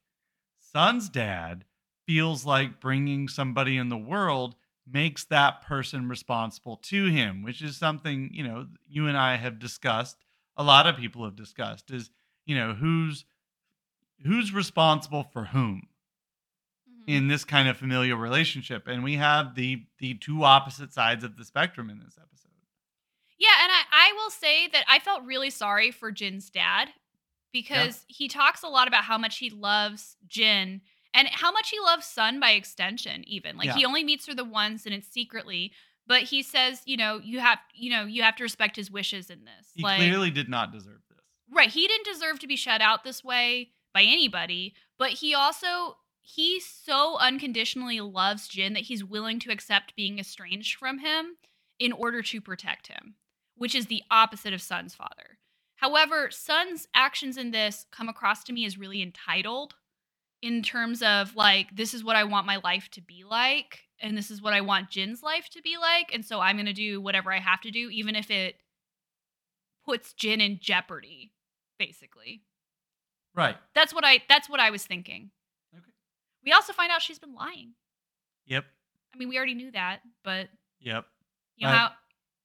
Sun's 0.59 1.09
dad 1.09 1.65
feels 2.05 2.45
like 2.45 2.79
bringing 2.79 3.27
somebody 3.27 3.77
in 3.77 3.89
the 3.89 3.97
world 3.97 4.55
makes 4.89 5.25
that 5.25 5.61
person 5.61 6.07
responsible 6.07 6.77
to 6.77 7.05
him, 7.05 7.43
which 7.43 7.61
is 7.61 7.77
something, 7.77 8.29
you 8.33 8.43
know, 8.43 8.67
you 8.87 9.07
and 9.07 9.17
I 9.17 9.35
have 9.35 9.59
discussed, 9.59 10.17
a 10.55 10.63
lot 10.63 10.87
of 10.87 10.97
people 10.97 11.23
have 11.25 11.35
discussed 11.35 11.91
is, 11.91 12.09
you 12.45 12.55
know, 12.55 12.73
who's 12.73 13.25
who's 14.25 14.53
responsible 14.53 15.23
for 15.23 15.45
whom. 15.45 15.87
In 17.07 17.29
this 17.29 17.45
kind 17.45 17.69
of 17.69 17.77
familial 17.77 18.17
relationship 18.17 18.85
and 18.87 19.03
we 19.03 19.15
have 19.15 19.55
the 19.55 19.85
the 19.99 20.13
two 20.15 20.43
opposite 20.43 20.93
sides 20.93 21.23
of 21.23 21.37
the 21.37 21.45
spectrum 21.45 21.89
in 21.89 21.99
this 21.99 22.17
episode. 22.21 22.51
Yeah, 23.39 23.49
and 23.63 23.71
I, 23.71 24.09
I 24.09 24.13
will 24.13 24.29
say 24.31 24.67
that 24.69 24.83
I 24.89 24.99
felt 24.99 25.23
really 25.23 25.49
sorry 25.49 25.91
for 25.91 26.11
Jin's 26.11 26.49
dad 26.49 26.89
because 27.53 28.03
he 28.07 28.27
talks 28.27 28.61
a 28.63 28.67
lot 28.67 28.87
about 28.87 29.03
how 29.03 29.17
much 29.17 29.37
he 29.37 29.49
loves 29.49 30.17
Jin 30.27 30.81
and 31.13 31.27
how 31.31 31.51
much 31.51 31.69
he 31.69 31.79
loves 31.79 32.05
Sun 32.05 32.39
by 32.39 32.51
extension, 32.51 33.23
even. 33.27 33.57
Like 33.57 33.67
Yeah. 33.67 33.75
he 33.75 33.85
only 33.85 34.03
meets 34.03 34.27
her 34.27 34.35
the 34.35 34.43
once 34.43 34.85
and 34.85 34.93
it's 34.93 35.07
secretly. 35.07 35.71
But 36.07 36.23
he 36.23 36.41
says, 36.41 36.81
you 36.85 36.97
know, 36.97 37.19
you 37.23 37.39
have 37.39 37.59
you 37.73 37.89
know, 37.89 38.05
you 38.05 38.23
have 38.23 38.35
to 38.37 38.43
respect 38.43 38.75
his 38.75 38.89
wishes 38.91 39.29
in 39.29 39.45
this. 39.45 39.71
He 39.73 39.83
like 39.83 39.97
clearly 39.97 40.31
did 40.31 40.49
not 40.49 40.71
deserve 40.71 41.01
this. 41.09 41.19
Right. 41.53 41.69
He 41.69 41.87
didn't 41.87 42.05
deserve 42.05 42.39
to 42.39 42.47
be 42.47 42.55
shut 42.55 42.81
out 42.81 43.03
this 43.03 43.23
way 43.23 43.69
by 43.93 44.01
anybody, 44.03 44.73
but 44.97 45.11
he 45.11 45.33
also 45.33 45.97
he 46.29 46.59
so 46.59 47.17
unconditionally 47.19 48.01
loves 48.01 48.49
Jin 48.49 48.73
that 48.73 48.83
he's 48.83 49.01
willing 49.01 49.39
to 49.39 49.49
accept 49.49 49.95
being 49.95 50.19
estranged 50.19 50.77
from 50.77 50.99
him 50.99 51.37
in 51.79 51.93
order 51.93 52.21
to 52.21 52.41
protect 52.41 52.87
him, 52.87 53.15
which 53.55 53.73
is 53.73 53.85
the 53.85 54.03
opposite 54.11 54.53
of 54.53 54.61
Sun's 54.61 54.93
father. 54.93 55.39
However, 55.77 56.29
Sun's 56.29 56.85
actions 56.93 57.37
in 57.37 57.51
this 57.51 57.85
come 57.93 58.09
across 58.09 58.43
to 58.43 58.53
me 58.53 58.65
as 58.65 58.77
really 58.77 59.01
entitled 59.01 59.75
in 60.41 60.63
terms 60.63 61.01
of 61.01 61.33
like 61.37 61.73
this 61.73 61.93
is 61.93 62.03
what 62.03 62.17
I 62.17 62.25
want 62.25 62.45
my 62.45 62.57
life 62.57 62.89
to 62.91 63.01
be 63.01 63.23
like 63.23 63.83
and 64.01 64.17
this 64.17 64.29
is 64.29 64.41
what 64.41 64.53
I 64.53 64.59
want 64.59 64.89
Jin's 64.89 65.23
life 65.23 65.47
to 65.51 65.61
be 65.61 65.77
like 65.77 66.13
and 66.13 66.25
so 66.25 66.41
I'm 66.41 66.57
going 66.57 66.65
to 66.65 66.73
do 66.73 66.99
whatever 66.99 67.31
I 67.31 67.39
have 67.39 67.61
to 67.61 67.71
do 67.71 67.89
even 67.89 68.15
if 68.15 68.29
it 68.29 68.55
puts 69.85 70.11
Jin 70.11 70.41
in 70.41 70.59
jeopardy 70.61 71.31
basically. 71.79 72.43
Right. 73.33 73.55
That's 73.73 73.93
what 73.93 74.03
I 74.03 74.23
that's 74.27 74.49
what 74.49 74.59
I 74.59 74.71
was 74.71 74.85
thinking. 74.85 75.31
We 76.47 76.53
also 76.53 76.71
find 76.71 76.93
out 76.93 77.01
she's 77.01 77.19
been 77.19 77.35
lying. 77.35 77.73
Yep. 78.45 78.63
I 79.13 79.17
mean, 79.17 79.27
we 79.27 79.35
already 79.35 79.53
knew 79.53 79.69
that, 79.71 79.99
but 80.23 80.47
Yep. 80.79 81.05
you 81.57 81.67
know 81.67 81.73
how 81.73 81.89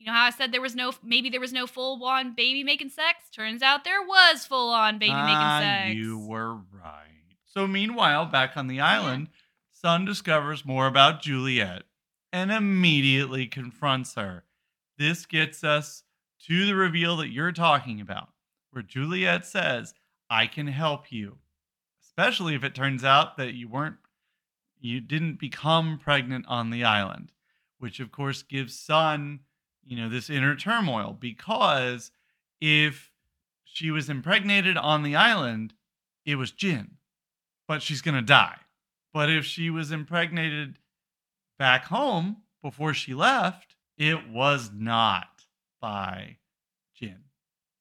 you 0.01 0.07
know 0.07 0.13
how 0.13 0.25
I 0.25 0.31
said 0.31 0.51
there 0.51 0.61
was 0.61 0.75
no 0.75 0.93
maybe 1.05 1.31
there 1.31 1.39
was 1.41 1.53
no 1.53 1.69
full 1.69 2.05
on 2.05 2.35
baby 2.35 2.65
making 2.65 2.89
sex. 2.89 3.31
Turns 3.31 3.63
out 3.63 3.85
there 3.85 4.03
was 4.03 4.45
full 4.45 4.71
on 4.71 4.99
baby 4.99 5.13
Ah, 5.15 5.25
making 5.25 5.69
sex. 5.69 5.95
You 5.95 6.19
were 6.19 6.57
right. 6.57 7.37
So 7.45 7.69
meanwhile, 7.69 8.27
back 8.27 8.57
on 8.57 8.67
the 8.67 8.81
island, 8.81 9.29
Sun 9.71 10.05
discovers 10.07 10.65
more 10.65 10.89
about 10.89 11.23
Juliet 11.23 11.85
and 12.33 12.51
immediately 12.51 13.47
confronts 13.47 14.15
her. 14.17 14.43
This 14.99 15.27
gets 15.27 15.63
us 15.63 16.03
to 16.49 16.67
the 16.67 16.75
reveal 16.75 17.17
that 17.19 17.29
you're 17.31 17.53
talking 17.53 18.01
about, 18.01 18.31
where 18.73 18.83
Juliet 18.83 19.47
says, 19.47 19.95
I 20.29 20.49
can 20.49 20.67
help 20.67 21.13
you. 21.13 21.39
Especially 22.17 22.55
if 22.55 22.63
it 22.65 22.75
turns 22.75 23.05
out 23.05 23.37
that 23.37 23.55
you 23.55 23.69
weren't 23.69 23.97
you 24.81 25.01
didn't 25.01 25.39
become 25.39 25.99
pregnant 25.99 26.45
on 26.49 26.71
the 26.71 26.83
island, 26.85 27.31
which 27.79 28.01
of 28.01 28.11
course 28.11 28.43
gives 28.43 28.77
Sun, 28.79 29.41
you 29.85 29.97
know, 29.97 30.09
this 30.09 30.29
inner 30.29 30.57
turmoil 30.57 31.17
because 31.19 32.11
if 32.61 33.11
she 33.65 33.91
was 33.91 34.09
impregnated 34.11 34.77
on 34.77 35.03
the 35.05 35.15
island, 35.17 35.73
it 36.27 36.35
was 36.37 36.51
Jin, 36.51 36.93
but 37.69 37.81
she's 37.81 38.03
going 38.03 38.17
to 38.17 38.23
die. 38.23 38.57
But 39.15 39.31
if 39.31 39.45
she 39.45 39.71
was 39.71 39.93
impregnated 39.93 40.79
back 41.59 41.85
home 41.85 42.39
before 42.63 42.93
she 42.93 43.15
left, 43.15 43.77
it 43.97 44.29
was 44.29 44.71
not 44.75 45.45
by 45.81 46.39
Jin. 46.95 47.19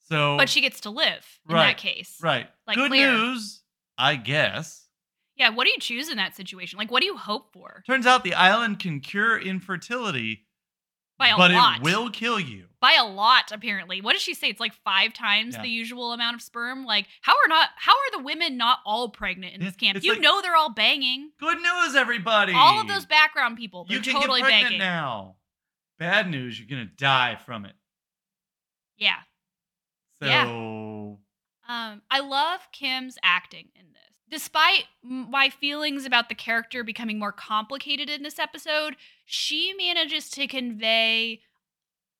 So, 0.08 0.38
but 0.38 0.50
she 0.50 0.62
gets 0.62 0.82
to 0.82 0.90
live 0.92 1.26
in 1.50 1.56
Right, 1.56 1.68
that 1.76 1.78
case. 1.78 2.18
right. 2.22 2.48
like 2.68 2.76
Good 2.78 2.90
Claire. 2.92 3.12
news, 3.14 3.61
I 4.02 4.16
guess. 4.16 4.88
Yeah, 5.36 5.50
what 5.50 5.66
do 5.66 5.72
you 5.72 5.78
choose 5.80 6.10
in 6.10 6.18
that 6.18 6.36
situation? 6.36 6.78
Like 6.78 6.92
what 6.92 7.02
do 7.02 7.06
you 7.08 7.18
hope 7.18 7.52
for? 7.54 7.84
Turns 7.88 8.06
out 8.06 8.24
the 8.24 8.34
island 8.34 8.80
can 8.80 9.00
cure 9.00 9.40
infertility, 9.40 10.46
By 11.18 11.30
a 11.30 11.38
but 11.38 11.52
lot. 11.52 11.78
it 11.78 11.84
will 11.84 12.10
kill 12.10 12.40
you. 12.40 12.66
By 12.80 12.94
a 13.00 13.06
lot, 13.06 13.52
apparently. 13.52 14.02
What 14.02 14.14
does 14.14 14.22
she 14.24 14.34
say? 14.34 14.48
It's 14.50 14.60
like 14.60 14.74
five 14.84 15.14
times 15.14 15.56
Yeah. 15.56 15.62
the 15.62 15.70
usual 15.70 16.14
amount 16.14 16.36
of 16.36 16.42
sperm. 16.42 16.84
Like, 16.86 17.06
how 17.22 17.34
are 17.34 17.48
not 17.48 17.70
how 17.78 17.94
are 17.94 18.12
the 18.18 18.24
women 18.24 18.58
not 18.58 18.80
all 18.86 19.10
pregnant 19.10 19.54
in 19.54 19.62
this 19.62 19.76
camp? 19.76 19.98
it's 19.98 20.06
You 20.06 20.14
like- 20.14 20.22
know 20.22 20.42
they're 20.42 20.56
all 20.56 20.74
banging. 20.74 21.32
Good 21.40 21.60
news, 21.62 21.96
everybody. 21.96 22.54
All 22.54 22.82
of 22.82 22.88
those 22.88 23.06
background 23.06 23.58
people, 23.58 23.86
they're 23.86 23.98
you 23.98 24.04
can 24.04 24.14
totally 24.20 24.42
get 24.42 24.48
pregnant 24.48 24.66
banging. 24.70 24.80
now. 24.80 25.36
Bad 26.00 26.30
news, 26.30 26.60
you're 26.60 26.68
going 26.68 26.88
to 26.88 26.94
die 26.96 27.36
from 27.46 27.66
it. 27.66 27.76
Yeah. 28.98 29.20
So, 30.20 30.26
Yeah. 30.28 30.46
Um, 31.72 32.02
I 32.12 32.20
love 32.20 32.62
Kim's 32.72 33.18
acting 33.24 33.70
in 33.76 33.86
this. 33.94 34.02
Despite 34.30 34.86
my 35.04 35.50
feelings 35.50 36.06
about 36.06 36.30
the 36.30 36.36
character 36.36 36.84
becoming 36.84 37.20
more 37.20 37.32
complicated 37.32 38.10
in 38.10 38.24
this 38.24 38.40
episode, 38.40 38.96
she 39.26 39.74
manages 39.78 40.30
to 40.32 40.48
convey 40.48 41.42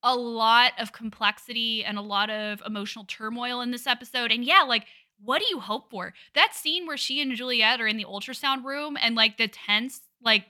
a 0.04 0.16
lot 0.16 0.72
of 0.80 0.92
complexity 0.94 1.84
and 1.86 1.98
a 1.98 2.02
lot 2.02 2.30
of 2.30 2.62
emotional 2.66 3.06
turmoil 3.08 3.62
in 3.62 3.72
this 3.72 3.88
episode. 3.88 4.32
And 4.32 4.44
yeah, 4.44 4.62
like, 4.68 4.86
what 5.24 5.40
do 5.40 5.46
you 5.50 5.60
hope 5.60 5.90
for? 5.92 6.14
That 6.34 6.54
scene 6.56 6.88
where 6.88 6.98
she 6.98 7.22
and 7.22 7.36
Juliet 7.36 7.80
are 7.80 7.88
in 7.88 7.98
the 7.98 8.06
ultrasound 8.06 8.64
room 8.64 8.98
and 9.00 9.16
like 9.16 9.38
the 9.38 9.48
tense, 9.48 10.02
like, 10.24 10.46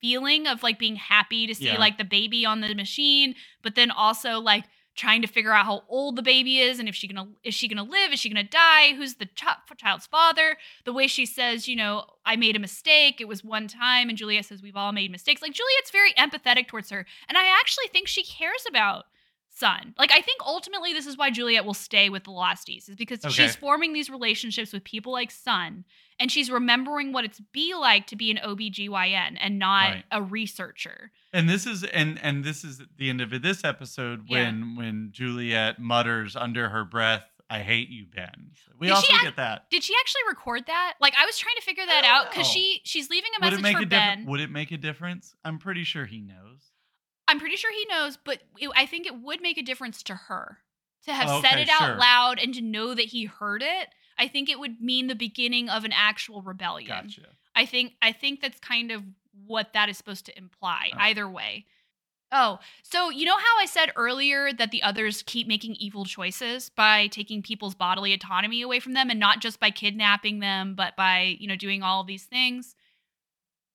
feeling 0.00 0.48
of 0.48 0.62
like 0.64 0.78
being 0.80 0.96
happy 0.96 1.46
to 1.46 1.54
see 1.54 1.66
Yeah. 1.66 1.78
like 1.78 1.96
the 1.96 2.04
baby 2.04 2.44
on 2.44 2.60
the 2.60 2.74
machine, 2.74 3.36
but 3.62 3.76
then 3.76 3.90
also 3.92 4.40
like 4.40 4.64
trying 4.94 5.22
to 5.22 5.28
figure 5.28 5.52
out 5.52 5.64
how 5.64 5.82
old 5.88 6.16
the 6.16 6.22
baby 6.22 6.58
is 6.58 6.78
and 6.78 6.88
if 6.88 6.94
she 6.94 7.08
gonna 7.08 7.28
is 7.42 7.54
she 7.54 7.66
gonna 7.68 7.82
live? 7.82 8.12
Is 8.12 8.20
she 8.20 8.28
gonna 8.28 8.42
die? 8.44 8.94
Who's 8.94 9.14
the 9.14 9.26
ch- 9.26 9.44
child's 9.78 10.06
father? 10.06 10.56
The 10.84 10.92
way 10.92 11.06
she 11.06 11.24
says 11.26 11.66
you 11.68 11.76
know 11.76 12.04
i 12.26 12.36
made 12.36 12.56
a 12.56 12.60
mistake. 12.60 13.20
It 13.20 13.28
was 13.28 13.42
one 13.42 13.68
time. 13.68 14.08
And 14.08 14.18
juliet 14.18 14.44
says 14.44 14.62
we've 14.62 14.76
all 14.76 14.92
made 14.92 15.10
mistakes. 15.10 15.40
Like 15.42 15.52
juliet's 15.52 15.90
very 15.90 16.12
empathetic 16.14 16.68
towards 16.68 16.90
her. 16.90 17.06
And 17.28 17.38
i 17.38 17.58
actually 17.60 17.88
think 17.92 18.06
she 18.08 18.22
cares 18.24 18.64
about 18.68 19.04
Sun. 19.54 19.94
Like 19.98 20.10
i 20.12 20.20
think 20.20 20.40
ultimately 20.46 20.92
this 20.92 21.06
is 21.06 21.16
why 21.18 21.30
juliet 21.30 21.64
will 21.64 21.74
stay 21.74 22.08
with 22.08 22.24
the 22.24 22.30
losties 22.30 22.88
is 22.88 22.96
because 22.96 23.24
Okay. 23.24 23.32
she's 23.34 23.54
forming 23.56 23.92
these 23.92 24.08
relationships 24.10 24.72
with 24.72 24.82
people 24.84 25.12
like 25.12 25.30
Sun 25.30 25.84
and 26.20 26.30
she's 26.30 26.50
remembering 26.50 27.12
what 27.12 27.24
it's 27.24 27.40
be 27.52 27.74
like 27.74 28.06
to 28.08 28.16
be 28.16 28.30
an 28.30 28.38
obgyn 28.44 29.36
and 29.40 29.58
not 29.58 29.90
Right. 29.90 30.04
a 30.10 30.22
researcher 30.22 31.10
and 31.32 31.48
this 31.48 31.66
is 31.66 31.84
and 31.84 32.18
and 32.22 32.44
this 32.44 32.64
is 32.64 32.82
the 32.96 33.08
end 33.10 33.20
of 33.20 33.30
this 33.42 33.64
episode 33.64 34.24
Yeah. 34.28 34.44
when 34.44 34.76
when 34.76 35.08
Juliet 35.12 35.78
mutters 35.78 36.36
under 36.36 36.68
her 36.68 36.84
breath, 36.84 37.24
"I 37.48 37.60
hate 37.60 37.88
you, 37.88 38.06
Ben." 38.06 38.52
We 38.78 38.88
Did 38.88 38.94
also 38.94 39.12
act- 39.14 39.22
get 39.24 39.36
that. 39.36 39.70
Did 39.70 39.82
she 39.82 39.94
actually 40.00 40.22
record 40.28 40.66
that? 40.66 40.94
Like 41.00 41.14
I 41.16 41.24
was 41.26 41.38
trying 41.38 41.56
to 41.56 41.62
figure 41.62 41.86
that 41.86 42.04
out 42.04 42.30
because 42.30 42.46
she 42.46 42.80
she's 42.84 43.08
leaving 43.10 43.30
a 43.38 43.44
Would 43.44 43.52
message 43.52 43.58
it 43.60 43.62
make 43.62 43.76
for 43.78 43.82
a 43.82 43.86
Ben. 43.86 44.26
Would 44.26 44.40
it 44.40 44.50
make 44.50 44.70
a 44.72 44.76
difference? 44.76 45.34
I'm 45.44 45.58
pretty 45.58 45.84
sure 45.84 46.04
he 46.06 46.20
knows. 46.20 46.70
I'm 47.28 47.38
pretty 47.38 47.56
sure 47.56 47.72
he 47.72 47.86
knows, 47.88 48.18
but 48.22 48.40
it, 48.58 48.68
I 48.76 48.84
think 48.86 49.06
it 49.06 49.14
would 49.22 49.40
make 49.40 49.56
a 49.56 49.62
difference 49.62 50.02
to 50.04 50.14
her 50.14 50.58
to 51.06 51.12
have 51.14 51.28
oh, 51.30 51.40
said 51.40 51.58
it 51.58 51.68
out 51.68 51.80
sure. 51.86 51.96
loud 51.96 52.38
and 52.38 52.52
to 52.54 52.60
know 52.60 52.94
that 52.94 53.06
he 53.06 53.24
heard 53.24 53.62
it. 53.62 53.88
I 54.18 54.28
think 54.28 54.48
it 54.48 54.58
would 54.58 54.80
mean 54.80 55.06
the 55.06 55.14
beginning 55.14 55.68
of 55.68 55.84
an 55.84 55.92
actual 55.94 56.42
rebellion. 56.42 56.88
Gotcha. 56.88 57.22
I 57.54 57.66
think 57.66 57.94
I 58.00 58.12
think 58.12 58.40
that's 58.40 58.58
kind 58.58 58.90
of 58.90 59.02
what 59.46 59.72
that 59.72 59.88
is 59.88 59.96
supposed 59.96 60.26
to 60.26 60.38
imply. 60.38 60.90
Oh. 60.92 60.98
Either 60.98 61.28
way. 61.28 61.66
Oh, 62.34 62.60
so 62.82 63.10
you 63.10 63.26
know 63.26 63.36
how 63.36 63.60
I 63.60 63.66
said 63.66 63.92
earlier 63.94 64.54
that 64.54 64.70
the 64.70 64.82
others 64.82 65.22
keep 65.22 65.46
making 65.46 65.74
evil 65.74 66.06
choices 66.06 66.70
by 66.70 67.08
taking 67.08 67.42
people's 67.42 67.74
bodily 67.74 68.14
autonomy 68.14 68.62
away 68.62 68.80
from 68.80 68.94
them 68.94 69.10
and 69.10 69.20
not 69.20 69.40
just 69.40 69.60
by 69.60 69.70
kidnapping 69.70 70.40
them, 70.40 70.74
but 70.74 70.96
by, 70.96 71.36
you 71.38 71.46
know, 71.46 71.56
doing 71.56 71.82
all 71.82 72.04
these 72.04 72.24
things? 72.24 72.74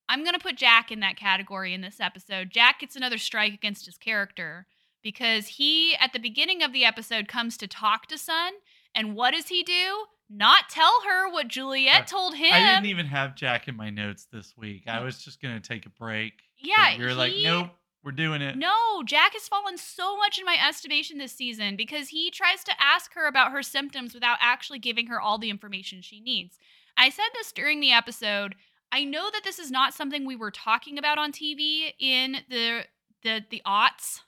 I'm 0.10 0.24
going 0.24 0.34
to 0.34 0.40
put 0.40 0.58
Jack 0.58 0.92
in 0.92 1.02
that 1.02 1.18
category 1.18 1.72
in 1.72 1.82
this 1.82 2.00
episode. 2.00 2.50
Jack 2.50 2.80
gets 2.80 2.96
another 2.96 3.20
strike 3.20 3.54
against 3.54 3.86
his 3.86 4.00
character 4.00 4.66
because 5.04 5.48
he 5.48 5.96
at 5.98 6.12
the 6.14 6.20
beginning 6.20 6.64
of 6.64 6.74
the 6.74 6.84
episode 6.84 7.28
comes 7.28 7.58
to 7.58 7.68
talk 7.68 8.08
to 8.08 8.18
Sun 8.18 8.54
and 8.96 9.16
what 9.16 9.36
does 9.36 9.50
he 9.50 9.62
do? 9.62 10.06
Not 10.30 10.70
tell 10.70 11.02
her 11.08 11.32
what 11.32 11.48
Juliet 11.48 12.08
told 12.08 12.36
him. 12.36 12.54
I 12.54 12.60
didn't 12.60 12.88
even 12.88 13.06
have 13.06 13.36
Jack 13.36 13.68
in 13.68 13.76
my 13.76 13.90
notes 13.90 14.28
this 14.32 14.54
week. 14.58 14.84
I 14.88 15.02
was 15.02 15.24
just 15.24 15.42
gonna 15.42 15.62
take 15.62 15.86
a 15.86 15.90
break. 15.90 16.34
Yeah, 16.58 16.96
you're 16.96 17.14
like, 17.14 17.34
nope, 17.42 17.70
we're 18.04 18.12
doing 18.12 18.42
it. 18.42 18.58
No, 18.58 19.04
Jack 19.06 19.34
has 19.34 19.48
fallen 19.48 19.78
so 19.78 20.18
much 20.18 20.38
in 20.38 20.46
my 20.46 20.58
estimation 20.68 21.18
this 21.18 21.32
season 21.32 21.76
because 21.76 22.10
he 22.10 22.30
tries 22.30 22.64
to 22.66 22.72
ask 22.80 23.14
her 23.14 23.28
about 23.28 23.52
her 23.52 23.64
symptoms 23.64 24.14
without 24.14 24.38
actually 24.42 24.80
giving 24.80 25.08
her 25.08 25.20
all 25.20 25.38
the 25.38 25.50
information 25.50 26.02
she 26.02 26.20
needs. 26.20 26.58
I 26.98 27.10
said 27.10 27.28
this 27.34 27.52
during 27.52 27.80
the 27.80 27.92
episode. 27.92 28.56
I 28.92 29.04
know 29.04 29.30
that 29.32 29.44
this 29.44 29.60
is 29.60 29.72
not 29.72 29.94
something 29.94 30.26
we 30.26 30.36
were 30.36 30.52
talking 30.52 30.98
about 30.98 31.18
on 31.18 31.32
TV 31.32 31.94
in 32.00 32.38
the 32.50 32.82
the 33.24 33.44
the 33.50 33.62
aughts 33.66 34.22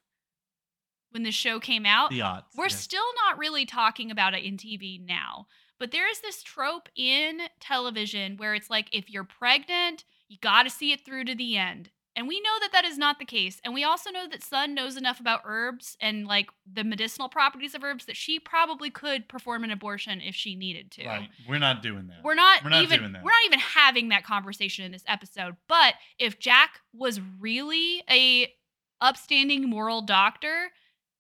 when 1.12 1.24
the 1.24 1.32
show 1.32 1.60
came 1.60 1.86
out. 1.86 2.10
The 2.10 2.22
odds. 2.22 2.46
We're 2.56 2.66
yeah. 2.66 2.76
still 2.76 3.14
not 3.26 3.38
really 3.38 3.66
talking 3.66 4.12
about 4.12 4.34
it 4.34 4.44
in 4.44 4.58
TV 4.58 5.04
now. 5.06 5.48
But 5.80 5.92
there 5.92 6.10
is 6.10 6.20
this 6.20 6.44
trope 6.44 6.90
in 6.96 7.42
television 7.60 8.38
where 8.38 8.54
it's 8.54 8.70
like 8.70 8.90
if 8.92 9.10
you're 9.10 9.24
pregnant, 9.24 10.04
you 10.28 10.38
got 10.42 10.64
to 10.64 10.70
see 10.70 10.92
it 10.92 11.06
through 11.06 11.26
to 11.26 11.36
the 11.36 11.58
end. 11.58 11.90
And 12.16 12.28
we 12.28 12.42
know 12.42 12.58
that 12.60 12.74
that 12.74 12.84
is 12.84 12.98
not 12.98 13.18
the 13.18 13.24
case. 13.24 13.62
And 13.64 13.74
we 13.74 13.86
also 13.86 14.10
know 14.12 14.28
that 14.30 14.44
Sun 14.44 14.74
knows 14.76 14.98
enough 14.98 15.22
about 15.22 15.42
herbs 15.46 15.96
and 16.02 16.28
like 16.28 16.50
the 16.70 16.84
medicinal 16.84 17.30
properties 17.30 17.76
of 17.76 17.84
herbs 17.84 18.06
that 18.06 18.18
she 18.18 18.40
probably 18.40 18.90
could 18.90 19.30
perform 19.30 19.64
an 19.64 19.72
abortion 19.72 20.20
if 20.20 20.36
she 20.36 20.56
needed 20.56 20.92
to. 20.92 21.06
Right. 21.06 21.30
We're 21.48 21.60
not 21.60 21.82
doing 21.82 22.08
that. 22.08 22.18
We're 22.24 22.36
not, 22.36 22.62
We're 22.64 22.72
not 22.72 22.84
even 22.84 23.00
doing 23.00 23.12
that. 23.14 23.24
we're 23.24 23.32
not 23.32 23.46
even 23.46 23.60
having 23.60 24.10
that 24.10 24.26
conversation 24.26 24.84
in 24.84 24.92
this 24.92 25.04
episode. 25.08 25.56
But 25.70 25.94
if 26.18 26.40
Jack 26.40 26.82
was 26.94 27.22
really 27.40 28.04
a 28.10 28.52
upstanding 29.00 29.70
moral 29.70 30.02
doctor, 30.02 30.72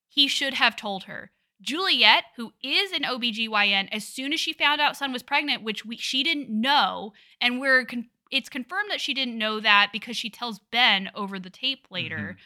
he 0.09 0.27
should 0.27 0.55
have 0.55 0.75
told 0.75 1.03
her. 1.03 1.31
Juliet, 1.61 2.23
who 2.37 2.53
is 2.63 2.91
an 2.91 3.03
OBGYN, 3.03 3.89
as 3.91 4.05
soon 4.05 4.31
as 4.33 4.39
she 4.39 4.53
found 4.53 4.79
out 4.79 4.95
Sun 4.95 5.11
was 5.11 5.23
pregnant, 5.23 5.63
which 5.63 5.85
we, 5.85 5.97
she 5.97 6.23
didn't 6.23 6.49
know, 6.49 7.13
and 7.41 7.59
we're 7.59 7.85
con- 7.85 8.09
it's 8.31 8.49
confirmed 8.49 8.91
that 8.91 9.01
she 9.01 9.13
didn't 9.13 9.37
know 9.37 9.59
that 9.59 9.89
because 9.91 10.15
she 10.15 10.29
tells 10.29 10.59
Ben 10.71 11.09
over 11.15 11.39
the 11.39 11.49
tape 11.49 11.87
later. 11.89 12.17
Mm-hmm. 12.17 12.39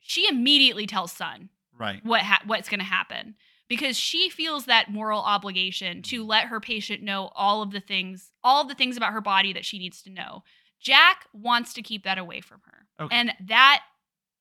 She 0.00 0.28
immediately 0.28 0.86
tells 0.86 1.12
Sun 1.12 1.48
right. 1.78 2.04
what 2.04 2.22
ha- 2.22 2.42
what's 2.46 2.68
going 2.68 2.80
to 2.80 2.86
happen 2.86 3.34
because 3.68 3.96
she 3.96 4.28
feels 4.28 4.66
that 4.66 4.90
moral 4.90 5.20
obligation 5.20 6.02
to 6.02 6.20
mm-hmm. 6.20 6.28
let 6.28 6.44
her 6.46 6.60
patient 6.60 7.02
know 7.02 7.30
all 7.34 7.62
of 7.62 7.70
the 7.70 7.80
things 7.80 8.30
all 8.44 8.62
of 8.62 8.68
the 8.68 8.74
things 8.74 8.96
about 8.96 9.12
her 9.12 9.20
body 9.20 9.52
that 9.52 9.64
she 9.64 9.78
needs 9.78 10.02
to 10.02 10.10
know 10.10 10.42
jack 10.80 11.26
wants 11.32 11.72
to 11.74 11.82
keep 11.82 12.04
that 12.04 12.18
away 12.18 12.40
from 12.40 12.60
her 12.64 13.04
Okay. 13.04 13.16
and 13.16 13.32
that 13.40 13.82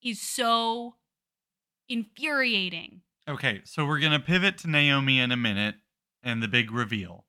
is 0.04 0.22
so 0.22 0.96
infuriating 1.88 3.02
Okay, 3.32 3.62
so 3.64 3.86
we're 3.86 4.02
going 4.02 4.12
to 4.12 4.20
pivot 4.20 4.58
to 4.58 4.70
Naomi 4.70 5.18
in 5.18 5.32
a 5.32 5.38
minute 5.38 5.76
and 6.22 6.44
the 6.44 6.50
big 6.50 6.70
reveal. 6.70 7.24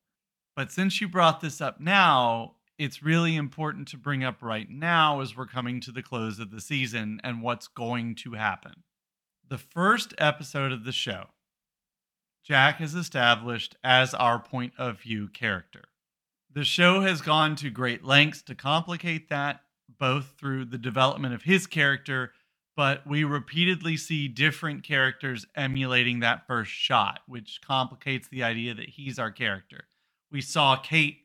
But 0.57 0.72
since 0.72 1.00
you 1.00 1.07
brought 1.07 1.40
this 1.40 1.61
up 1.61 1.80
now, 1.80 2.57
it's 2.76 3.05
really 3.05 3.36
important 3.36 3.86
to 3.88 3.96
bring 3.96 4.24
up 4.24 4.42
right 4.42 4.68
now 4.68 5.20
as 5.20 5.36
we're 5.36 5.46
coming 5.46 5.80
to 5.82 5.92
the 5.92 6.03
close 6.03 6.40
of 6.40 6.50
the 6.50 6.61
season 6.61 7.20
and 7.22 7.40
what's 7.40 7.68
going 7.68 8.16
to 8.16 8.32
happen. 8.32 8.82
The 9.48 9.59
first 9.59 10.12
episode 10.18 10.72
of 10.72 10.82
the 10.82 10.90
show, 10.90 11.26
Jack 12.44 12.80
is 12.80 12.96
established 12.96 13.76
as 13.84 14.12
our 14.12 14.40
point 14.40 14.72
of 14.76 15.00
view 15.00 15.28
character. 15.28 15.84
The 16.53 16.64
show 16.64 17.03
has 17.03 17.20
gone 17.20 17.55
to 17.57 17.70
great 17.70 18.05
lengths 18.05 18.42
to 18.42 18.57
complicate 18.57 19.28
that, 19.28 19.61
both 20.00 20.34
through 20.36 20.64
the 20.64 20.78
development 20.78 21.32
of 21.32 21.44
his 21.44 21.68
character 21.68 22.32
but 22.77 23.07
we 23.07 23.25
repeatedly 23.25 23.97
see 23.97 24.29
different 24.29 24.83
characters 24.83 25.47
emulating 25.55 26.20
that 26.20 26.47
first 26.47 26.70
shot, 26.70 27.20
which 27.27 27.61
complicates 27.64 28.29
the 28.29 28.43
idea 28.43 28.75
that 28.75 28.89
he's 28.89 29.18
our 29.18 29.31
character. 29.31 29.85
We 30.31 30.41
saw 30.41 30.77
Kate 30.77 31.18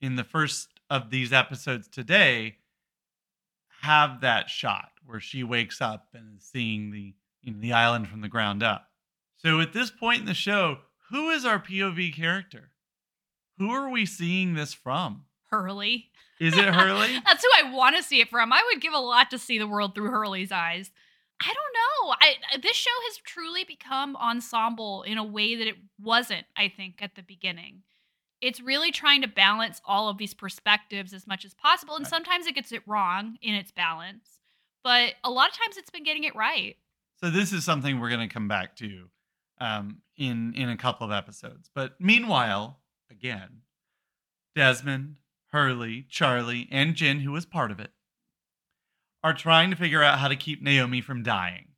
in 0.00 0.16
the 0.16 0.24
first 0.24 0.68
of 0.90 1.10
these 1.10 1.32
episodes 1.32 1.88
today 1.88 2.56
have 3.82 4.20
that 4.22 4.50
shot 4.50 4.90
where 5.06 5.20
she 5.20 5.44
wakes 5.44 5.80
up 5.80 6.08
and 6.14 6.38
is 6.38 6.44
seeing 6.44 6.90
the 6.90 7.14
you 7.42 7.52
know, 7.52 7.60
the 7.60 7.72
island 7.72 8.08
from 8.08 8.20
the 8.20 8.28
ground 8.28 8.62
up. 8.62 8.88
So 9.36 9.60
at 9.60 9.72
this 9.72 9.90
point 9.90 10.20
in 10.20 10.26
the 10.26 10.34
show, 10.34 10.78
who 11.10 11.30
is 11.30 11.44
our 11.44 11.60
POV 11.60 12.14
character? 12.14 12.70
Who 13.58 13.70
are 13.70 13.88
we 13.88 14.04
seeing 14.04 14.54
this 14.54 14.74
from? 14.74 15.24
Hurley. 15.50 16.10
Is 16.40 16.56
it 16.56 16.66
Hurley? 16.66 17.18
that's 17.26 17.42
who 17.42 17.66
i 17.66 17.72
want 17.72 17.96
to 17.96 18.02
see 18.02 18.20
it 18.20 18.28
from. 18.30 18.52
I 18.52 18.62
would 18.72 18.80
give 18.80 18.92
a 18.92 18.98
lot 18.98 19.30
to 19.30 19.38
see 19.38 19.58
the 19.58 19.66
world 19.66 19.94
through 19.94 20.10
hurley's 20.10 20.52
eyes. 20.52 20.90
I 21.40 21.46
don't 21.46 21.56
know. 21.56 22.14
I 22.20 22.58
this 22.58 22.76
show 22.76 22.90
has 23.08 23.16
truly 23.18 23.64
become 23.64 24.16
ensemble 24.16 25.02
in 25.02 25.18
a 25.18 25.24
way 25.24 25.56
that 25.56 25.66
it 25.66 25.76
wasn't 26.00 26.46
i 26.56 26.68
think 26.68 27.02
at 27.02 27.14
the 27.14 27.22
beginning. 27.22 27.82
It's 28.40 28.60
really 28.60 28.92
trying 28.92 29.22
to 29.22 29.28
balance 29.28 29.80
all 29.84 30.08
of 30.08 30.16
these 30.16 30.32
perspectives 30.32 31.12
as 31.12 31.26
much 31.26 31.44
as 31.44 31.54
possible 31.54 31.96
and 31.96 32.06
sometimes 32.06 32.46
it 32.46 32.54
gets 32.54 32.70
it 32.72 32.82
wrong 32.86 33.36
in 33.42 33.54
its 33.54 33.72
balance 33.72 34.38
but 34.84 35.14
a 35.24 35.30
lot 35.30 35.50
of 35.50 35.56
times 35.56 35.76
it's 35.76 35.90
been 35.90 36.04
getting 36.04 36.24
it 36.24 36.34
right. 36.34 36.76
So 37.20 37.30
this 37.30 37.52
is 37.52 37.64
something 37.64 37.98
we're 37.98 38.10
going 38.10 38.26
to 38.26 38.32
come 38.32 38.48
back 38.48 38.76
to 38.76 39.08
um, 39.60 39.98
in 40.16 40.54
in 40.54 40.68
a 40.70 40.76
couple 40.76 41.06
of 41.06 41.12
episodes. 41.12 41.68
But 41.74 42.00
meanwhile, 42.00 42.78
again, 43.10 43.62
Desmond, 44.54 45.16
Hurley, 45.50 46.06
Charlie, 46.08 46.68
and 46.70 46.94
Jin, 46.94 47.20
who 47.20 47.32
was 47.32 47.46
part 47.46 47.70
of 47.70 47.80
it, 47.80 47.90
are 49.22 49.34
trying 49.34 49.70
to 49.70 49.76
figure 49.76 50.02
out 50.02 50.18
how 50.18 50.28
to 50.28 50.36
keep 50.36 50.62
Naomi 50.62 51.00
from 51.00 51.22
dying. 51.22 51.68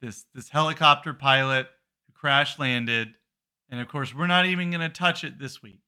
This 0.00 0.26
this 0.34 0.50
helicopter 0.50 1.14
pilot 1.14 1.68
who 2.06 2.12
crash 2.12 2.58
landed, 2.58 3.14
and 3.70 3.80
of 3.80 3.88
course, 3.88 4.14
we're 4.14 4.26
not 4.26 4.46
even 4.46 4.70
going 4.70 4.80
to 4.80 4.88
touch 4.88 5.24
it 5.24 5.38
this 5.38 5.62
week. 5.62 5.80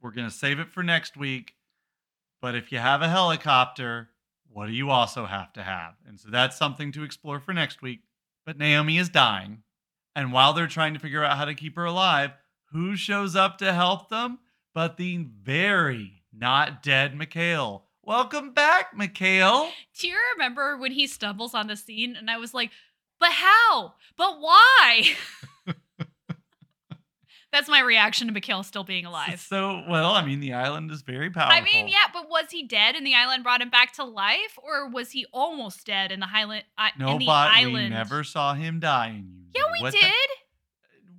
We're 0.00 0.12
going 0.12 0.28
to 0.28 0.34
save 0.34 0.60
it 0.60 0.70
for 0.70 0.82
next 0.82 1.16
week. 1.16 1.54
But 2.40 2.54
if 2.54 2.70
you 2.70 2.78
have 2.78 3.02
a 3.02 3.08
helicopter, 3.08 4.10
what 4.48 4.66
do 4.66 4.72
you 4.72 4.90
also 4.90 5.26
have 5.26 5.52
to 5.54 5.62
have? 5.62 5.94
And 6.06 6.20
so 6.20 6.28
that's 6.30 6.56
something 6.56 6.92
to 6.92 7.02
explore 7.02 7.40
for 7.40 7.52
next 7.52 7.82
week. 7.82 8.02
But 8.46 8.58
Naomi 8.58 8.98
is 8.98 9.08
dying. 9.08 9.64
And 10.14 10.32
while 10.32 10.52
they're 10.52 10.66
trying 10.66 10.94
to 10.94 11.00
figure 11.00 11.24
out 11.24 11.36
how 11.36 11.44
to 11.44 11.54
keep 11.54 11.76
her 11.76 11.84
alive, 11.84 12.30
who 12.72 12.96
shows 12.96 13.34
up 13.34 13.58
to 13.58 13.72
help 13.72 14.08
them? 14.08 14.38
But 14.74 14.96
the 14.96 15.26
very 15.42 16.17
not 16.38 16.82
dead 16.82 17.16
Mikhail. 17.16 17.84
Welcome 18.02 18.52
back, 18.52 18.96
Mikhail. 18.96 19.68
do 19.98 20.08
you 20.08 20.16
remember 20.34 20.76
when 20.76 20.92
he 20.92 21.06
stumbles 21.06 21.54
on 21.54 21.66
the 21.66 21.76
scene 21.76 22.16
and 22.16 22.30
i 22.30 22.38
was 22.38 22.54
like 22.54 22.70
but 23.20 23.32
how 23.32 23.94
but 24.16 24.40
why 24.40 25.02
that's 27.52 27.68
my 27.68 27.80
reaction 27.80 28.26
to 28.26 28.32
Mikhail 28.32 28.62
still 28.62 28.84
being 28.84 29.06
alive 29.06 29.40
So, 29.40 29.82
well, 29.88 30.12
I 30.12 30.24
mean, 30.24 30.40
the 30.40 30.52
island 30.52 30.90
is 30.90 31.00
very 31.02 31.30
powerful. 31.30 31.56
I 31.56 31.62
mean, 31.62 31.88
yeah, 31.88 32.06
but 32.12 32.28
was 32.28 32.44
he 32.50 32.62
dead 32.66 32.94
and 32.94 33.06
the 33.06 33.14
island 33.14 33.42
brought 33.42 33.62
him 33.62 33.70
back 33.70 33.94
to 33.94 34.04
life, 34.04 34.58
or 34.62 34.88
was 34.90 35.10
he 35.12 35.24
almost 35.32 35.86
dead 35.86 36.12
in 36.12 36.20
the 36.20 36.26
highland? 36.26 36.64
Uh, 36.76 36.88
in 36.98 37.04
No, 37.06 37.18
the 37.18 37.24
but 37.26 37.50
we 37.56 37.64
island? 37.64 37.90
never 37.90 38.22
saw 38.22 38.52
him 38.54 38.80
dying. 38.80 39.46
you 39.54 39.62
Yeah, 39.62 39.72
we 39.72 39.80
What 39.80 39.92
the- 39.92 39.98
did. 40.00 40.28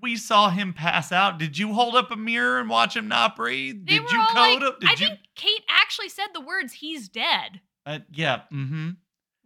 We 0.01 0.15
saw 0.17 0.49
him 0.49 0.73
pass 0.73 1.11
out. 1.11 1.37
Did 1.39 1.57
you 1.57 1.73
hold 1.73 1.95
up 1.95 2.11
a 2.11 2.15
mirror 2.15 2.59
and 2.59 2.69
watch 2.69 2.95
him 2.95 3.07
not 3.07 3.35
breathe? 3.35 3.85
They 3.85 3.99
Did 3.99 4.11
you 4.11 4.25
code 4.27 4.35
like, 4.35 4.59
him? 4.61 4.71
Did 4.79 4.89
I 4.89 4.91
you? 4.93 4.97
think 4.97 5.19
Kate 5.35 5.63
actually 5.69 6.09
said 6.09 6.27
the 6.33 6.41
words 6.41 6.73
"he's 6.73 7.09
dead." 7.09 7.61
Uh, 7.85 7.99
yeah. 8.11 8.41
Mm-hmm. 8.53 8.91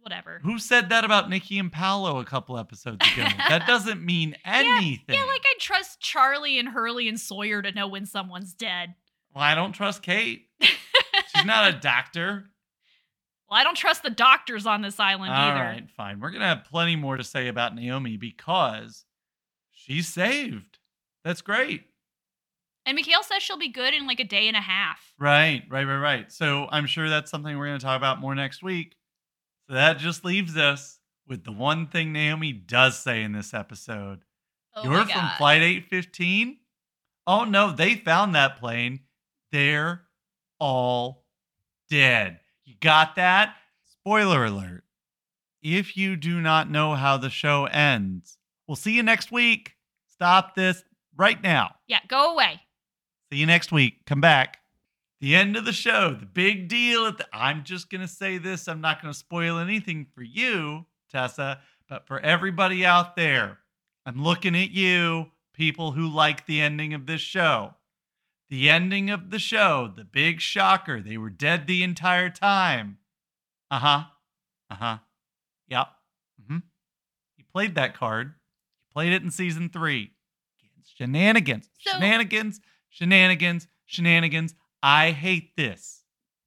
Whatever. 0.00 0.40
Who 0.44 0.58
said 0.58 0.90
that 0.90 1.04
about 1.04 1.30
Nikki 1.30 1.58
and 1.58 1.72
Paolo 1.72 2.18
a 2.20 2.24
couple 2.26 2.58
episodes 2.58 3.06
ago? 3.12 3.26
that 3.48 3.66
doesn't 3.66 4.04
mean 4.04 4.36
anything. 4.44 5.14
Yeah, 5.16 5.24
like 5.24 5.42
I 5.44 5.54
trust 5.58 5.98
Charlie 6.00 6.58
and 6.58 6.68
Hurley 6.68 7.08
and 7.08 7.18
Sawyer 7.18 7.62
to 7.62 7.72
know 7.72 7.88
when 7.88 8.04
someone's 8.04 8.52
dead. 8.52 8.94
well, 9.34 9.42
I 9.42 9.54
don't 9.54 9.72
trust 9.72 10.02
Kate. 10.02 10.42
She's 10.60 11.44
not 11.46 11.74
a 11.74 11.78
doctor. 11.78 12.44
Well, 13.48 13.58
I 13.58 13.64
don't 13.64 13.76
trust 13.76 14.02
the 14.02 14.10
doctors 14.10 14.66
on 14.66 14.82
this 14.82 15.00
island 15.00 15.32
All 15.32 15.38
either. 15.50 15.60
right, 15.60 15.90
fine. 15.96 16.20
We're 16.20 16.30
gonna 16.32 16.48
have 16.48 16.64
plenty 16.64 16.96
more 16.96 17.16
to 17.16 17.24
say 17.24 17.48
about 17.48 17.74
Naomi 17.74 18.18
because 18.18 19.04
she's 19.84 20.08
saved. 20.08 20.78
That's 21.24 21.40
great. 21.42 21.84
And 22.86 22.96
Mikhail 22.96 23.22
says 23.22 23.42
she'll 23.42 23.58
be 23.58 23.70
good 23.70 23.94
in 23.94 24.06
like 24.06 24.20
a 24.20 24.24
day 24.24 24.46
and 24.46 24.56
a 24.56 24.60
half. 24.60 25.14
Right, 25.18 25.62
right, 25.70 25.84
right, 25.84 25.98
right. 25.98 26.32
So 26.32 26.66
I'm 26.70 26.86
sure 26.86 27.08
that's 27.08 27.30
something 27.30 27.56
we're 27.56 27.66
gonna 27.66 27.78
talk 27.78 27.96
about 27.96 28.20
more 28.20 28.34
next 28.34 28.62
week. 28.62 28.96
So 29.68 29.74
that 29.74 29.98
just 29.98 30.24
leaves 30.24 30.56
us 30.56 30.98
with 31.26 31.44
the 31.44 31.52
one 31.52 31.86
thing 31.86 32.12
Naomi 32.12 32.52
does 32.52 32.98
say 32.98 33.22
in 33.22 33.32
this 33.32 33.54
episode. 33.54 34.20
Oh 34.76 34.84
You're 34.84 35.06
from. 35.06 35.30
Flight 35.38 35.62
815? 35.62 36.58
Oh 37.26 37.44
no, 37.44 37.72
they 37.72 37.94
found 37.94 38.34
that 38.34 38.58
plane. 38.58 39.00
They're 39.50 40.02
all 40.58 41.24
dead. 41.88 42.40
You 42.64 42.74
got 42.80 43.16
that? 43.16 43.54
Spoiler 44.00 44.44
alert. 44.44 44.84
If 45.62 45.96
you 45.96 46.16
do 46.16 46.42
not 46.42 46.70
know 46.70 46.94
how 46.94 47.16
the 47.16 47.30
show 47.30 47.64
ends, 47.64 48.36
we'll 48.66 48.76
see 48.76 48.92
you 48.92 49.02
next 49.02 49.30
week. 49.32 49.74
Stop 50.08 50.54
this 50.54 50.82
right 51.16 51.42
now. 51.42 51.74
Yeah, 51.86 52.00
go 52.08 52.32
away. 52.32 52.60
See 53.32 53.38
you 53.38 53.46
next 53.46 53.72
week. 53.72 54.04
Come 54.06 54.20
back. 54.20 54.58
The 55.20 55.34
end 55.36 55.56
of 55.56 55.64
the 55.64 55.72
show, 55.72 56.14
the 56.18 56.26
big 56.26 56.68
deal. 56.68 57.06
At 57.06 57.18
the, 57.18 57.26
I'm 57.32 57.64
just 57.64 57.88
going 57.88 58.02
to 58.02 58.08
say 58.08 58.38
this. 58.38 58.68
I'm 58.68 58.80
not 58.80 59.00
going 59.00 59.12
to 59.12 59.18
spoil 59.18 59.58
anything 59.58 60.06
for 60.14 60.22
you, 60.22 60.86
Tessa, 61.10 61.60
but 61.88 62.06
for 62.06 62.20
everybody 62.20 62.84
out 62.84 63.16
there, 63.16 63.58
I'm 64.04 64.22
looking 64.22 64.54
at 64.54 64.70
you, 64.70 65.30
people 65.54 65.92
who 65.92 66.08
like 66.08 66.46
the 66.46 66.60
ending 66.60 66.92
of 66.92 67.06
this 67.06 67.22
show. 67.22 67.74
The 68.50 68.68
ending 68.68 69.08
of 69.08 69.30
the 69.30 69.38
show, 69.38 69.90
the 69.96 70.04
big 70.04 70.40
shocker. 70.40 71.00
They 71.00 71.16
were 71.16 71.30
dead 71.30 71.66
the 71.66 71.82
entire 71.82 72.28
time. 72.28 72.98
Uh 73.70 73.78
huh. 73.78 74.02
Uh 74.70 74.74
huh. 74.74 74.98
Yep. 75.68 75.86
hmm 76.46 76.58
He 77.36 77.44
played 77.44 77.74
that 77.76 77.96
card. 77.96 78.34
Played 78.94 79.12
it 79.12 79.22
in 79.22 79.30
season 79.30 79.68
three. 79.68 80.12
Shenanigans. 80.96 81.68
So- 81.80 81.92
shenanigans. 81.92 82.60
Shenanigans. 82.88 83.66
Shenanigans. 83.86 84.54
I 84.82 85.10
hate 85.10 85.56
this. 85.56 86.02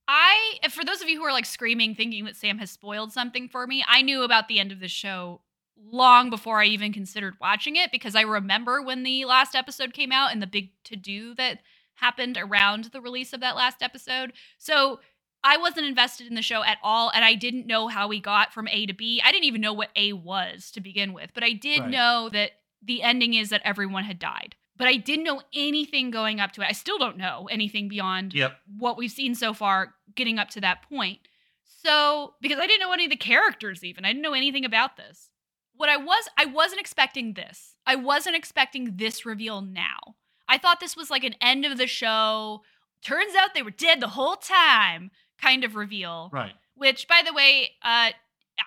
I, 0.07 0.59
for 0.69 0.85
those 0.85 1.01
of 1.01 1.09
you 1.09 1.17
who 1.17 1.25
are 1.25 1.33
like 1.33 1.45
screaming, 1.45 1.93
thinking 1.93 2.23
that 2.25 2.37
Sam 2.37 2.59
has 2.59 2.71
spoiled 2.71 3.11
something 3.11 3.49
for 3.49 3.67
me, 3.67 3.83
I 3.87 4.01
knew 4.01 4.23
about 4.23 4.47
the 4.47 4.59
end 4.59 4.71
of 4.71 4.79
the 4.79 4.87
show 4.87 5.41
long 5.75 6.29
before 6.29 6.61
I 6.61 6.65
even 6.65 6.93
considered 6.93 7.35
watching 7.41 7.75
it 7.75 7.91
because 7.91 8.15
I 8.15 8.21
remember 8.21 8.81
when 8.81 9.03
the 9.03 9.25
last 9.25 9.53
episode 9.53 9.93
came 9.93 10.11
out 10.11 10.31
and 10.31 10.41
the 10.41 10.47
big 10.47 10.71
to 10.85 10.95
do 10.95 11.35
that 11.35 11.59
happened 11.95 12.37
around 12.37 12.85
the 12.85 13.01
release 13.01 13.33
of 13.33 13.41
that 13.41 13.55
last 13.55 13.81
episode. 13.81 14.33
So 14.57 14.99
I 15.47 15.55
wasn't 15.57 15.85
invested 15.87 16.27
in 16.27 16.35
the 16.35 16.41
show 16.41 16.61
at 16.63 16.77
all, 16.83 17.09
and 17.15 17.23
I 17.23 17.33
didn't 17.35 17.67
know 17.67 17.87
how 17.87 18.09
we 18.09 18.19
got 18.19 18.53
from 18.53 18.67
A 18.67 18.85
to 18.85 18.93
B. 18.93 19.21
I 19.23 19.31
didn't 19.31 19.45
even 19.45 19.61
know 19.61 19.71
what 19.71 19.91
A 19.95 20.11
was 20.11 20.71
to 20.71 20.81
begin 20.81 21.13
with, 21.13 21.31
but 21.33 21.41
I 21.43 21.53
did 21.53 21.81
Right. 21.83 21.89
know 21.89 22.29
that 22.33 22.51
the 22.81 23.01
ending 23.01 23.33
is 23.33 23.49
that 23.49 23.61
everyone 23.63 24.03
had 24.03 24.19
died. 24.19 24.55
But 24.75 24.87
I 24.89 24.97
didn't 24.97 25.23
know 25.23 25.41
anything 25.53 26.11
going 26.11 26.39
up 26.41 26.51
to 26.53 26.61
it. 26.61 26.67
I 26.67 26.73
still 26.73 26.97
don't 26.97 27.17
know 27.17 27.47
anything 27.49 27.87
beyond 27.87 28.33
Yep. 28.33 28.59
what 28.77 28.97
we've 28.97 29.09
seen 29.11 29.35
so 29.35 29.53
far 29.53 29.95
getting 30.15 30.37
up 30.37 30.49
to 30.51 30.61
that 30.61 30.81
point. 30.83 31.21
So, 31.63 32.35
because 32.41 32.59
I 32.59 32.67
didn't 32.67 32.81
know 32.81 32.91
any 32.91 33.05
of 33.05 33.09
the 33.09 33.15
characters 33.15 33.83
even. 33.83 34.03
I 34.03 34.09
didn't 34.09 34.21
know 34.23 34.33
anything 34.33 34.65
about 34.65 34.97
this. 34.97 35.29
What 35.73 35.89
I 35.89 35.95
was 35.97 36.27
I 36.37 36.45
wasn't 36.45 36.81
expecting 36.81 37.33
this. 37.33 37.75
I 37.85 37.95
wasn't 37.95 38.35
expecting 38.35 38.97
this 38.97 39.25
reveal 39.25 39.61
now. 39.61 40.15
I 40.49 40.57
thought 40.57 40.79
this 40.81 40.97
was 40.97 41.09
like 41.09 41.23
an 41.23 41.35
end 41.39 41.65
of 41.65 41.77
the 41.77 41.87
show. 41.87 42.63
Turns 43.01 43.33
out 43.35 43.53
they 43.53 43.63
were 43.63 43.71
dead 43.71 43.99
the 44.01 44.09
whole 44.09 44.35
time 44.35 45.11
kind 45.41 45.63
of 45.63 45.75
reveal. 45.75 46.29
Right. 46.31 46.53
Which 46.75 47.07
by 47.07 47.21
the 47.25 47.33
way, 47.33 47.71
uh 47.83 48.11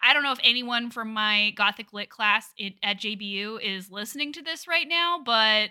I 0.04 0.12
don't 0.14 0.22
know 0.22 0.30
if 0.32 0.38
anyone 0.44 0.90
from 0.90 1.12
my 1.12 1.50
Gothic 1.56 1.92
Lit 1.92 2.10
class 2.10 2.52
at 2.82 3.00
JBU 3.00 3.60
is 3.60 3.90
listening 3.90 4.32
to 4.34 4.42
this 4.42 4.68
right 4.68 4.86
now, 4.88 5.20
but 5.24 5.70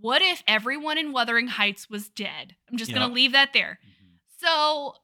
what 0.00 0.22
if 0.22 0.44
everyone 0.46 0.96
in 0.96 1.10
Wuthering 1.10 1.48
Heights 1.48 1.90
was 1.90 2.08
dead? 2.08 2.54
I'm 2.70 2.76
just 2.78 2.94
going 2.94 3.04
to 3.08 3.12
leave 3.12 3.32
that 3.32 3.52
there. 3.52 3.80
So 4.36 4.94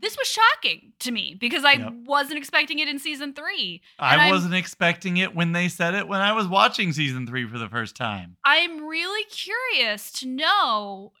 this 0.00 0.16
was 0.16 0.28
shocking 0.28 0.92
to 1.00 1.10
me 1.10 1.36
because 1.38 1.64
I 1.64 1.72
Yep. 1.72 1.92
wasn't 2.04 2.38
expecting 2.38 2.78
it 2.78 2.86
in 2.88 3.00
season 3.00 3.34
three. 3.34 3.82
I 3.98 4.16
I'm- 4.16 4.30
wasn't 4.30 4.54
expecting 4.54 5.16
it 5.16 5.34
when 5.34 5.50
they 5.50 5.68
said 5.68 5.94
it 5.94 6.06
when 6.06 6.20
I 6.20 6.32
was 6.34 6.46
watching 6.46 6.92
season 6.92 7.26
three 7.26 7.48
for 7.48 7.58
the 7.58 7.68
first 7.68 7.96
time. 7.96 8.36
I'm 8.44 8.84
really 8.86 9.24
curious 9.24 10.12
to 10.20 10.28
know 10.28 11.12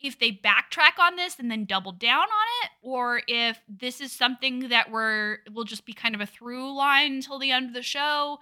if 0.00 0.18
they 0.18 0.30
backtrack 0.32 0.98
on 1.00 1.16
this 1.16 1.38
and 1.38 1.50
then 1.50 1.64
double 1.64 1.92
down 1.92 2.22
on 2.22 2.46
it, 2.64 2.70
or 2.82 3.22
if 3.26 3.58
this 3.68 4.00
is 4.00 4.12
something 4.12 4.68
that 4.68 4.90
we're 4.90 5.38
will 5.52 5.64
just 5.64 5.86
be 5.86 5.92
kind 5.92 6.14
of 6.14 6.20
a 6.20 6.26
through 6.26 6.74
line 6.76 7.14
until 7.14 7.38
the 7.38 7.50
end 7.50 7.68
of 7.68 7.74
the 7.74 7.82
show. 7.82 8.38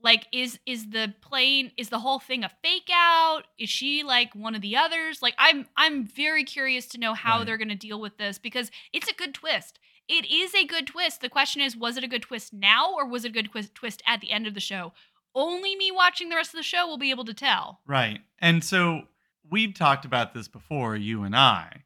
Like, 0.00 0.26
is 0.32 0.60
is 0.64 0.90
the 0.90 1.12
plane 1.20 1.72
is 1.76 1.88
the 1.88 1.98
whole 1.98 2.20
thing 2.20 2.44
a 2.44 2.50
fake 2.62 2.88
out? 2.92 3.42
Is 3.58 3.68
she 3.68 4.04
like 4.04 4.32
one 4.32 4.54
of 4.54 4.60
the 4.62 4.76
others? 4.76 5.22
Like, 5.22 5.34
I'm 5.38 5.66
I'm 5.76 6.06
very 6.06 6.44
curious 6.44 6.86
to 6.88 6.98
know 6.98 7.14
how 7.14 7.38
Right. 7.38 7.46
they're 7.46 7.58
gonna 7.58 7.74
deal 7.74 8.00
with 8.00 8.16
this 8.16 8.38
because 8.38 8.70
it's 8.92 9.08
a 9.10 9.14
good 9.14 9.34
twist. 9.34 9.80
It 10.06 10.30
is 10.30 10.54
a 10.54 10.64
good 10.64 10.86
twist. 10.86 11.20
The 11.20 11.28
question 11.28 11.60
is, 11.60 11.76
was 11.76 11.96
it 11.96 12.04
a 12.04 12.08
good 12.08 12.22
twist 12.22 12.52
now 12.52 12.94
or 12.94 13.06
was 13.08 13.24
it 13.24 13.30
a 13.30 13.32
good 13.32 13.50
twist 13.50 13.74
twist 13.74 14.00
at 14.06 14.20
the 14.20 14.30
end 14.30 14.46
of 14.46 14.54
the 14.54 14.60
show? 14.60 14.92
Only 15.34 15.74
me 15.74 15.90
watching 15.90 16.28
the 16.28 16.36
rest 16.36 16.54
of 16.54 16.58
the 16.58 16.62
show 16.62 16.86
will 16.86 16.96
be 16.96 17.10
able 17.10 17.24
to 17.24 17.34
tell. 17.34 17.80
Right. 17.84 18.20
And 18.38 18.62
so 18.62 19.02
we've 19.50 19.74
talked 19.74 20.04
about 20.04 20.34
this 20.34 20.48
before, 20.48 20.96
you 20.96 21.22
and 21.24 21.34
I. 21.36 21.84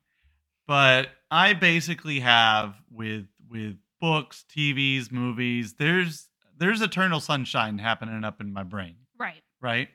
But 0.67 1.09
I 1.31 1.55
basically 1.55 2.21
have 2.21 2.75
with 2.91 3.27
with 3.51 3.77
books, 4.01 4.45
TVs, 4.55 5.11
movies, 5.13 5.75
there's 5.75 6.29
there's 6.57 6.81
eternal 6.81 7.21
sunshine 7.21 7.79
happening 7.79 8.25
up 8.25 8.41
in 8.41 8.53
my 8.53 8.63
brain, 8.63 8.97
Right. 9.19 9.43
right? 9.61 9.89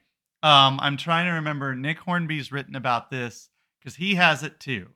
Um, 0.44 0.80
I'm 0.82 0.98
trying 0.98 1.26
to 1.26 1.32
remember 1.34 1.76
Nick 1.76 1.98
Hornby's 2.00 2.52
written 2.52 2.76
about 2.76 3.10
this 3.10 3.50
because 3.80 3.96
he 3.96 4.16
has 4.16 4.44
it 4.44 4.60
too. 4.60 4.90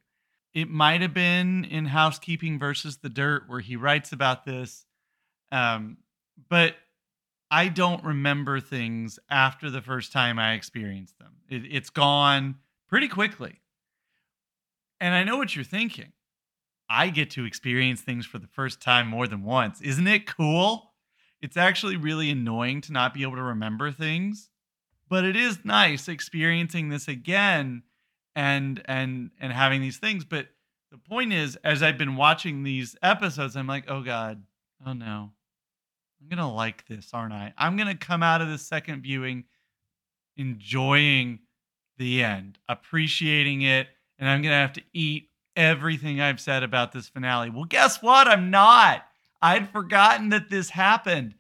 It 0.53 0.69
might 0.69 1.01
have 1.01 1.13
been 1.13 1.63
in 1.63 1.86
Housekeeping 1.86 2.59
versus 2.59 2.97
the 2.97 3.09
Dirt 3.09 3.43
where 3.47 3.61
he 3.61 3.76
writes 3.78 4.11
about 4.11 4.43
this. 4.45 4.86
Um, 5.51 5.97
but 6.49 6.76
I 7.52 7.68
don't 7.68 8.04
remember 8.04 8.62
things 8.62 9.20
after 9.30 9.70
the 9.70 9.82
first 9.82 10.14
time 10.14 10.39
I 10.39 10.54
experienced 10.54 11.20
them. 11.20 11.34
It, 11.49 11.64
it's 11.70 11.89
gone 11.89 12.56
pretty 12.88 13.10
quickly. 13.10 13.60
And 15.02 15.14
I 15.14 15.26
know 15.26 15.36
what 15.36 15.54
you're 15.54 15.66
thinking. 15.66 16.14
I 16.89 17.10
get 17.10 17.30
to 17.32 17.43
experience 17.43 18.02
things 18.02 18.26
for 18.26 18.39
the 18.39 18.47
first 18.47 18.82
time 18.82 19.08
more 19.08 19.28
than 19.28 19.43
once. 19.43 19.82
Isn't 19.82 20.08
it 20.08 20.26
cool? 20.26 20.93
It's 21.41 21.58
actually 21.58 21.97
really 21.97 22.30
annoying 22.30 22.80
to 22.82 22.93
not 22.93 23.14
be 23.14 23.24
able 23.24 23.36
to 23.36 23.43
remember 23.43 23.91
things, 23.91 24.49
but 25.10 25.26
it 25.26 25.36
is 25.36 25.66
nice 25.66 26.08
experiencing 26.08 26.88
this 26.88 27.08
again 27.08 27.84
and 28.34 28.82
and 28.86 29.32
and 29.41 29.52
having 29.52 29.82
these 29.82 29.97
things, 29.97 30.24
but 30.24 30.47
the 30.89 30.97
point 30.97 31.34
is 31.34 31.58
as 31.66 31.84
I've 31.84 31.97
been 31.97 32.16
watching 32.16 32.64
these 32.64 32.95
episodes 33.02 33.58
I'm 33.58 33.68
like, 33.68 33.89
"Oh 33.89 34.02
god. 34.04 34.43
Oh 34.86 34.93
no. 34.93 35.32
I'm 36.22 36.30
going 36.30 36.47
to 36.47 36.53
like 36.53 36.86
this, 36.88 37.09
aren't 37.13 37.34
I? 37.34 37.53
I'm 37.57 37.76
going 37.78 37.88
to 37.88 37.95
come 37.95 38.22
out 38.22 38.41
of 38.41 38.47
this 38.47 38.61
second 38.61 39.01
viewing 39.01 39.45
enjoying 40.38 41.39
the 41.97 42.24
end, 42.24 42.59
appreciating 42.69 43.63
it, 43.63 43.88
and 44.19 44.30
I'm 44.30 44.41
going 44.41 44.51
to 44.51 44.57
have 44.57 44.74
to 44.74 44.84
eat 44.93 45.30
everything 45.55 46.22
I've 46.22 46.39
said 46.39 46.63
about 46.63 46.91
this 46.91 47.09
finale. 47.09 47.49
Well, 47.49 47.65
guess 47.65 48.01
what? 48.01 48.28
I'm 48.28 48.49
not. 48.49 49.03
I'd 49.41 49.69
forgotten 49.69 50.30
that 50.30 50.49
this 50.49 50.69
happened. 50.69 51.36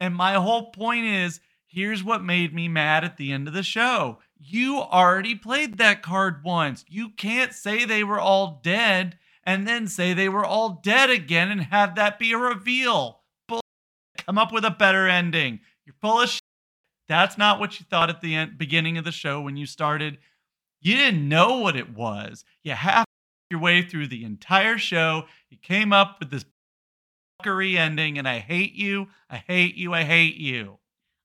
And 0.00 0.14
my 0.14 0.34
whole 0.34 0.70
point 0.70 1.04
is 1.04 1.40
here's 1.66 2.02
what 2.02 2.24
made 2.24 2.54
me 2.54 2.68
mad 2.68 3.04
at 3.04 3.16
the 3.16 3.32
end 3.32 3.48
of 3.48 3.54
the 3.54 3.62
show. 3.62 4.18
You 4.38 4.78
already 4.78 5.34
played 5.34 5.78
that 5.78 6.02
card 6.02 6.42
once. 6.42 6.84
You 6.88 7.10
can't 7.10 7.52
say 7.52 7.84
they 7.84 8.02
were 8.02 8.18
all 8.18 8.60
dead 8.64 9.18
and 9.44 9.66
then 9.66 9.86
say 9.86 10.12
they 10.12 10.28
were 10.28 10.44
all 10.44 10.80
dead 10.82 11.10
again 11.10 11.50
and 11.50 11.62
have 11.64 11.94
that 11.94 12.18
be 12.18 12.32
a 12.32 12.38
reveal. 12.38 13.21
Come 14.26 14.38
up 14.38 14.52
with 14.52 14.64
a 14.64 14.70
better 14.70 15.08
ending. 15.08 15.60
You're 15.84 15.94
full 16.00 16.20
of 16.20 16.28
shit. 16.28 16.40
That's 17.08 17.36
not 17.36 17.58
what 17.60 17.78
you 17.80 17.86
thought 17.90 18.08
at 18.10 18.20
the 18.20 18.34
end, 18.34 18.56
beginning 18.58 18.96
of 18.98 19.04
the 19.04 19.12
show 19.12 19.40
when 19.40 19.56
you 19.56 19.66
started. 19.66 20.18
You 20.80 20.96
didn't 20.96 21.28
know 21.28 21.58
what 21.58 21.76
it 21.76 21.94
was. 21.94 22.44
You 22.64 22.72
half 22.72 23.04
your 23.50 23.60
way 23.60 23.82
through 23.82 24.08
the 24.08 24.24
entire 24.24 24.78
show. 24.78 25.24
You 25.50 25.58
came 25.60 25.92
up 25.92 26.16
with 26.20 26.30
this 26.30 26.44
fuckery 27.40 27.76
ending, 27.76 28.18
and 28.18 28.26
I 28.28 28.38
hate 28.38 28.74
you. 28.74 29.08
I 29.28 29.36
hate 29.38 29.74
you. 29.76 29.92
I 29.92 30.04
hate 30.04 30.36
you. 30.36 30.78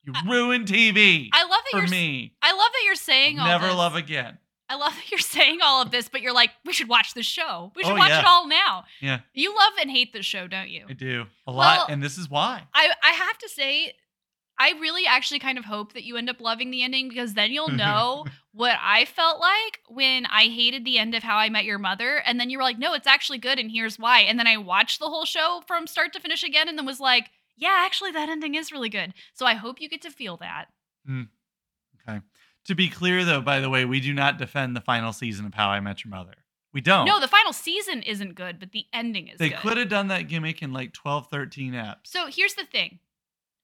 You 0.04 0.14
I- 0.16 0.24
ruined 0.28 0.68
TV 0.68 1.30
I 1.34 1.44
love 1.44 1.50
that 1.52 1.72
for 1.72 1.78
you're. 1.80 1.88
me. 1.90 2.34
I 2.42 2.52
love 2.54 2.70
that 2.74 2.82
you're 2.86 2.96
saying 2.96 3.40
I'll 3.40 3.46
all 3.46 3.52
never 3.52 3.68
this. 3.68 3.76
love 3.76 3.96
again. 3.96 4.38
I 4.70 4.76
love 4.76 4.94
that 4.96 5.10
you're 5.12 5.20
saying 5.38 5.60
all 5.64 5.82
of 5.82 5.92
this, 5.92 6.10
but 6.10 6.22
you're 6.22 6.34
like, 6.34 6.52
we 6.66 6.74
should 6.74 6.90
watch 6.90 7.14
this 7.14 7.26
show. 7.26 7.72
We 7.76 7.84
should 7.84 7.94
Oh, 7.94 7.96
watch 7.96 8.10
yeah. 8.10 8.20
it 8.20 8.26
all 8.26 8.48
now. 8.48 8.84
Yeah, 9.02 9.20
You 9.34 9.56
love 9.56 9.74
and 9.82 9.90
hate 9.90 10.14
this 10.14 10.26
show, 10.26 10.48
don't 10.48 10.70
you? 10.70 10.86
I 10.90 10.94
do 10.94 11.26
a 11.46 11.52
Well- 11.52 11.58
lot, 11.58 11.90
and 11.92 12.04
this 12.04 12.18
is 12.18 12.30
why. 12.30 12.64
I 12.74 12.90
I 13.04 13.12
have 13.12 13.38
to 13.40 13.50
say, 13.50 13.94
I 14.60 14.72
really 14.80 15.06
actually 15.06 15.40
kind 15.40 15.58
of 15.60 15.66
hope 15.66 15.94
that 15.94 16.04
you 16.04 16.18
end 16.18 16.30
up 16.32 16.42
loving 16.42 16.72
the 16.72 16.82
ending 16.84 17.10
because 17.10 17.34
then 17.36 17.52
you'll 17.52 17.68
know 17.86 18.26
what 18.54 18.76
I 18.82 19.06
felt 19.06 19.40
like 19.40 19.82
when 19.88 20.26
I 20.26 20.46
hated 20.46 20.84
the 20.84 20.98
end 20.98 21.14
of 21.14 21.22
How 21.24 21.38
I 21.38 21.48
Met 21.50 21.64
Your 21.66 21.78
Mother, 21.78 22.18
and 22.26 22.40
then 22.40 22.50
you 22.50 22.58
were 22.58 22.64
like, 22.64 22.80
no, 22.80 22.94
it's 22.94 23.06
actually 23.08 23.38
good, 23.38 23.60
and 23.60 23.70
here's 23.72 24.00
why. 24.00 24.22
And 24.22 24.40
then 24.40 24.48
I 24.48 24.58
watched 24.58 25.00
the 25.00 25.08
whole 25.10 25.26
show 25.26 25.62
from 25.68 25.86
start 25.88 26.12
to 26.14 26.20
finish 26.20 26.44
again, 26.44 26.68
and 26.68 26.78
then 26.78 26.86
was 26.86 27.00
like, 27.00 27.30
yeah, 27.56 27.76
actually, 27.86 28.12
that 28.12 28.30
ending 28.30 28.56
is 28.56 28.72
really 28.72 28.90
good. 28.90 29.14
So 29.34 29.46
I 29.46 29.54
hope 29.54 29.80
you 29.80 29.88
get 29.90 30.02
to 30.04 30.12
feel 30.12 30.38
that. 30.38 30.66
Mm. 31.10 31.28
Okay. 32.08 32.20
To 32.68 32.76
be 32.76 32.90
clear, 32.90 33.24
though, 33.24 33.42
by 33.42 33.60
the 33.60 33.70
way, 33.70 33.86
we 33.86 34.00
do 34.00 34.14
not 34.14 34.38
defend 34.38 34.76
the 34.76 34.82
final 34.82 35.14
season 35.14 35.46
of 35.46 35.54
How 35.54 35.70
I 35.70 35.80
Met 35.80 36.04
Your 36.04 36.12
Mother. 36.12 36.34
We 36.74 36.82
don't. 36.82 37.06
No, 37.06 37.20
the 37.20 37.28
final 37.28 37.54
season 37.54 38.04
isn't 38.04 38.36
good, 38.36 38.60
but 38.60 38.72
the 38.72 38.86
ending 38.94 39.30
is 39.30 39.38
good. 39.38 39.40
they 39.40 39.50
good. 39.50 39.60
could 39.60 39.78
have 39.78 39.90
done 39.90 40.10
that 40.10 40.24
gimmick 40.24 40.62
in 40.62 40.74
like 40.74 40.94
12, 40.94 41.28
13 41.32 41.74
eps. 41.74 41.96
So 42.04 42.28
here's 42.28 42.56
the 42.56 42.66
thing. 42.66 43.00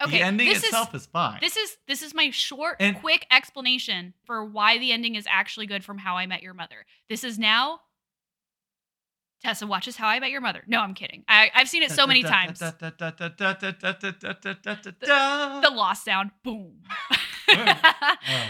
Okay, 0.01 0.19
the 0.19 0.23
ending 0.23 0.47
this 0.47 0.63
itself 0.63 0.95
is 0.95 1.01
is, 1.03 1.07
fine. 1.07 1.37
this 1.39 1.55
is 1.55 1.77
this 1.87 2.01
is 2.01 2.13
my 2.13 2.29
short, 2.31 2.77
And- 2.79 2.99
quick 2.99 3.27
explanation 3.29 4.13
for 4.25 4.43
why 4.43 4.77
the 4.77 4.91
ending 4.91 5.15
is 5.15 5.25
actually 5.29 5.67
good 5.67 5.83
from 5.83 5.97
How 5.99 6.17
I 6.17 6.25
Met 6.25 6.41
Your 6.41 6.53
Mother. 6.53 6.85
This 7.09 7.23
is 7.23 7.37
now. 7.37 7.81
Tessa 9.43 9.67
watches 9.67 9.97
How 9.97 10.07
I 10.07 10.21
Met 10.21 10.31
Your 10.31 10.39
Mother. 10.39 10.63
No, 10.67 10.79
I'm 10.79 10.93
kidding. 10.93 11.25
I, 11.27 11.51
I've 11.53 11.67
seen 11.67 11.83
it 11.83 11.91
so 11.91 12.07
many 12.07 12.23
times. 12.23 12.59
The, 12.59 12.73
the 12.79 12.93
the 15.61 15.75
lost 15.75 16.05
sound, 16.05 16.31
boom. 16.43 16.83
Oh. 17.55 18.49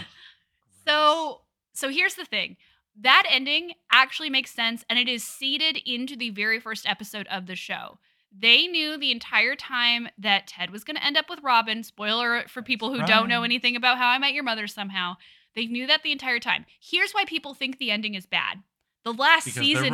So 0.86 1.42
so 1.72 1.88
here's 1.88 2.14
the 2.14 2.24
thing. 2.24 2.56
That 3.00 3.24
ending 3.28 3.72
actually 3.90 4.30
makes 4.30 4.52
sense 4.52 4.84
and 4.88 4.98
it 4.98 5.08
is 5.08 5.24
seeded 5.24 5.78
into 5.84 6.16
the 6.16 6.30
very 6.30 6.60
first 6.60 6.88
episode 6.88 7.26
of 7.28 7.46
the 7.46 7.56
show. 7.56 7.98
They 8.36 8.66
knew 8.66 8.96
the 8.96 9.10
entire 9.10 9.56
time 9.56 10.08
that 10.18 10.46
Ted 10.46 10.70
was 10.70 10.84
going 10.84 10.96
to 10.96 11.04
end 11.04 11.16
up 11.16 11.28
with 11.30 11.40
Robin. 11.42 11.82
Spoiler 11.82 12.44
for 12.48 12.62
people 12.62 12.92
who 12.92 13.04
don't 13.06 13.28
know 13.28 13.42
anything 13.42 13.76
about 13.76 13.98
How 13.98 14.08
I 14.08 14.18
Met 14.18 14.32
Your 14.34 14.42
Mother 14.44 14.66
somehow. 14.66 15.14
They 15.56 15.66
knew 15.66 15.86
that 15.86 16.02
the 16.02 16.10
entire 16.12 16.40
time. 16.40 16.66
Here's 16.80 17.12
why 17.12 17.24
people 17.24 17.54
think 17.54 17.78
the 17.78 17.90
ending 17.92 18.14
is 18.14 18.26
bad. 18.26 18.62
The 19.04 19.12
last 19.12 19.44
because 19.44 19.58
season. 19.60 19.92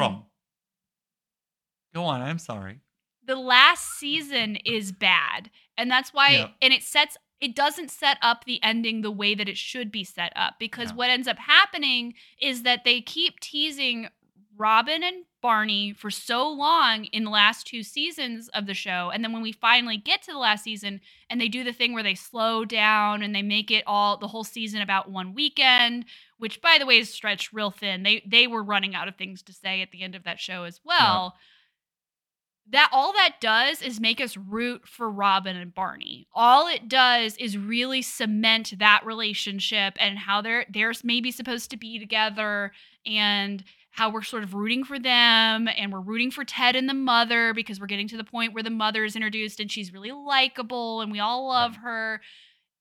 Go 1.94 2.04
on. 2.04 2.22
I'm 2.22 2.38
sorry. 2.38 2.80
the 3.26 3.36
last 3.36 3.98
season 3.98 4.56
is 4.64 4.90
bad 4.92 5.50
and 5.76 5.90
that's 5.90 6.12
why 6.14 6.30
Yep. 6.30 6.50
and 6.62 6.72
it 6.72 6.82
sets 6.82 7.16
it 7.40 7.56
doesn't 7.56 7.90
set 7.90 8.18
up 8.22 8.44
the 8.44 8.62
ending 8.62 9.00
the 9.00 9.10
way 9.10 9.34
that 9.34 9.48
it 9.48 9.56
should 9.56 9.90
be 9.90 10.04
set 10.04 10.32
up 10.36 10.54
because 10.58 10.90
No. 10.90 10.96
what 10.96 11.10
ends 11.10 11.28
up 11.28 11.38
happening 11.38 12.14
is 12.40 12.62
that 12.62 12.84
they 12.84 13.00
keep 13.00 13.40
teasing 13.40 14.08
Robin 14.56 15.02
and 15.02 15.24
Barney 15.40 15.94
for 15.94 16.10
so 16.10 16.46
long 16.46 17.06
in 17.06 17.24
the 17.24 17.30
last 17.30 17.66
two 17.66 17.82
seasons 17.82 18.48
of 18.48 18.66
the 18.66 18.74
show 18.74 19.10
and 19.12 19.24
then 19.24 19.32
when 19.32 19.40
we 19.40 19.52
finally 19.52 19.96
get 19.96 20.20
to 20.24 20.32
the 20.32 20.38
last 20.38 20.64
season 20.64 21.00
and 21.30 21.40
they 21.40 21.48
do 21.48 21.64
the 21.64 21.72
thing 21.72 21.94
where 21.94 22.02
they 22.02 22.14
slow 22.14 22.66
down 22.66 23.22
and 23.22 23.34
they 23.34 23.40
make 23.40 23.70
it 23.70 23.82
all 23.86 24.18
the 24.18 24.28
whole 24.28 24.44
season 24.44 24.82
about 24.82 25.10
one 25.10 25.32
weekend 25.32 26.04
which 26.36 26.60
by 26.60 26.76
the 26.78 26.84
way 26.84 26.98
is 26.98 27.10
stretched 27.12 27.54
real 27.54 27.70
thin. 27.70 28.02
They 28.02 28.22
they 28.26 28.46
were 28.46 28.62
running 28.62 28.94
out 28.94 29.08
of 29.08 29.16
things 29.16 29.42
to 29.44 29.52
say 29.54 29.80
at 29.80 29.92
the 29.92 30.02
end 30.02 30.14
of 30.14 30.24
that 30.24 30.40
show 30.40 30.64
as 30.64 30.80
well 30.84 31.36
that 32.72 32.90
all 32.92 33.12
that 33.12 33.36
does 33.40 33.82
is 33.82 34.00
make 34.00 34.20
us 34.20 34.36
root 34.36 34.86
for 34.86 35.10
Robin 35.10 35.56
and 35.56 35.74
Barney. 35.74 36.26
All 36.32 36.68
it 36.68 36.88
does 36.88 37.36
is 37.36 37.58
really 37.58 38.02
cement 38.02 38.74
that 38.78 39.04
relationship 39.04 39.94
and 39.98 40.18
how 40.18 40.40
they're 40.40 40.66
they're 40.68 40.92
maybe 41.02 41.30
supposed 41.30 41.70
to 41.70 41.76
be 41.76 41.98
together 41.98 42.72
and 43.04 43.64
how 43.92 44.08
we're 44.10 44.22
sort 44.22 44.44
of 44.44 44.54
rooting 44.54 44.84
for 44.84 44.98
them 44.98 45.68
and 45.76 45.92
we're 45.92 46.00
rooting 46.00 46.30
for 46.30 46.44
Ted 46.44 46.76
and 46.76 46.88
the 46.88 46.94
mother 46.94 47.52
because 47.52 47.80
we're 47.80 47.86
getting 47.86 48.08
to 48.08 48.16
the 48.16 48.24
point 48.24 48.54
where 48.54 48.62
the 48.62 48.70
mother 48.70 49.04
is 49.04 49.16
introduced 49.16 49.58
and 49.58 49.70
she's 49.70 49.92
really 49.92 50.12
likable 50.12 51.00
and 51.00 51.10
we 51.10 51.18
all 51.18 51.48
love 51.48 51.76
her. 51.76 52.20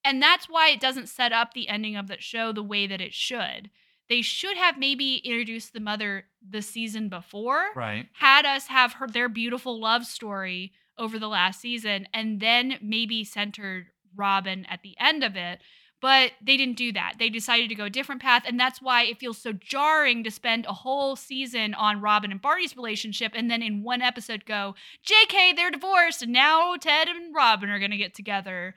And 0.04 0.22
that's 0.22 0.48
why 0.48 0.70
it 0.70 0.80
doesn't 0.80 1.10
set 1.10 1.34
up 1.34 1.54
the 1.54 1.68
ending 1.68 1.96
of 1.96 2.08
that 2.08 2.22
show 2.22 2.52
the 2.52 2.64
way 2.64 2.86
that 2.88 3.02
it 3.02 3.14
should. 3.14 3.70
They 4.10 4.22
should 4.22 4.58
have 4.58 4.78
maybe 4.78 5.18
introduced 5.18 5.74
the 5.74 5.80
mother 5.80 6.26
the 6.48 6.62
season 6.62 7.10
before 7.10 7.68
Right. 7.76 8.08
had 8.14 8.46
us 8.46 8.68
have 8.68 8.94
her 8.94 9.08
their 9.08 9.30
beautiful 9.30 9.80
love 9.80 10.06
story 10.06 10.74
over 10.98 11.20
the 11.20 11.28
last 11.30 11.62
season 11.62 12.08
and 12.14 12.40
then 12.40 12.78
maybe 12.82 13.24
centered 13.24 13.88
Robin 14.16 14.66
at 14.70 14.82
the 14.82 14.96
end 15.00 15.24
of 15.24 15.36
it. 15.36 15.60
But 16.02 16.32
they 16.42 16.56
didn't 16.56 16.78
do 16.78 16.94
that. 16.94 17.16
They 17.20 17.30
decided 17.30 17.68
to 17.70 17.76
go 17.76 17.84
a 17.86 17.90
different 17.90 18.22
path. 18.22 18.44
And 18.48 18.58
that's 18.58 18.82
why 18.82 19.04
it 19.04 19.20
feels 19.20 19.38
so 19.38 19.52
jarring 19.52 20.24
to 20.24 20.32
spend 20.32 20.66
a 20.66 20.72
whole 20.74 21.18
season 21.18 21.74
on 21.74 22.00
Robin 22.00 22.32
and 22.32 22.42
Barney's 22.42 22.78
relationship 22.78 23.34
and 23.36 23.52
then 23.52 23.62
in 23.62 23.84
one 23.84 24.02
episode 24.02 24.46
go, 24.46 24.76
JK, 25.06 25.56
they're 25.58 25.70
divorced. 25.72 26.22
And 26.22 26.32
now 26.32 26.76
Ted 26.78 27.10
and 27.10 27.36
Robin 27.36 27.70
are 27.70 27.80
going 27.80 27.92
to 27.92 27.98
get 27.98 28.14
together. 28.16 28.76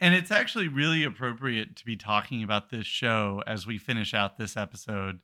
And 0.00 0.14
it's 0.14 0.30
actually 0.30 0.66
really 0.66 1.04
appropriate 1.04 1.76
to 1.76 1.84
be 1.84 1.96
talking 1.96 2.42
about 2.42 2.70
this 2.70 2.86
show 2.86 3.42
as 3.46 3.66
we 3.66 3.76
finish 3.76 4.14
out 4.14 4.38
this 4.38 4.56
episode 4.56 5.20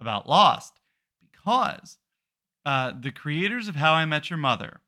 about 0.00 0.28
Lost 0.28 0.78
because 1.20 1.98
uh, 2.64 2.92
the 2.98 3.10
creators 3.10 3.66
of 3.66 3.74
How 3.74 3.94
I 3.94 4.04
Met 4.04 4.30
Your 4.30 4.38
Mother 4.38 4.82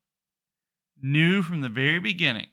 knew 1.02 1.42
from 1.42 1.60
the 1.60 1.68
very 1.68 1.98
beginning 1.98 2.48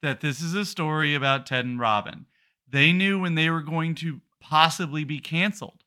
that 0.00 0.22
this 0.22 0.40
is 0.40 0.54
a 0.54 0.64
story 0.64 1.14
about 1.14 1.44
Ted 1.44 1.66
and 1.66 1.78
Robin. 1.78 2.24
They 2.66 2.92
knew 2.92 3.18
when 3.20 3.34
they 3.34 3.50
were 3.50 3.60
going 3.60 3.94
to 3.96 4.22
possibly 4.40 5.04
be 5.04 5.18
canceled 5.18 5.84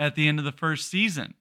at 0.00 0.16
the 0.16 0.26
end 0.26 0.40
of 0.40 0.44
the 0.44 0.50
first 0.52 0.90
season. 0.90 1.34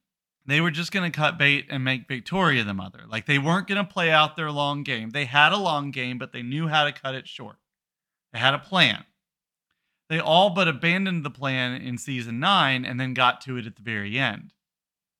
They 0.46 0.62
were 0.62 0.72
just 0.72 0.92
going 0.92 1.10
to 1.10 1.18
cut 1.18 1.40
bait 1.40 1.66
and 1.70 1.84
make 1.84 2.08
Victoria 2.08 2.64
the 2.64 2.74
mother. 2.74 3.06
Like 3.08 3.26
they 3.26 3.40
weren't 3.40 3.68
going 3.68 3.84
to 3.84 3.92
play 3.92 4.12
out 4.12 4.36
their 4.36 4.52
long 4.52 4.84
game. 4.84 5.10
They 5.10 5.26
had 5.26 5.54
a 5.54 5.58
long 5.58 5.90
game, 5.90 6.20
but 6.20 6.34
they 6.34 6.44
knew 6.44 6.68
how 6.68 6.84
to 6.84 6.92
cut 6.92 7.16
it 7.16 7.28
short. 7.28 7.56
They 8.34 8.40
had 8.40 8.54
a 8.54 8.60
plan. 8.60 9.06
They 10.10 10.20
all 10.20 10.50
but 10.50 10.68
abandoned 10.68 11.24
the 11.24 11.30
plan 11.32 11.82
in 11.82 11.98
season 11.98 12.40
nine 12.40 12.84
and 12.86 13.00
then 13.00 13.14
got 13.14 13.40
to 13.42 13.58
it 13.58 13.66
at 13.66 13.76
the 13.78 13.82
very 13.82 14.20
end. 14.20 14.54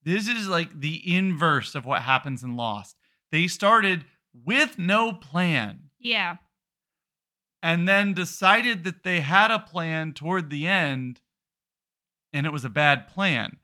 This 0.04 0.28
is 0.28 0.48
like 0.48 0.80
the 0.82 1.16
inverse 1.16 1.76
of 1.76 1.86
what 1.86 2.02
happens 2.02 2.44
in 2.44 2.56
Lost. 2.58 2.98
They 3.32 3.48
started 3.48 4.06
with 4.34 4.78
no 4.78 5.14
plan 5.14 5.90
Yeah. 6.00 6.38
and 7.62 7.88
then 7.88 8.14
decided 8.14 8.84
that 8.84 9.04
they 9.04 9.22
had 9.22 9.52
a 9.52 9.60
plan 9.60 10.12
toward 10.14 10.50
the 10.50 10.68
end 10.68 11.22
and 12.34 12.46
it 12.46 12.52
was 12.52 12.66
a 12.66 12.70
bad 12.70 13.08
plan 13.08 13.58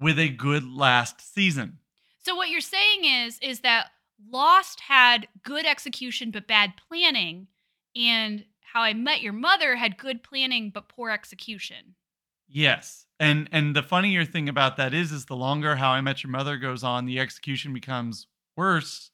with 0.00 0.18
a 0.18 0.28
good 0.28 0.64
last 0.64 1.34
season. 1.34 1.78
So 2.24 2.34
what 2.36 2.48
you're 2.48 2.60
saying 2.60 3.04
is 3.04 3.38
is 3.42 3.60
that 3.60 3.88
Lost 4.30 4.80
had 4.80 5.28
good 5.42 5.66
execution 5.66 6.30
but 6.30 6.46
bad 6.48 6.74
planning 6.88 7.48
and 7.96 8.44
How 8.72 8.82
I 8.82 8.92
Met 8.92 9.22
Your 9.22 9.32
Mother 9.32 9.76
had 9.76 9.98
good 9.98 10.22
planning 10.22 10.70
but 10.72 10.88
poor 10.88 11.10
execution. 11.10 11.94
Yes. 12.48 13.06
And 13.20 13.48
and 13.52 13.74
the 13.74 13.82
funnier 13.82 14.24
thing 14.24 14.48
about 14.48 14.76
that 14.76 14.94
is 14.94 15.12
is 15.12 15.26
the 15.26 15.36
longer 15.36 15.76
How 15.76 15.90
I 15.90 16.00
Met 16.00 16.22
Your 16.22 16.30
Mother 16.30 16.56
goes 16.56 16.82
on, 16.84 17.06
the 17.06 17.18
execution 17.18 17.72
becomes 17.72 18.26
worse. 18.56 19.10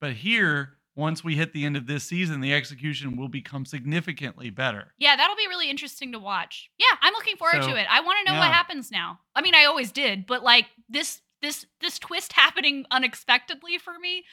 But 0.00 0.14
here, 0.14 0.78
once 0.96 1.24
we 1.24 1.36
hit 1.36 1.52
the 1.52 1.64
end 1.64 1.76
of 1.76 1.86
this 1.86 2.04
season, 2.04 2.40
the 2.40 2.54
execution 2.54 3.16
will 3.16 3.28
become 3.28 3.64
significantly 3.64 4.50
better. 4.50 4.92
Yeah, 4.98 5.16
that'll 5.16 5.36
be 5.36 5.48
really 5.48 5.70
interesting 5.70 6.12
to 6.12 6.18
watch. 6.18 6.70
Yeah, 6.78 6.96
I'm 7.02 7.14
looking 7.14 7.36
forward 7.36 7.62
So, 7.62 7.70
to 7.70 7.76
it. 7.76 7.86
I 7.90 8.00
want 8.00 8.18
to 8.24 8.32
know 8.32 8.38
what 8.38 8.50
happens 8.50 8.90
now. 8.90 9.20
I 9.34 9.42
mean, 9.42 9.54
I 9.54 9.64
always 9.64 9.92
did, 9.92 10.26
but 10.26 10.42
like 10.42 10.66
this 10.88 11.20
this 11.42 11.66
this 11.80 11.98
twist 11.98 12.32
happening 12.32 12.86
unexpectedly 12.90 13.78
for 13.78 13.98
me, 13.98 14.24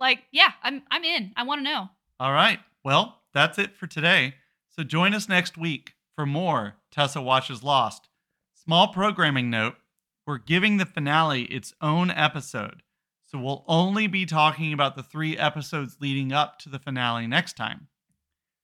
like 0.00 0.20
yeah, 0.32 0.52
I'm 0.62 0.82
I'm 0.90 1.04
in. 1.04 1.32
I 1.36 1.44
want 1.44 1.60
to 1.60 1.64
know. 1.64 1.88
All 2.18 2.32
right. 2.32 2.58
Well, 2.86 3.22
that's 3.34 3.58
it 3.58 3.76
for 3.76 3.88
today. 3.88 4.34
So 4.68 4.84
join 4.84 5.12
us 5.12 5.28
next 5.28 5.58
week 5.58 5.94
for 6.14 6.24
more 6.24 6.76
Tessa 6.92 7.20
Watches 7.20 7.64
Lost. 7.64 8.08
Small 8.54 8.92
programming 8.92 9.50
note 9.50 9.74
we're 10.24 10.38
giving 10.38 10.76
the 10.76 10.86
finale 10.86 11.46
its 11.46 11.74
own 11.80 12.12
episode. 12.12 12.84
So 13.24 13.40
we'll 13.40 13.64
only 13.66 14.06
be 14.06 14.24
talking 14.24 14.72
about 14.72 14.94
the 14.94 15.02
three 15.02 15.36
episodes 15.36 15.96
leading 16.00 16.32
up 16.32 16.60
to 16.60 16.68
the 16.68 16.78
finale 16.78 17.26
next 17.26 17.56
time. 17.56 17.88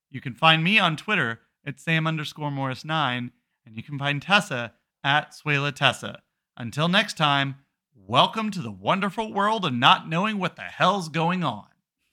You 0.08 0.20
can 0.20 0.34
find 0.34 0.62
me 0.62 0.78
on 0.78 0.96
Twitter 0.96 1.40
at 1.66 1.80
Sam 1.80 2.06
underscore 2.06 2.52
Morris 2.52 2.84
9, 2.84 3.32
and 3.66 3.76
you 3.76 3.82
can 3.82 3.98
find 3.98 4.22
Tessa 4.22 4.74
at 5.02 5.32
Suela 5.32 5.74
Tessa. 5.74 6.22
Until 6.56 6.86
next 6.86 7.16
time, 7.16 7.56
welcome 7.92 8.52
to 8.52 8.62
the 8.62 8.70
wonderful 8.70 9.32
world 9.32 9.64
of 9.64 9.74
not 9.74 10.08
knowing 10.08 10.38
what 10.38 10.54
the 10.54 10.62
hell's 10.62 11.08
going 11.08 11.42
on. 11.42 11.71